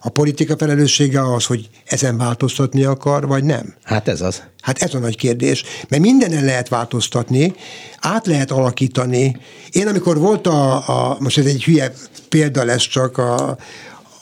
A 0.00 0.08
politika 0.08 0.56
felelőssége 0.56 1.34
az, 1.34 1.44
hogy 1.44 1.68
ezen 1.84 2.16
változtatni 2.16 2.84
akar, 2.84 3.26
vagy 3.26 3.44
nem. 3.44 3.65
Hát 3.82 4.08
ez 4.08 4.20
az. 4.20 4.42
Hát 4.60 4.82
ez 4.82 4.94
a 4.94 4.98
nagy 4.98 5.16
kérdés, 5.16 5.64
mert 5.88 6.02
mindenen 6.02 6.44
lehet 6.44 6.68
változtatni, 6.68 7.54
át 8.00 8.26
lehet 8.26 8.50
alakítani. 8.50 9.36
Én 9.70 9.88
amikor 9.88 10.18
volt 10.18 10.46
a, 10.46 10.88
a 10.88 11.16
most 11.20 11.38
ez 11.38 11.46
egy 11.46 11.64
hülye 11.64 11.92
példa 12.28 12.64
lesz 12.64 12.88
csak 12.88 13.18
a, 13.18 13.56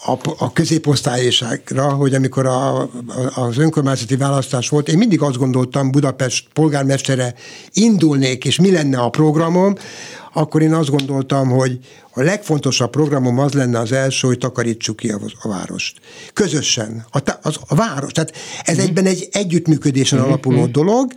a, 0.06 0.12
a 0.38 0.52
hogy 1.96 2.14
amikor 2.14 2.46
a, 2.46 2.80
a, 2.80 2.88
az 3.34 3.58
önkormányzati 3.58 4.16
választás 4.16 4.68
volt, 4.68 4.88
én 4.88 4.98
mindig 4.98 5.20
azt 5.20 5.36
gondoltam, 5.36 5.90
Budapest 5.90 6.48
polgármestere 6.52 7.34
indulnék, 7.72 8.44
és 8.44 8.58
mi 8.58 8.70
lenne 8.70 8.98
a 8.98 9.08
programom, 9.08 9.74
akkor 10.32 10.62
én 10.62 10.74
azt 10.74 10.90
gondoltam, 10.90 11.48
hogy 11.48 11.78
a 12.10 12.22
legfontosabb 12.22 12.90
programom 12.90 13.38
az 13.38 13.52
lenne 13.52 13.78
az 13.78 13.92
első, 13.92 14.26
hogy 14.26 14.38
takarítsuk 14.38 14.96
ki 14.96 15.08
a, 15.08 15.18
a 15.40 15.48
várost. 15.48 16.00
Közösen. 16.32 17.06
A, 17.10 17.18
az, 17.42 17.56
a 17.68 17.74
város. 17.74 18.12
Tehát 18.12 18.32
ez 18.62 18.74
uh-huh. 18.74 18.84
egyben 18.84 19.06
egy 19.06 19.28
együttműködésen 19.32 20.18
uh-huh. 20.18 20.32
alapuló 20.32 20.58
uh-huh. 20.58 20.72
dolog. 20.72 21.12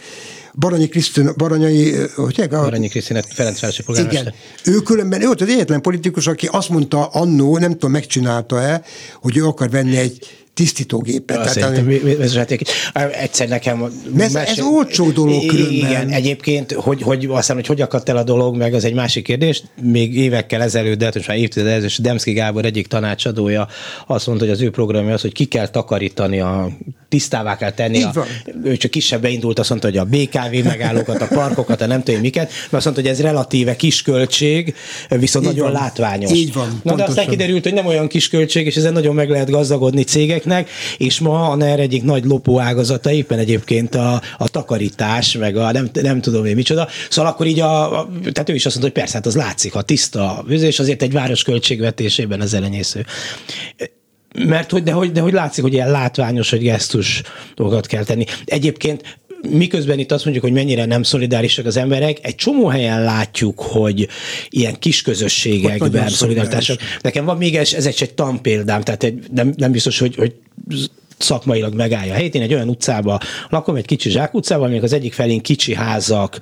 Baranyi 0.60 0.88
Krisztin, 0.88 1.30
Baranyai, 1.38 1.95
hogy 2.16 2.47
Baranyi 2.49 2.88
Krisztin, 2.88 3.22
Ferencvárosi 3.22 3.84
polgármester. 3.84 4.34
Igen. 4.62 4.76
Ő 4.76 4.80
különben, 4.80 5.22
ő 5.22 5.26
volt 5.26 5.41
az 5.41 5.49
egyetlen 5.49 5.82
politikus, 5.82 6.28
aki 6.28 6.47
azt 6.51 6.70
mondta 6.70 7.05
annó, 7.05 7.58
nem 7.58 7.72
tudom, 7.72 7.91
megcsinálta-e, 7.91 8.82
hogy 9.22 9.38
ő 9.38 9.45
akar 9.45 9.70
venni 9.70 9.97
egy 9.97 10.47
tisztítógépet. 10.58 11.53
Tehát, 11.53 11.78
ami... 11.78 12.01
Egyszer 13.12 13.47
nekem... 13.47 13.84
Ez, 14.18 14.34
mesél... 14.34 14.53
ez 14.53 14.60
olcsó 14.60 15.10
dolog 15.10 15.45
különben. 15.45 15.74
Igen, 15.74 16.10
egyébként, 16.10 16.72
hogy, 16.72 17.01
hogy 17.01 17.28
aztán, 17.30 17.55
hogy 17.55 17.68
hogy 17.68 17.82
akadt 17.82 18.10
el 18.10 18.18
a 18.18 18.24
dolog, 18.24 18.55
meg 18.55 18.74
az 18.74 18.84
egy 18.86 18.93
másik 18.93 19.24
kérdés. 19.24 19.64
Még 19.82 20.16
évekkel 20.16 20.62
ezelőtt, 20.62 20.97
de 20.97 21.05
hát 21.05 21.16
most 21.16 21.28
már 21.28 21.38
évtized 21.38 21.68
ezelőtt, 21.68 22.01
Demszki 22.01 22.32
Gábor 22.32 22.66
egyik 22.66 22.88
tanácsadója 22.88 23.68
azt 24.08 24.28
mondta, 24.28 24.45
hogy 24.45 24.53
az 24.53 24.62
ő 24.62 24.70
programja 24.70 25.14
az, 25.14 25.22
hogy 25.22 25.34
ki 25.34 25.45
kell 25.45 25.68
takarítani 25.68 26.39
a 26.39 26.70
tisztává 27.10 27.58
kell 27.58 27.72
tenni. 27.72 28.03
A, 28.03 28.26
ő 28.64 28.78
csak 28.78 28.91
kisebb 28.91 29.22
beindult, 29.22 29.60
azt 29.60 29.70
mondta, 29.70 29.88
hogy 29.88 29.97
a 29.97 30.03
BKV 30.03 30.66
megállókat, 30.66 31.22
a 31.22 31.28
parkokat, 31.28 31.82
a 31.82 31.86
nem 31.86 32.03
tudom 32.03 32.22
miket, 32.22 32.47
mert 32.47 32.74
azt 32.74 32.86
mondta, 32.86 33.01
hogy 33.01 33.12
ez 33.12 33.22
relatíve 33.22 33.76
kis 33.76 34.01
költség, 34.01 34.76
viszont 35.10 35.45
Így 35.45 35.51
nagyon 35.51 35.72
van. 35.72 35.82
látványos. 35.82 36.32
Így 36.32 36.53
van. 36.53 36.68
Na, 36.68 36.74
pontosan. 36.74 36.97
de 36.97 37.03
aztán 37.03 37.28
kiderült, 37.28 37.64
hogy 37.64 37.74
nem 37.74 37.86
olyan 37.86 38.08
kis 38.08 38.30
költség, 38.30 38.66
és 38.66 38.76
ezen 38.76 38.93
nagyon 38.93 39.16
meg 39.16 39.30
lehet 39.30 39.49
gazdagodni 39.49 40.03
cégeknek, 40.48 40.70
és 40.98 41.20
ma 41.20 41.50
a 41.50 41.56
NER 41.56 41.80
egyik 41.80 42.04
nagy 42.04 42.26
lopó 42.26 42.60
ágazata 42.60 43.12
éppen 43.12 43.39
egyébként 43.39 43.95
a, 43.95 44.22
a 44.38 44.50
takarítás, 44.50 45.38
meg 45.38 45.58
a 45.58 45.72
nem, 45.72 45.89
nem 45.93 46.22
tudom 46.22 46.45
én 46.45 46.56
micsoda. 46.56 46.88
Szóval 47.10 47.32
akkor 47.32 47.45
így 47.45 47.60
a, 47.60 48.00
a 48.00 48.10
tehát 48.32 48.50
ő 48.50 48.54
is 48.54 48.66
azt 48.66 48.76
mondta, 48.76 48.82
hogy 48.82 49.04
persze, 49.04 49.16
hát 49.16 49.26
az 49.26 49.36
látszik, 49.36 49.74
ha 49.74 49.82
tiszta 49.82 50.38
a 50.38 50.45
és 50.52 50.80
azért 50.80 51.02
egy 51.02 51.12
város 51.12 51.43
költségvetésében 51.43 52.41
az 52.41 52.54
elenyésző 52.54 53.06
mert 54.45 54.72
hogy, 54.72 54.84
de 54.84 54.91
hogy, 54.91 55.12
de 55.12 55.22
hogy 55.22 55.34
látszik, 55.34 55.64
hogy 55.64 55.74
ilyen 55.74 55.91
látványos, 55.91 56.50
hogy 56.50 56.60
gesztus 56.60 57.22
dolgokat 57.56 57.86
kell 57.86 58.04
tenni. 58.04 58.26
Egyébként 58.45 59.18
miközben 59.50 60.00
itt 60.00 60.12
azt 60.12 60.24
mondjuk, 60.24 60.46
hogy 60.46 60.54
mennyire 60.54 60.86
nem 60.86 61.04
szolidárisak 61.04 61.66
az 61.66 61.78
emberek, 61.78 62.18
egy 62.22 62.36
csomó 62.36 62.68
helyen 62.68 63.04
látjuk, 63.04 63.60
hogy 63.60 64.08
ilyen 64.50 64.80
kis 64.80 65.02
közösségekben 65.02 66.10
szolidaritások. 66.10 66.80
Nekem 67.02 67.26
van 67.26 67.38
még 67.38 67.56
ez, 67.56 67.74
ez 67.74 67.86
egy, 67.86 67.98
egy 68.00 68.14
tanpéldám, 68.14 68.82
tehát 68.82 69.04
egy, 69.04 69.26
nem, 69.34 69.54
nem 69.58 69.72
biztos, 69.72 70.00
hogy, 70.00 70.16
hogy 70.16 70.34
szakmailag 71.18 71.74
megállja 71.74 72.11
a 72.11 72.15
helyét. 72.15 72.36
Én 72.36 72.41
egy 72.41 72.53
olyan 72.53 72.70
utcába 72.70 73.20
lakom, 73.49 73.76
egy 73.76 73.86
kicsi 73.86 74.09
zsákutcában, 74.09 74.70
még 74.70 74.84
az 74.84 74.93
egyik 74.93 75.13
felén 75.13 75.41
kicsi 75.41 75.74
házak 75.74 76.39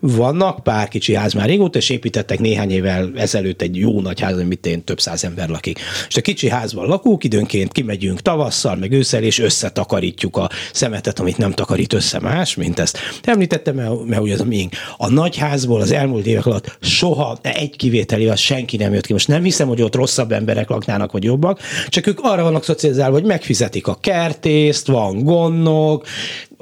vannak, 0.00 0.62
pár 0.62 0.88
kicsi 0.88 1.14
ház 1.14 1.32
már 1.32 1.46
régóta, 1.46 1.78
és 1.78 1.90
építettek 1.90 2.38
néhány 2.38 2.70
évvel 2.70 3.10
ezelőtt 3.16 3.62
egy 3.62 3.76
jó 3.76 4.00
nagy 4.00 4.20
ház, 4.20 4.38
amit 4.38 4.66
én 4.66 4.84
több 4.84 5.00
száz 5.00 5.24
ember 5.24 5.48
lakik. 5.48 5.78
És 6.08 6.16
a 6.16 6.20
kicsi 6.20 6.48
házban 6.48 6.86
lakók, 6.86 7.24
időnként 7.24 7.72
kimegyünk 7.72 8.20
tavasszal, 8.20 8.76
meg 8.76 8.92
ősszel, 8.92 9.22
és 9.22 9.38
összetakarítjuk 9.38 10.36
a 10.36 10.50
szemetet, 10.72 11.18
amit 11.18 11.36
nem 11.36 11.52
takarít 11.52 11.92
össze 11.92 12.20
más, 12.20 12.54
mint 12.54 12.78
ezt 12.78 12.98
említettem, 13.22 13.74
mert, 13.74 14.04
mert 14.04 14.22
ugye 14.22 14.34
az 14.34 14.40
a 14.40 14.44
miénk. 14.44 14.74
A 14.96 15.10
nagy 15.10 15.36
házból 15.36 15.80
az 15.80 15.92
elmúlt 15.92 16.26
évek 16.26 16.46
alatt 16.46 16.78
soha 16.80 17.38
egy 17.42 17.76
kivételével 17.76 18.36
senki 18.36 18.76
nem 18.76 18.92
jött 18.94 19.06
ki. 19.06 19.12
Most 19.12 19.28
nem 19.28 19.42
hiszem, 19.42 19.68
hogy 19.68 19.82
ott 19.82 19.94
rosszabb 19.94 20.32
emberek 20.32 20.68
laknának, 20.68 21.12
vagy 21.12 21.24
jobbak, 21.24 21.60
csak 21.88 22.06
ők 22.06 22.18
arra 22.22 22.42
vannak 22.42 22.64
szocializálva, 22.64 23.18
hogy 23.18 23.26
megfizetik 23.26 23.86
a 23.86 23.94
kell, 24.00 24.17
kertészt, 24.18 24.86
van 24.86 25.24
gondnok, 25.24 26.06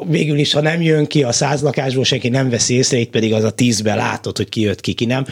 végül 0.08 0.38
is, 0.38 0.52
ha 0.52 0.60
nem 0.60 0.82
jön 0.82 1.06
ki 1.06 1.22
a 1.22 1.32
száz 1.32 1.62
lakásból, 1.62 2.04
senki 2.04 2.28
nem 2.28 2.48
veszi 2.48 2.74
észre, 2.74 2.98
itt 2.98 3.10
pedig 3.10 3.32
az 3.32 3.44
a 3.44 3.50
tízbe 3.50 3.94
látod, 3.94 4.36
hogy 4.36 4.48
ki 4.48 4.60
jött 4.60 4.80
ki, 4.80 4.92
ki 4.92 5.04
nem 5.04 5.24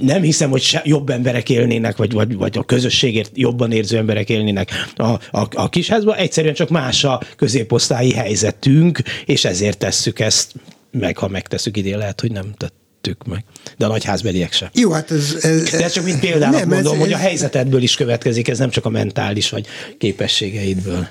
nem 0.00 0.22
hiszem, 0.22 0.50
hogy 0.50 0.62
se, 0.62 0.82
jobb 0.84 1.10
emberek 1.10 1.50
élnének, 1.50 1.96
vagy, 1.96 2.12
vagy, 2.12 2.36
vagy 2.36 2.58
a 2.58 2.62
közösségért 2.62 3.30
jobban 3.34 3.72
érző 3.72 3.96
emberek 3.96 4.28
élnének 4.28 4.70
a, 4.96 5.02
a, 5.06 5.48
a 5.50 5.68
kisházban. 5.68 6.16
Egyszerűen 6.16 6.54
csak 6.54 6.68
más 6.68 7.04
a 7.04 7.20
középosztályi 7.36 8.12
helyzetünk, 8.12 9.02
és 9.24 9.44
ezért 9.44 9.78
tesszük 9.78 10.20
ezt, 10.20 10.52
meg 10.90 11.18
ha 11.18 11.28
megtesszük 11.28 11.76
idén, 11.76 11.98
lehet, 11.98 12.20
hogy 12.20 12.32
nem 12.32 12.54
tettük 12.56 13.24
meg. 13.26 13.44
De 13.76 13.86
a 13.86 13.88
nagyházbeliek 13.88 14.52
sem. 14.52 14.68
Jó, 14.74 14.90
hát 14.90 15.10
ez... 15.10 15.36
ez 15.40 15.70
De 15.70 15.88
csak 15.88 16.04
mint 16.04 16.20
például 16.20 16.66
mondom, 16.66 16.94
ez, 16.94 17.00
hogy 17.00 17.12
a 17.12 17.16
helyzetedből 17.16 17.82
is 17.82 17.94
következik, 17.94 18.48
ez 18.48 18.58
nem 18.58 18.70
csak 18.70 18.84
a 18.84 18.90
mentális 18.90 19.50
vagy 19.50 19.66
képességeidből. 19.98 21.08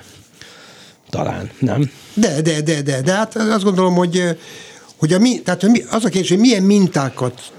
Talán, 1.10 1.50
nem? 1.58 1.90
De, 2.14 2.40
de, 2.42 2.60
de, 2.60 2.82
de, 2.82 3.00
de 3.00 3.12
hát 3.12 3.36
azt 3.36 3.64
gondolom, 3.64 3.94
hogy, 3.94 4.22
hogy 4.96 5.12
a 5.12 5.18
mi, 5.18 5.40
tehát 5.40 5.62
az 5.90 6.04
a 6.04 6.08
kérdés, 6.08 6.28
hogy 6.28 6.38
milyen 6.38 6.62
mintákat 6.62 7.52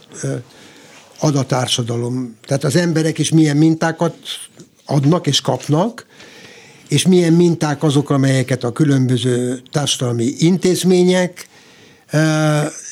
ad 1.19 1.35
a 1.35 1.43
társadalom. 1.43 2.35
Tehát 2.45 2.63
az 2.63 2.75
emberek 2.75 3.17
is 3.17 3.29
milyen 3.29 3.57
mintákat 3.57 4.15
adnak 4.85 5.27
és 5.27 5.41
kapnak, 5.41 6.05
és 6.87 7.07
milyen 7.07 7.33
minták 7.33 7.83
azok, 7.83 8.09
amelyeket 8.09 8.63
a 8.63 8.71
különböző 8.71 9.61
társadalmi 9.71 10.33
intézmények 10.37 11.47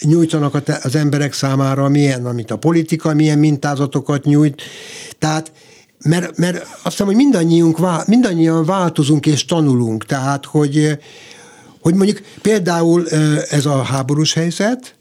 nyújtanak 0.02 0.62
az 0.84 0.96
emberek 0.96 1.34
számára, 1.34 1.90
milyen, 1.90 2.26
amit 2.26 2.52
a 2.52 2.58
politika, 2.58 3.14
milyen 3.14 3.40
mintázatokat 3.40 4.24
nyújt. 4.24 4.62
Tehát 5.20 5.52
mert, 6.08 6.38
mert 6.38 6.62
azt 6.62 6.82
hiszem, 6.84 7.06
hogy 7.06 7.16
mindannyiunk, 7.16 7.80
mindannyian 8.08 8.66
változunk 8.66 9.26
és 9.26 9.46
tanulunk. 9.46 10.06
Tehát, 10.06 10.46
hogy, 10.46 11.00
hogy 11.82 11.94
mondjuk 11.94 12.22
például 12.42 13.10
ez 13.50 13.66
a 13.66 13.82
háborús 13.82 14.34
helyzet, 14.34 14.96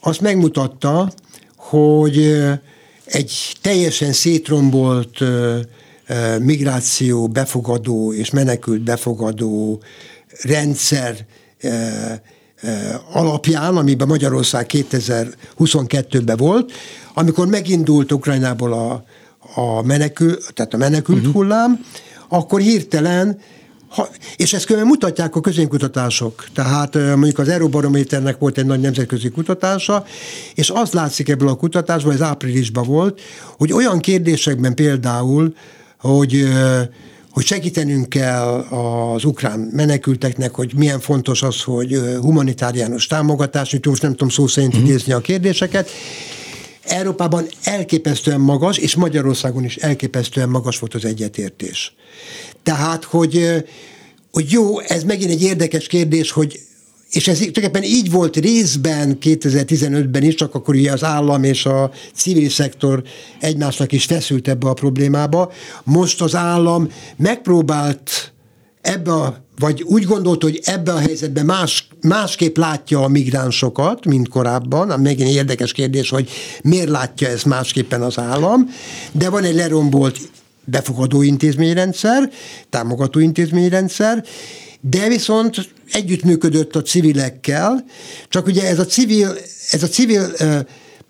azt 0.00 0.20
megmutatta, 0.20 1.12
hogy 1.56 2.42
egy 3.04 3.56
teljesen 3.60 4.12
szétrombolt 4.12 5.18
migráció 6.38 7.28
befogadó 7.28 8.12
és 8.12 8.30
menekült 8.30 8.80
befogadó 8.80 9.82
rendszer 10.42 11.26
alapján, 13.12 13.76
amiben 13.76 14.08
Magyarország 14.08 14.66
2022-ben 14.72 16.36
volt, 16.36 16.72
amikor 17.14 17.46
megindult 17.46 18.12
Ukrajnából 18.12 18.72
a, 18.72 19.04
a 19.54 19.82
menekül, 19.82 20.38
tehát 20.54 20.74
a 20.74 20.76
menekült 20.76 21.18
uh-huh. 21.18 21.34
hullám, 21.34 21.84
akkor 22.28 22.60
hirtelen 22.60 23.38
ha, 23.88 24.08
és 24.36 24.52
ezt 24.52 24.64
különben 24.64 24.90
mutatják 24.90 25.36
a 25.36 25.40
közénkutatások. 25.40 26.44
Tehát 26.54 26.94
mondjuk 26.94 27.38
az 27.38 27.48
Euróbarométernek 27.48 28.38
volt 28.38 28.58
egy 28.58 28.66
nagy 28.66 28.80
nemzetközi 28.80 29.28
kutatása, 29.28 30.04
és 30.54 30.70
az 30.70 30.92
látszik 30.92 31.28
ebből 31.28 31.48
a 31.48 31.54
kutatásból, 31.54 32.12
ez 32.12 32.22
áprilisban 32.22 32.86
volt, 32.86 33.20
hogy 33.56 33.72
olyan 33.72 33.98
kérdésekben 33.98 34.74
például, 34.74 35.54
hogy 35.98 36.48
hogy 37.30 37.44
segítenünk 37.44 38.08
kell 38.08 38.66
az 38.70 39.24
ukrán 39.24 39.58
menekülteknek, 39.58 40.54
hogy 40.54 40.72
milyen 40.76 41.00
fontos 41.00 41.42
az, 41.42 41.62
hogy 41.62 42.00
humanitáriánus 42.20 43.06
támogatás, 43.06 43.70
hogy 43.70 43.86
most 43.86 44.02
nem 44.02 44.10
tudom 44.10 44.28
szó 44.28 44.46
szerint 44.46 44.72
mhm. 44.72 44.84
idézni 44.84 45.12
a 45.12 45.20
kérdéseket, 45.20 45.88
Európában 46.84 47.46
elképesztően 47.62 48.40
magas, 48.40 48.76
és 48.76 48.94
Magyarországon 48.94 49.64
is 49.64 49.76
elképesztően 49.76 50.48
magas 50.48 50.78
volt 50.78 50.94
az 50.94 51.04
egyetértés. 51.04 51.94
Tehát, 52.62 53.04
hogy, 53.04 53.64
hogy 54.32 54.50
jó, 54.52 54.80
ez 54.80 55.04
megint 55.04 55.30
egy 55.30 55.42
érdekes 55.42 55.86
kérdés, 55.86 56.30
hogy 56.30 56.60
és 57.10 57.28
ez 57.28 57.38
tulajdonképpen 57.38 57.82
így 57.82 58.10
volt 58.10 58.36
részben 58.36 59.18
2015-ben 59.20 60.22
is, 60.22 60.34
csak 60.34 60.54
akkor 60.54 60.74
ugye 60.74 60.92
az 60.92 61.04
állam 61.04 61.44
és 61.44 61.66
a 61.66 61.90
civil 62.14 62.50
szektor 62.50 63.02
egymásnak 63.40 63.92
is 63.92 64.04
feszült 64.04 64.48
ebbe 64.48 64.68
a 64.68 64.72
problémába. 64.72 65.52
Most 65.84 66.20
az 66.20 66.34
állam 66.34 66.88
megpróbált 67.16 68.31
ebbe 68.82 69.12
a, 69.12 69.44
vagy 69.58 69.82
úgy 69.82 70.04
gondolt, 70.04 70.42
hogy 70.42 70.60
ebbe 70.64 70.92
a 70.92 70.98
helyzetben 70.98 71.44
más, 71.44 71.88
másképp 72.00 72.56
látja 72.56 73.02
a 73.02 73.08
migránsokat, 73.08 74.04
mint 74.04 74.28
korábban. 74.28 75.00
Megint 75.00 75.28
érdekes 75.28 75.72
kérdés, 75.72 76.10
hogy 76.10 76.30
miért 76.62 76.88
látja 76.88 77.28
ezt 77.28 77.44
másképpen 77.44 78.02
az 78.02 78.18
állam, 78.18 78.70
de 79.12 79.28
van 79.28 79.44
egy 79.44 79.54
lerombolt 79.54 80.18
befogadó 80.64 81.22
intézményrendszer, 81.22 82.30
támogató 82.70 83.18
intézményrendszer, 83.18 84.24
de 84.80 85.08
viszont 85.08 85.72
együttműködött 85.92 86.76
a 86.76 86.82
civilekkel, 86.82 87.84
csak 88.28 88.46
ugye 88.46 88.68
ez 88.68 88.78
a 88.78 88.84
civil, 88.84 89.36
ez 89.70 89.82
a 89.82 89.88
civil 89.88 90.32
uh, 90.40 90.58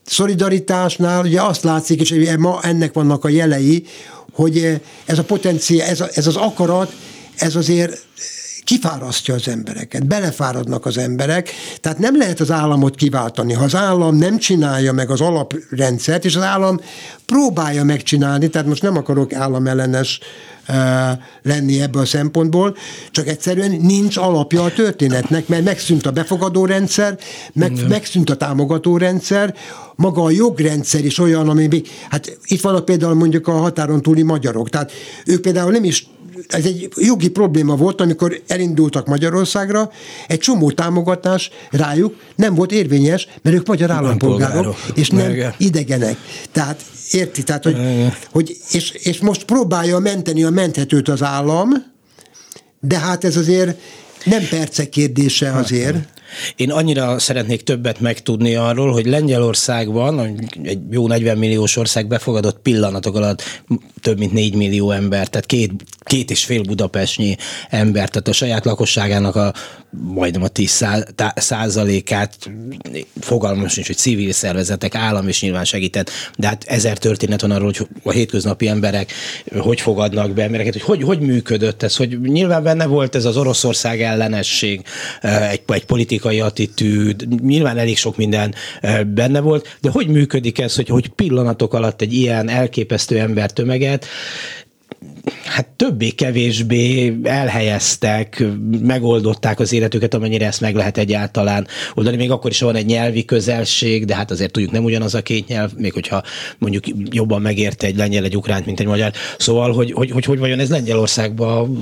szolidaritásnál 0.05 1.25
ugye 1.25 1.43
azt 1.43 1.63
látszik, 1.63 2.01
és 2.01 2.37
ma 2.39 2.61
ennek 2.63 2.93
vannak 2.93 3.25
a 3.25 3.29
jelei, 3.29 3.87
hogy 4.33 4.81
ez 5.05 5.19
a 5.19 5.25
potenciál, 5.25 5.89
ez, 5.89 6.01
ez 6.15 6.27
az 6.27 6.37
akarat, 6.37 6.93
ez 7.37 7.57
azért 7.57 8.07
kifárasztja 8.65 9.35
az 9.35 9.49
embereket, 9.49 10.07
belefáradnak 10.07 10.87
az 10.87 10.99
emberek, 10.99 11.51
tehát 11.81 11.99
nem 11.99 12.17
lehet 12.17 12.41
az 12.41 12.51
államot 12.51 12.95
kiváltani. 12.95 13.53
Ha 13.53 13.65
az 13.65 13.75
állam 13.75 14.17
nem 14.17 14.39
csinálja 14.39 14.93
meg 14.93 15.11
az 15.11 15.21
alaprendszert, 15.21 16.25
és 16.25 16.37
az 16.37 16.43
állam 16.43 16.81
próbálja 17.27 17.85
megcsinálni, 17.85 18.49
tehát 18.49 18.69
most 18.69 18.83
nem 18.83 18.97
akarok 18.97 19.33
államellenes 19.33 20.21
lenni 21.43 21.81
ebből 21.81 22.03
a 22.03 22.07
szempontból, 22.07 22.77
csak 23.11 23.29
egyszerűen 23.29 23.71
nincs 23.71 24.17
alapja 24.17 24.65
a 24.65 24.73
történetnek, 24.73 25.49
mert 25.49 25.65
megszűnt 25.65 26.07
a 26.07 26.11
befogadó 26.11 26.65
rendszer, 26.65 27.19
meg, 27.53 27.89
megszűnt 27.89 28.31
a 28.31 28.37
támogató 28.37 28.97
rendszer, 28.97 29.55
maga 29.95 30.23
a 30.23 30.31
jogrendszer 30.31 31.05
is 31.05 31.19
olyan, 31.19 31.49
ami 31.49 31.83
hát 32.11 32.39
itt 32.45 32.61
vannak 32.61 32.85
például 32.85 33.15
mondjuk 33.15 33.49
a 33.49 33.53
határon 33.53 34.03
túli 34.03 34.23
magyarok, 34.23 34.69
tehát 34.69 34.93
ők 35.27 35.41
például 35.41 35.73
nem 35.73 35.85
is 35.85 36.07
ez 36.49 36.65
egy 36.65 36.89
jogi 36.97 37.29
probléma 37.29 37.77
volt, 37.77 38.01
amikor 38.01 38.41
elindultak 38.47 39.07
Magyarországra, 39.07 39.91
egy 40.27 40.39
csomó 40.39 40.71
támogatás 40.71 41.51
rájuk 41.71 42.17
nem 42.37 42.55
volt 42.55 42.73
érvényes, 42.73 43.29
mert 43.43 43.57
ők 43.57 43.67
magyar 43.67 43.91
állampolgárok, 43.91 44.77
és 44.95 45.09
nem 45.09 45.27
Mege. 45.27 45.55
idegenek. 45.59 46.17
Tehát 46.53 46.85
érti, 47.11 47.43
tehát, 47.43 47.65
hogy, 47.65 47.77
hogy 48.31 48.57
és, 48.71 48.91
és 48.91 49.21
most 49.21 49.45
próbálja 49.45 49.99
menteni 49.99 50.43
a 50.45 50.51
menthetőt 50.51 51.09
az 51.09 51.23
állam, 51.23 51.71
de 52.81 52.99
hát 52.99 53.25
ez 53.25 53.37
azért 53.37 53.79
nem 54.25 54.49
percek 54.51 54.89
kérdése 54.89 55.53
azért. 55.53 55.97
Én 56.57 56.71
annyira 56.71 57.19
szeretnék 57.19 57.63
többet 57.63 58.01
megtudni 58.01 58.55
arról, 58.55 58.93
hogy 58.93 59.07
Lengyelországban, 59.07 60.49
egy 60.63 60.79
jó 60.91 61.07
40 61.07 61.39
milliós 61.39 61.77
ország 61.77 62.07
befogadott 62.07 62.59
pillanatok 62.59 63.17
alatt 63.17 63.43
több 64.03 64.19
mint 64.19 64.33
4 64.33 64.55
millió 64.55 64.91
ember, 64.91 65.29
tehát 65.29 65.47
két, 65.47 65.73
két 66.05 66.31
és 66.31 66.45
fél 66.45 66.63
budapestnyi 66.63 67.37
ember, 67.71 68.09
tehát 68.09 68.29
a 68.29 68.33
saját 68.33 68.65
lakosságának 68.65 69.37
a 69.37 69.53
majdnem 70.01 70.43
a 70.43 70.49
10 70.49 70.85
százalékát 71.35 72.51
fogalmam 73.21 73.69
sincs, 73.69 73.87
hogy 73.87 73.97
civil 73.97 74.33
szervezetek, 74.33 74.95
állam 74.95 75.29
is 75.29 75.43
nyilván 75.43 75.65
segített, 75.65 76.11
de 76.39 76.47
hát 76.47 76.65
ezer 76.65 76.99
történet 76.99 77.41
van 77.41 77.51
arról, 77.51 77.73
hogy 77.77 77.87
a 78.03 78.11
hétköznapi 78.11 78.69
emberek 78.69 79.13
hogy 79.59 79.81
fogadnak 79.81 80.31
be 80.31 80.43
embereket, 80.43 80.73
hogy 80.73 80.83
hogy, 80.83 81.03
hogy 81.03 81.21
működött 81.21 81.83
ez, 81.83 81.97
hogy 81.97 82.21
nyilván 82.21 82.63
benne 82.63 82.87
volt 82.87 83.15
ez 83.15 83.25
az 83.25 83.37
Oroszország 83.37 84.03
ellenesség, 84.03 84.83
eh, 85.21 85.51
egy, 85.51 85.63
egy 85.67 85.85
politikai 85.85 86.41
attitűd, 86.41 87.43
nyilván 87.43 87.79
elég 87.79 87.97
sok 87.97 88.17
minden 88.17 88.55
eh, 88.81 89.05
benne 89.05 89.41
volt, 89.41 89.77
de 89.81 89.91
hogy 89.91 90.09
működik 90.09 90.59
ez, 90.59 90.75
hogy, 90.75 90.89
hogy 90.89 91.09
pillanatok 91.09 91.75
alatt 91.75 92.01
egy 92.01 92.13
ilyen 92.13 92.49
elképesztő 92.49 93.19
embertömeget 93.93 94.07
hát 95.45 95.67
többé-kevésbé 95.67 97.19
elhelyeztek, 97.23 98.45
megoldották 98.83 99.61
az 99.61 99.73
életüket, 99.73 100.15
amennyire 100.15 100.47
ezt 100.47 100.61
meg 100.61 100.75
lehet 100.75 100.99
egyáltalán 100.99 101.67
oldani. 101.95 102.17
Még 102.17 102.31
akkor 102.31 102.51
is 102.51 102.61
van 102.61 102.75
egy 102.75 102.87
nyelvi 102.87 103.25
közelség, 103.25 104.05
de 104.05 104.15
hát 104.15 104.31
azért 104.31 104.53
tudjuk 104.53 104.73
nem 104.73 104.85
ugyanaz 104.85 105.15
a 105.15 105.23
két 105.23 105.47
nyelv, 105.47 105.71
még 105.77 105.93
hogyha 105.93 106.23
mondjuk 106.59 106.85
jobban 107.11 107.41
megérte 107.43 107.87
egy 107.87 107.97
lengyel, 107.97 108.25
egy 108.25 108.37
ukránt, 108.37 108.67
mint 108.67 108.81
egy 108.81 108.87
magyar. 108.87 109.13
Szóval, 109.39 109.73
hogy 109.73 109.93
hogy, 109.93 110.11
hogy, 110.11 110.25
hogy 110.25 110.39
vajon 110.39 110.59
ez 110.59 110.71
Lengyelországban 110.71 111.77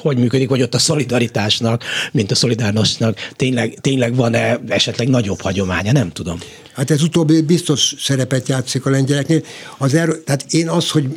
hogy 0.00 0.18
működik, 0.18 0.48
vagy 0.48 0.62
ott 0.62 0.74
a 0.74 0.78
szolidaritásnak, 0.78 1.84
mint 2.12 2.30
a 2.30 2.34
szolidárnosnak 2.34 3.18
tényleg, 3.36 3.78
tényleg 3.80 4.14
van-e 4.14 4.60
esetleg 4.68 5.08
nagyobb 5.08 5.40
hagyománya, 5.40 5.92
nem 5.92 6.10
tudom. 6.10 6.38
Hát 6.74 6.90
ez 6.90 7.02
utóbbi 7.02 7.40
biztos 7.40 7.94
szerepet 7.98 8.48
játszik 8.48 8.86
a 8.86 8.90
lengyeleknél. 8.90 9.42
Az 9.78 9.94
erő, 9.94 10.22
tehát 10.22 10.44
én 10.50 10.68
az, 10.68 10.90
hogy 10.90 11.08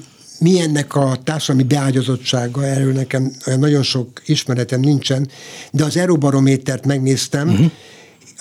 mi 0.44 0.60
ennek 0.60 0.96
a 0.96 1.18
társadalmi 1.24 1.64
beágyazottsága, 1.64 2.66
erről 2.66 2.94
nekem 2.94 3.32
nagyon 3.58 3.84
sok 3.84 4.22
ismeretem 4.26 4.80
nincsen, 4.80 5.30
de 5.72 5.84
az 5.84 5.98
Euróbarométert 5.98 6.86
megnéztem, 6.86 7.50
uh-huh 7.50 7.72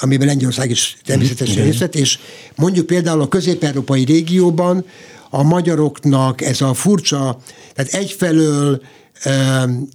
amiben 0.03 0.27
Lengyelország 0.27 0.71
is 0.71 0.97
természetesen 1.05 1.55
uh-huh. 1.55 1.69
részt 1.69 1.79
vett, 1.79 1.95
és 1.95 2.19
mondjuk 2.57 2.87
például 2.87 3.21
a 3.21 3.29
közép-európai 3.29 4.05
régióban 4.05 4.85
a 5.31 5.43
magyaroknak 5.43 6.41
ez 6.41 6.61
a 6.61 6.75
furcsa, 6.75 7.39
tehát 7.75 7.93
egyfelől 7.93 8.83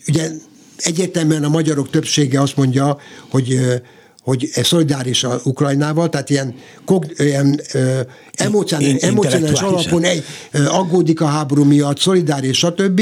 ugye 0.08 0.30
egyértelműen 0.78 1.43
a 1.43 1.49
magyarok 1.49 1.89
többsége 1.89 2.41
azt 2.41 2.58
mondja, 2.58 2.97
hogy 3.30 3.60
hogy 4.28 4.49
szolidáris 4.63 5.23
a 5.23 5.41
Ukrajnával, 5.43 6.09
tehát 6.09 6.30
ilyen, 6.30 6.55
ilyen 7.17 7.61
emocionális, 8.34 9.01
emocionális 9.01 9.59
alapon 9.59 10.03
egy, 10.03 10.23
aggódik 10.67 11.21
a 11.21 11.25
háború 11.25 11.63
miatt, 11.63 11.99
szolidáris, 11.99 12.57
stb. 12.57 13.01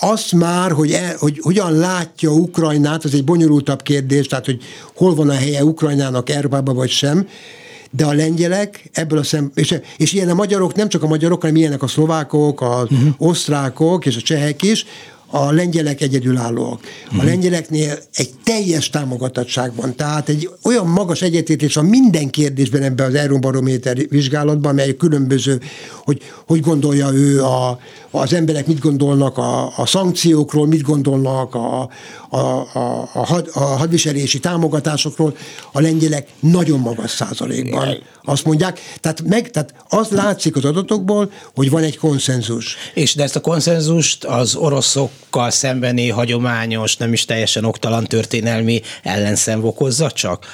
Azt 0.00 0.32
már, 0.32 0.72
hogy, 0.72 0.92
el, 0.92 1.16
hogy 1.18 1.38
hogyan 1.42 1.72
látja 1.72 2.30
Ukrajnát, 2.30 3.04
az 3.04 3.14
egy 3.14 3.24
bonyolultabb 3.24 3.82
kérdés, 3.82 4.26
tehát 4.26 4.44
hogy 4.44 4.62
hol 4.94 5.14
van 5.14 5.28
a 5.28 5.34
helye 5.34 5.64
Ukrajnának 5.64 6.30
Európában 6.30 6.74
vagy 6.74 6.90
sem, 6.90 7.28
de 7.90 8.04
a 8.04 8.12
lengyelek 8.12 8.90
ebből 8.92 9.18
a 9.18 9.22
szem, 9.22 9.50
és, 9.54 9.74
és 9.96 10.12
ilyen 10.12 10.28
a 10.28 10.34
magyarok, 10.34 10.74
nem 10.74 10.88
csak 10.88 11.02
a 11.02 11.06
magyarok, 11.06 11.40
hanem 11.40 11.56
ilyenek 11.56 11.82
a 11.82 11.86
szlovákok, 11.86 12.60
az 12.60 12.86
uh-huh. 12.90 13.08
osztrákok 13.18 14.06
és 14.06 14.16
a 14.16 14.20
csehek 14.20 14.62
is, 14.62 14.86
a 15.26 15.50
lengyelek 15.52 16.00
egyedülállóak. 16.00 16.80
A 17.10 17.14
mhm. 17.14 17.24
lengyeleknél 17.24 17.98
egy 18.14 18.30
teljes 18.44 18.90
támogatottság 18.90 19.74
van, 19.74 19.94
tehát 19.96 20.28
egy 20.28 20.50
olyan 20.62 20.86
magas 20.86 21.22
egyetértés 21.22 21.74
van 21.74 21.84
minden 21.84 22.30
kérdésben 22.30 22.82
ebben 22.82 23.06
az 23.06 23.14
Euróbarométer 23.14 23.96
vizsgálatban, 24.08 24.74
mely 24.74 24.96
különböző, 24.96 25.60
hogy 26.04 26.22
hogy 26.46 26.60
gondolja 26.60 27.12
ő 27.12 27.42
a, 27.42 27.78
az 28.10 28.32
emberek 28.32 28.66
mit 28.66 28.78
gondolnak 28.78 29.38
a, 29.38 29.78
a 29.78 29.86
szankciókról, 29.86 30.66
mit 30.66 30.82
gondolnak 30.82 31.54
a, 31.54 31.88
a, 32.30 32.38
a, 32.38 33.08
a, 33.12 33.26
had, 33.26 33.50
a 33.52 33.60
hadviselési 33.60 34.38
támogatásokról, 34.38 35.36
a 35.72 35.80
lengyelek 35.80 36.28
nagyon 36.40 36.80
magas 36.80 37.10
százalékban 37.10 37.98
azt 38.24 38.44
mondják. 38.44 38.80
Tehát, 39.00 39.22
meg, 39.22 39.50
tehát 39.50 39.74
az 39.88 40.08
látszik 40.08 40.56
az 40.56 40.64
adatokból, 40.64 41.30
hogy 41.54 41.70
van 41.70 41.82
egy 41.82 41.98
konszenzus. 41.98 42.76
És 42.94 43.14
de 43.14 43.22
ezt 43.22 43.36
a 43.36 43.40
konszenzust 43.40 44.24
az 44.24 44.54
oroszokkal 45.34 45.50
szembeni 45.50 46.08
hagyományos, 46.08 46.96
nem 46.96 47.12
is 47.12 47.24
teljesen 47.24 47.64
oktalan 47.64 48.04
történelmi 48.04 48.80
ellenszem 49.02 49.64
okozza 49.64 50.10
csak? 50.10 50.46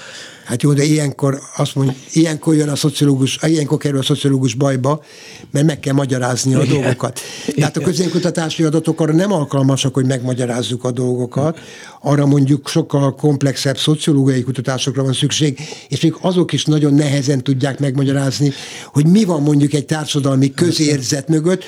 Hát 0.45 0.63
jó, 0.63 0.73
de 0.73 0.83
ilyenkor 0.83 1.41
azt 1.57 1.75
mondja, 1.75 1.95
ilyenkor 2.13 2.55
jön 2.55 2.69
a 2.69 2.77
szociológus, 2.77 3.39
ilyenkor 3.43 3.79
kerül 3.79 3.99
a 3.99 4.03
szociológus 4.03 4.55
bajba, 4.55 5.03
mert 5.51 5.67
meg 5.67 5.81
kell 5.81 5.95
magyarázni 5.95 6.55
a 6.55 6.63
Igen. 6.63 6.75
dolgokat. 6.75 7.21
Tehát 7.57 7.77
a 7.77 7.81
közénkutatási 7.81 8.63
adatok 8.63 9.01
arra 9.01 9.13
nem 9.13 9.33
alkalmasak, 9.33 9.95
hogy 9.95 10.07
megmagyarázzuk 10.07 10.85
a 10.85 10.91
dolgokat, 10.91 11.59
arra 12.01 12.27
mondjuk 12.27 12.69
sokkal 12.69 13.15
komplexebb 13.15 13.79
szociológiai 13.79 14.43
kutatásokra 14.43 15.03
van 15.03 15.13
szükség, 15.13 15.59
és 15.89 16.01
még 16.01 16.17
azok 16.21 16.53
is 16.53 16.65
nagyon 16.65 16.95
nehezen 16.95 17.43
tudják 17.43 17.79
megmagyarázni, 17.79 18.53
hogy 18.87 19.07
mi 19.07 19.25
van 19.25 19.43
mondjuk 19.43 19.73
egy 19.73 19.87
társadalmi 19.87 20.55
közérzet 20.55 21.29
mögött, 21.29 21.65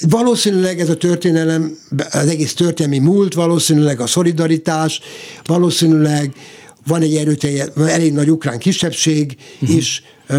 Valószínűleg 0.00 0.80
ez 0.80 0.88
a 0.88 0.96
történelem, 0.96 1.78
az 2.10 2.28
egész 2.28 2.54
történelmi 2.54 2.98
múlt, 2.98 3.34
valószínűleg 3.34 4.00
a 4.00 4.06
szolidaritás, 4.06 5.00
valószínűleg 5.44 6.32
van 6.86 7.02
egy 7.02 7.16
erőteljes, 7.16 7.66
elég 7.86 8.12
nagy 8.12 8.30
ukrán 8.30 8.58
kisebbség 8.58 9.36
uh-huh. 9.60 9.76
is 9.76 10.02
uh, 10.28 10.38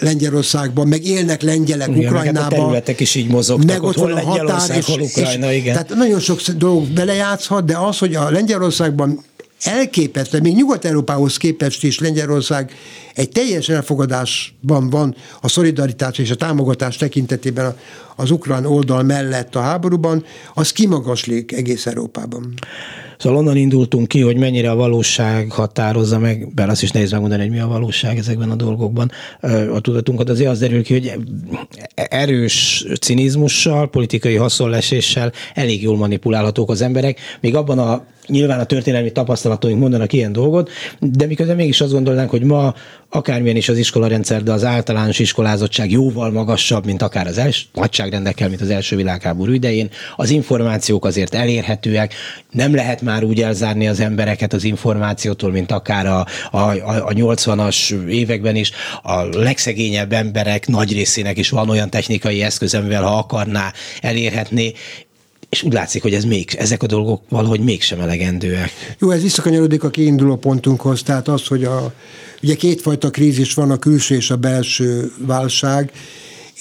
Lengyelországban, 0.00 0.88
meg 0.88 1.04
élnek 1.04 1.42
lengyelek 1.42 1.88
igen, 1.88 1.98
Ukrajnában. 1.98 2.32
Meg 2.32 2.42
hát 2.42 2.52
a 2.52 2.56
területek 2.56 3.00
is 3.00 3.14
így 3.14 3.28
mozogtak, 3.28 3.66
meg 3.66 3.82
ott, 3.82 3.96
ott 3.96 4.10
van 4.10 4.12
a 4.12 4.20
határ, 4.20 4.76
és, 4.76 4.88
Ukrajna, 4.88 5.52
és, 5.52 5.58
igen. 5.58 5.72
Tehát 5.72 5.94
nagyon 5.94 6.20
sok 6.20 6.40
dolog 6.40 6.86
belejátszhat, 6.86 7.64
de 7.64 7.76
az, 7.76 7.98
hogy 7.98 8.14
a 8.14 8.30
Lengyelországban 8.30 9.24
elképesztő, 9.62 10.40
még 10.40 10.54
Nyugat-Európához 10.54 11.36
képest 11.36 11.84
is 11.84 11.98
Lengyelország 11.98 12.72
egy 13.14 13.28
teljes 13.28 13.68
elfogadásban 13.68 14.90
van 14.90 15.14
a 15.40 15.48
szolidaritás 15.48 16.18
és 16.18 16.30
a 16.30 16.34
támogatás 16.34 16.96
tekintetében 16.96 17.76
az 18.16 18.30
ukrán 18.30 18.66
oldal 18.66 19.02
mellett 19.02 19.54
a 19.54 19.60
háborúban, 19.60 20.24
az 20.54 20.72
kimagaslik 20.72 21.52
egész 21.52 21.86
Európában. 21.86 22.54
Szóval 23.18 23.38
onnan 23.38 23.56
indultunk 23.56 24.08
ki, 24.08 24.20
hogy 24.20 24.36
mennyire 24.36 24.70
a 24.70 24.74
valóság 24.74 25.50
határozza 25.50 26.18
meg, 26.18 26.54
bár 26.54 26.68
azt 26.68 26.82
is 26.82 26.90
nehéz 26.90 27.10
megmondani, 27.10 27.42
hogy 27.42 27.50
mi 27.50 27.58
a 27.58 27.66
valóság 27.66 28.18
ezekben 28.18 28.50
a 28.50 28.54
dolgokban, 28.54 29.10
a 29.72 29.80
tudatunkat, 29.80 30.28
azért 30.28 30.50
az 30.50 30.58
derül 30.58 30.82
ki, 30.82 30.92
hogy 30.92 31.12
erős 31.94 32.86
cinizmussal, 33.00 33.90
politikai 33.90 34.34
haszonleséssel 34.34 35.32
elég 35.54 35.82
jól 35.82 35.96
manipulálhatók 35.96 36.70
az 36.70 36.80
emberek, 36.80 37.18
még 37.40 37.54
abban 37.54 37.78
a 37.78 38.04
nyilván 38.26 38.60
a 38.60 38.64
történelmi 38.64 39.12
tapasztalataink 39.12 39.80
mondanak 39.80 40.12
ilyen 40.12 40.32
dolgot, 40.32 40.70
de 41.00 41.26
miközben 41.26 41.56
mégis 41.56 41.80
azt 41.80 41.92
gondolnánk, 41.92 42.30
hogy 42.30 42.42
ma 42.42 42.74
akármilyen 43.08 43.56
is 43.56 43.68
az 43.68 43.78
iskolarendszer, 43.78 44.42
de 44.42 44.52
az 44.52 44.64
általános 44.64 45.18
iskolázottság 45.18 45.90
jóval 45.90 46.30
magasabb, 46.30 46.84
mint 46.84 47.02
akár 47.02 47.26
az 47.26 47.38
els, 47.38 47.66
nagyságrendekkel, 47.72 48.48
mint 48.48 48.60
az 48.60 48.70
első 48.70 48.96
világháború 48.96 49.52
idején. 49.52 49.90
Az 50.16 50.30
információk 50.30 51.04
azért 51.04 51.34
elérhetőek, 51.34 52.14
nem 52.50 52.74
lehet 52.74 53.02
már 53.02 53.24
úgy 53.24 53.42
elzárni 53.42 53.88
az 53.88 54.00
embereket 54.00 54.52
az 54.52 54.64
információtól, 54.64 55.50
mint 55.50 55.72
akár 55.72 56.06
a, 56.06 56.26
a, 56.50 56.58
a 56.80 57.12
80-as 57.12 58.06
években 58.08 58.56
is. 58.56 58.70
A 59.02 59.22
legszegényebb 59.22 60.12
emberek 60.12 60.66
nagy 60.66 60.92
részének 60.92 61.38
is 61.38 61.50
van 61.50 61.68
olyan 61.68 61.90
technikai 61.90 62.42
eszköz, 62.42 62.74
amivel 62.74 63.02
ha 63.02 63.18
akarná, 63.18 63.72
elérhetné 64.00 64.72
és 65.52 65.62
úgy 65.62 65.72
látszik, 65.72 66.02
hogy 66.02 66.14
ez 66.14 66.24
még, 66.24 66.54
ezek 66.58 66.82
a 66.82 66.86
dolgok 66.86 67.22
valahogy 67.28 67.60
mégsem 67.60 68.00
elegendőek. 68.00 68.70
Jó, 68.98 69.10
ez 69.10 69.22
visszakanyarodik 69.22 69.84
a 69.84 69.90
kiinduló 69.90 70.36
pontunkhoz, 70.36 71.02
tehát 71.02 71.28
az, 71.28 71.46
hogy 71.46 71.64
a, 71.64 71.92
ugye 72.42 72.54
kétfajta 72.54 73.10
krízis 73.10 73.54
van, 73.54 73.70
a 73.70 73.78
külső 73.78 74.14
és 74.14 74.30
a 74.30 74.36
belső 74.36 75.12
válság, 75.18 75.92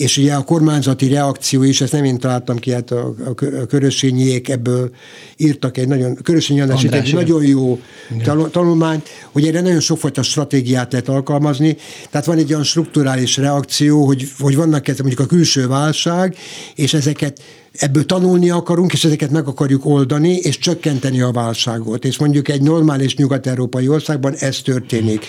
és 0.01 0.17
ugye 0.17 0.33
a 0.33 0.43
kormányzati 0.43 1.07
reakció 1.07 1.63
is, 1.63 1.81
ezt 1.81 1.91
nem 1.91 2.03
én 2.03 2.17
találtam 2.17 2.57
ki, 2.57 2.71
hát 2.71 2.91
a, 2.91 3.13
a, 3.25 3.65
Körösényiek 3.67 4.49
ebből 4.49 4.89
írtak 5.37 5.77
egy 5.77 5.87
nagyon, 5.87 6.15
Körösényi 6.15 6.61
András 6.61 6.83
egy 6.83 7.07
igen. 7.07 7.15
nagyon 7.15 7.45
jó 7.45 7.79
Igen. 8.11 8.49
tanulmányt, 8.51 9.09
hogy 9.31 9.47
erre 9.47 9.61
nagyon 9.61 9.79
sokfajta 9.79 10.23
stratégiát 10.23 10.91
lehet 10.91 11.09
alkalmazni, 11.09 11.77
tehát 12.09 12.25
van 12.25 12.37
egy 12.37 12.51
olyan 12.51 12.63
strukturális 12.63 13.37
reakció, 13.37 14.05
hogy, 14.05 14.27
hogy 14.39 14.55
vannak 14.55 14.87
ezek 14.87 15.03
mondjuk 15.03 15.27
a 15.27 15.35
külső 15.35 15.67
válság, 15.67 16.35
és 16.75 16.93
ezeket 16.93 17.41
ebből 17.71 18.05
tanulni 18.05 18.49
akarunk, 18.49 18.93
és 18.93 19.03
ezeket 19.03 19.29
meg 19.29 19.47
akarjuk 19.47 19.85
oldani, 19.85 20.35
és 20.35 20.57
csökkenteni 20.57 21.21
a 21.21 21.31
válságot. 21.31 22.05
És 22.05 22.17
mondjuk 22.17 22.49
egy 22.49 22.61
normális 22.61 23.15
nyugat-európai 23.15 23.87
országban 23.87 24.33
ez 24.33 24.61
történik 24.61 25.25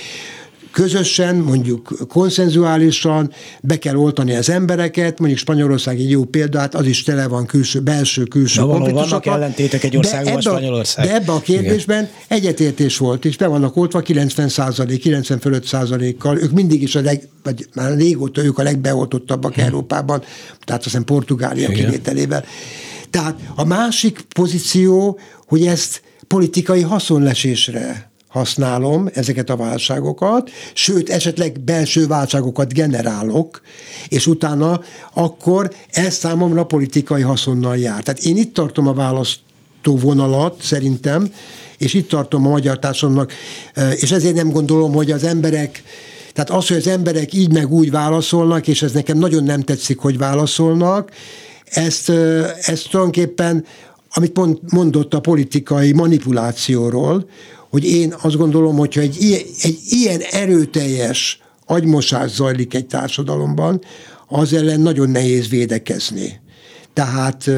közösen, 0.72 1.36
mondjuk 1.36 1.92
konszenzuálisan 2.08 3.32
be 3.62 3.78
kell 3.78 3.96
oltani 3.96 4.34
az 4.34 4.50
embereket, 4.50 5.18
mondjuk 5.18 5.40
Spanyolország 5.40 5.98
egy 5.98 6.10
jó 6.10 6.24
példa, 6.24 6.58
hát 6.58 6.74
az 6.74 6.86
is 6.86 7.02
tele 7.02 7.28
van 7.28 7.46
külső, 7.46 7.80
belső, 7.80 8.24
külső 8.24 8.60
Na, 8.60 8.66
Vannak 8.66 9.26
ellentétek 9.26 9.84
egy 9.84 9.96
országban, 9.96 10.40
Spanyolország. 10.40 11.06
De 11.06 11.14
ebben 11.14 11.34
a 11.34 11.40
kérdésben 11.40 11.98
Igen. 11.98 12.10
egyetértés 12.28 12.98
volt, 12.98 13.24
és 13.24 13.36
be 13.36 13.46
vannak 13.46 13.76
oltva 13.76 14.00
90 14.00 14.48
százalék, 14.48 15.00
95 15.00 15.64
százalékkal, 15.64 16.38
ők 16.38 16.50
mindig 16.50 16.82
is 16.82 16.94
a 16.94 17.00
leg, 17.00 17.28
vagy 17.42 17.66
már 17.74 17.96
régóta 17.96 18.44
ők 18.44 18.58
a 18.58 18.62
legbeoltottabbak 18.62 19.54
hmm. 19.54 19.64
Európában, 19.64 20.20
tehát 20.64 20.80
azt 20.80 20.84
hiszem 20.84 21.04
Portugália 21.04 21.68
Igen. 21.68 21.84
kivételével. 21.84 22.44
Tehát 23.10 23.38
a 23.54 23.64
másik 23.64 24.20
pozíció, 24.34 25.18
hogy 25.46 25.66
ezt 25.66 26.02
politikai 26.26 26.80
haszonlesésre 26.80 28.11
használom 28.32 29.08
ezeket 29.14 29.50
a 29.50 29.56
válságokat, 29.56 30.50
sőt, 30.74 31.10
esetleg 31.10 31.60
belső 31.60 32.06
válságokat 32.06 32.72
generálok, 32.72 33.60
és 34.08 34.26
utána 34.26 34.80
akkor 35.12 35.72
ez 35.90 36.14
számomra 36.14 36.64
politikai 36.64 37.22
haszonnal 37.22 37.76
jár. 37.76 38.02
Tehát 38.02 38.24
én 38.24 38.36
itt 38.36 38.54
tartom 38.54 38.88
a 38.88 38.92
választó 38.92 39.96
vonalat, 39.96 40.62
szerintem, 40.62 41.32
és 41.78 41.94
itt 41.94 42.08
tartom 42.08 42.46
a 42.46 42.50
magyar 42.50 42.78
társadalomnak, 42.78 43.32
és 44.00 44.10
ezért 44.10 44.34
nem 44.34 44.50
gondolom, 44.50 44.92
hogy 44.92 45.10
az 45.10 45.24
emberek 45.24 45.82
tehát 46.32 46.50
az, 46.50 46.68
hogy 46.68 46.76
az 46.76 46.86
emberek 46.86 47.32
így 47.32 47.52
meg 47.52 47.72
úgy 47.72 47.90
válaszolnak, 47.90 48.68
és 48.68 48.82
ez 48.82 48.92
nekem 48.92 49.18
nagyon 49.18 49.44
nem 49.44 49.60
tetszik, 49.60 49.98
hogy 49.98 50.18
válaszolnak, 50.18 51.10
ezt, 51.64 52.08
ezt 52.60 52.88
tulajdonképpen, 52.90 53.64
amit 54.14 54.38
mondott 54.72 55.14
a 55.14 55.20
politikai 55.20 55.92
manipulációról, 55.92 57.28
hogy 57.72 57.84
én 57.84 58.14
azt 58.22 58.36
gondolom, 58.36 58.76
hogyha 58.76 59.00
egy 59.00 59.16
ilyen, 59.20 59.42
egy 59.62 59.78
ilyen 59.88 60.20
erőteljes 60.30 61.40
agymosás 61.66 62.30
zajlik 62.30 62.74
egy 62.74 62.86
társadalomban, 62.86 63.80
az 64.28 64.52
ellen 64.52 64.80
nagyon 64.80 65.10
nehéz 65.10 65.48
védekezni. 65.48 66.40
Tehát 66.92 67.50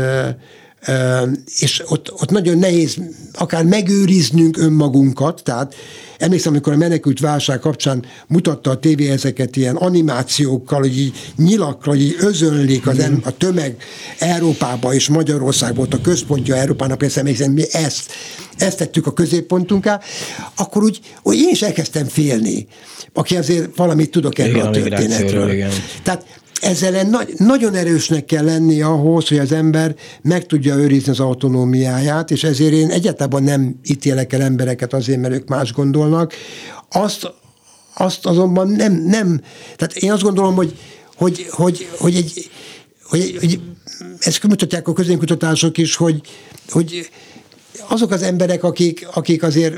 és 1.59 1.83
ott, 1.87 2.13
ott 2.13 2.31
nagyon 2.31 2.59
nehéz 2.59 2.97
akár 3.33 3.65
megőriznünk 3.65 4.59
önmagunkat, 4.59 5.43
tehát 5.45 5.75
emlékszem, 6.19 6.53
amikor 6.53 6.73
a 6.73 6.77
menekült 6.77 7.21
válság 7.21 7.59
kapcsán 7.59 8.05
mutatta 8.27 8.71
a 8.71 8.79
tévé 8.79 9.11
ezeket 9.11 9.57
ilyen 9.57 9.77
animációkkal, 9.77 10.81
hogy 10.81 10.99
így 10.99 11.33
nyilakkal, 11.37 11.95
hogy 11.95 12.03
így 12.03 12.17
özönlik 12.19 12.87
az 12.87 12.99
em, 12.99 13.21
a 13.25 13.37
tömeg 13.37 13.77
Európába 14.19 14.95
és 14.95 15.09
Magyarország 15.09 15.75
volt 15.75 15.95
a 15.95 16.01
központja 16.01 16.57
Európának, 16.57 16.99
persze 16.99 17.21
emlékszem, 17.21 17.53
mi 17.53 17.63
ezt, 17.73 18.13
ezt 18.57 18.79
tettük 18.79 19.07
a 19.07 19.13
középpontunká, 19.13 20.01
akkor 20.57 20.83
úgy, 20.83 21.01
úgy 21.23 21.37
én 21.37 21.49
is 21.51 21.63
elkezdtem 21.63 22.07
félni, 22.07 22.67
aki 23.13 23.37
azért 23.37 23.77
valamit 23.77 24.11
tudok 24.11 24.39
erről 24.39 24.55
igen, 24.55 24.67
a 24.67 24.71
történetről. 24.71 25.51
Igen. 25.51 25.71
Tehát 26.03 26.25
ezzel 26.65 27.03
nagy, 27.03 27.33
nagyon 27.37 27.75
erősnek 27.75 28.25
kell 28.25 28.45
lenni 28.45 28.83
ahhoz, 28.83 29.29
hogy 29.29 29.39
az 29.39 29.53
ember 29.53 29.95
meg 30.23 30.47
tudja 30.47 30.77
őrizni 30.77 31.11
az 31.11 31.21
autonómiáját, 31.21 32.31
és 32.31 32.45
ezért 32.45 32.73
én 32.73 32.91
egyáltalán 32.91 33.43
nem 33.43 33.81
ítélek 33.85 34.33
el 34.33 34.43
embereket 34.43 34.93
azért, 34.93 35.21
mert 35.21 35.35
ők 35.35 35.49
más 35.49 35.73
gondolnak. 35.73 36.33
Azt, 36.91 37.33
azt 37.95 38.27
azonban 38.27 38.69
nem, 38.69 38.93
nem, 38.93 39.41
tehát 39.77 39.97
én 39.97 40.13
azt 40.13 40.23
gondolom, 40.23 40.55
hogy, 40.55 40.75
hogy, 41.17 41.47
hogy, 41.51 41.89
hogy 41.99 42.17
egy, 42.17 42.51
hogy, 43.03 43.37
hogy 43.41 43.61
ezt 44.19 44.43
mutatják 44.43 44.89
a 44.89 44.93
közénkutatások 44.93 45.79
is, 45.79 45.97
hogy, 45.97 46.21
hogy 46.69 47.11
azok 47.89 48.11
az 48.11 48.23
emberek, 48.23 48.65
akik, 48.65 49.09
akik 49.13 49.43
azért 49.43 49.77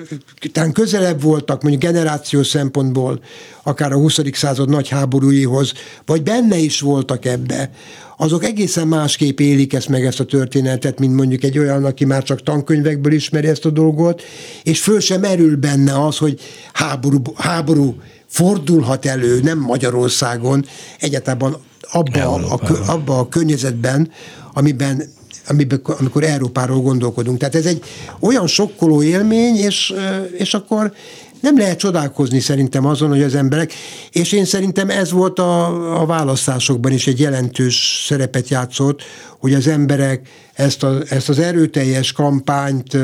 talán 0.53 0.73
közelebb 0.73 1.23
voltak, 1.23 1.63
mondjuk 1.63 1.83
generációs 1.83 2.47
szempontból, 2.47 3.21
akár 3.63 3.93
a 3.93 3.97
20. 3.97 4.19
század 4.33 4.69
nagy 4.69 4.89
háborúihoz, 4.89 5.73
vagy 6.07 6.23
benne 6.23 6.57
is 6.57 6.81
voltak 6.81 7.25
ebbe, 7.25 7.71
azok 8.17 8.45
egészen 8.45 8.89
másképp 8.89 9.41
élik 9.41 9.73
ezt 9.73 9.89
meg 9.89 10.05
ezt 10.05 10.21
a 10.21 10.25
történetet, 10.25 10.99
mint 10.99 11.15
mondjuk 11.15 11.43
egy 11.43 11.59
olyan, 11.59 11.85
aki 11.85 12.05
már 12.05 12.23
csak 12.23 12.43
tankönyvekből 12.43 13.13
ismeri 13.13 13.47
ezt 13.47 13.65
a 13.65 13.71
dolgot, 13.71 14.23
és 14.63 14.81
föl 14.81 15.01
sem 15.01 15.21
merül 15.21 15.57
benne 15.57 16.05
az, 16.05 16.17
hogy 16.17 16.41
háború, 16.73 17.23
háború 17.37 17.95
fordulhat 18.27 19.07
elő, 19.07 19.41
nem 19.41 19.59
Magyarországon, 19.59 20.67
egyáltalán 21.01 21.57
abba, 21.93 22.35
a, 22.35 22.61
abba 22.87 23.19
a 23.19 23.29
környezetben, 23.29 24.11
amiben 24.53 25.03
amiben, 25.49 25.81
amikor 25.99 26.25
Európáról 26.25 26.81
gondolkodunk. 26.81 27.39
Tehát 27.39 27.55
ez 27.55 27.67
egy 27.67 27.83
olyan 28.21 28.47
sokkoló 28.47 29.03
élmény, 29.03 29.57
és, 29.57 29.95
és 30.37 30.55
akkor 30.55 30.93
nem 31.41 31.59
lehet 31.59 31.79
csodálkozni 31.79 32.41
szerintem 32.41 32.87
azon, 32.87 33.09
hogy 33.09 33.23
az 33.23 33.35
emberek, 33.35 33.73
és 34.11 34.33
én 34.33 34.45
szerintem 34.45 34.91
ez 34.91 35.11
volt 35.11 35.39
a, 35.39 36.01
a 36.01 36.07
választásokban 36.07 36.93
is 36.93 37.07
egy 37.07 37.21
jelentős 37.21 38.05
szerepet 38.07 38.49
játszott, 38.49 39.03
hogy 39.39 39.55
az 39.55 39.67
emberek 39.67 40.29
ezt, 40.53 40.83
a, 40.83 40.99
ezt 41.09 41.29
az 41.29 41.39
erőteljes 41.39 42.13
kampányt 42.13 42.97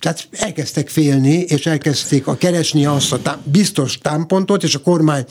tehát 0.00 0.28
elkezdtek 0.30 0.88
félni, 0.88 1.32
és 1.32 1.66
elkezdték 1.66 2.26
a 2.26 2.36
keresni 2.36 2.86
azt 2.86 3.12
a 3.12 3.22
tá- 3.22 3.48
biztos 3.48 3.98
támpontot, 3.98 4.62
és 4.62 4.74
a 4.74 4.78
kormány 4.78 5.24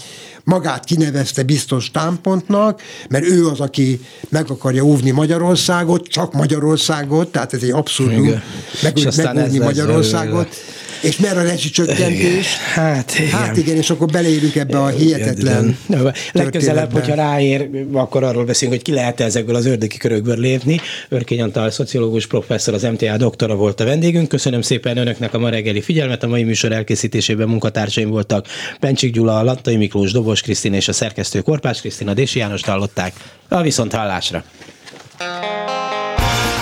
magát 0.44 0.84
kinevezte 0.84 1.44
biztos 1.44 1.92
támpontnak, 1.92 2.82
mert 3.10 3.26
ő 3.26 3.48
az, 3.48 3.60
aki 3.60 4.00
meg 4.30 4.50
akarja 4.50 4.84
óvni 4.84 5.12
Magyarországot, 5.12 6.08
csak 6.08 6.34
Magyarországot, 6.34 7.32
tehát 7.32 7.54
ez 7.54 7.64
egy 7.64 7.72
abszurdum, 7.72 8.42
meg, 8.82 8.94
megóvni 9.16 9.58
Magyarországot. 9.58 10.48
Lesz, 10.48 10.79
és 11.02 11.18
mer 11.18 11.38
a 11.38 11.42
rezsicsökkentés? 11.42 12.58
Hát 12.74 13.20
igen. 13.20 13.30
hát 13.30 13.58
igen, 13.58 13.76
és 13.76 13.90
akkor 13.90 14.08
beleérünk 14.08 14.56
ebbe 14.56 14.80
a 14.80 14.88
hihetetlen 14.88 15.78
igen. 15.90 16.14
Legközelebb, 16.32 16.94
hogyha 16.94 17.16
ráér, 17.16 17.70
akkor 17.94 18.24
arról 18.24 18.46
beszélünk, 18.46 18.76
hogy 18.76 18.86
ki 18.86 18.92
lehet 18.94 19.20
ezekből 19.20 19.56
az 19.56 19.66
ördöki 19.66 19.98
körökből 19.98 20.38
lépni. 20.38 20.82
Örkény 21.10 21.42
Antal, 21.42 21.70
szociológus 21.70 22.28
professzor, 22.28 22.74
az 22.74 22.84
MTA 22.84 23.18
doktora 23.18 23.56
volt 23.56 23.80
a 23.80 23.86
vendégünk. 23.86 24.28
Köszönöm 24.28 24.62
szépen 24.62 24.98
önöknek 24.98 25.34
a 25.34 25.40
ma 25.40 25.50
reggeli 25.50 25.82
figyelmet. 25.82 26.24
A 26.24 26.28
mai 26.28 26.44
műsor 26.44 26.72
elkészítésében 26.72 27.48
munkatársaim 27.48 28.10
voltak 28.10 28.46
Pencsik 28.80 29.14
Gyula, 29.14 29.44
Lattai 29.44 29.76
Miklós, 29.76 30.12
Dobos 30.12 30.42
Krisztina 30.42 30.76
és 30.76 30.88
a 30.88 30.94
szerkesztő 30.94 31.42
Korpás 31.42 31.80
Krisztina, 31.80 32.14
Dési 32.14 32.40
János 32.40 32.64
hallották. 32.64 33.14
A 33.48 33.62
viszont 33.62 33.94
hallásra. 33.94 34.44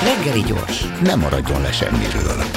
Reggeli 0.04 0.44
gyors, 0.48 0.84
nem 1.04 1.20
maradjon 1.20 1.62
le 1.62 1.72
semmiről. 1.72 2.57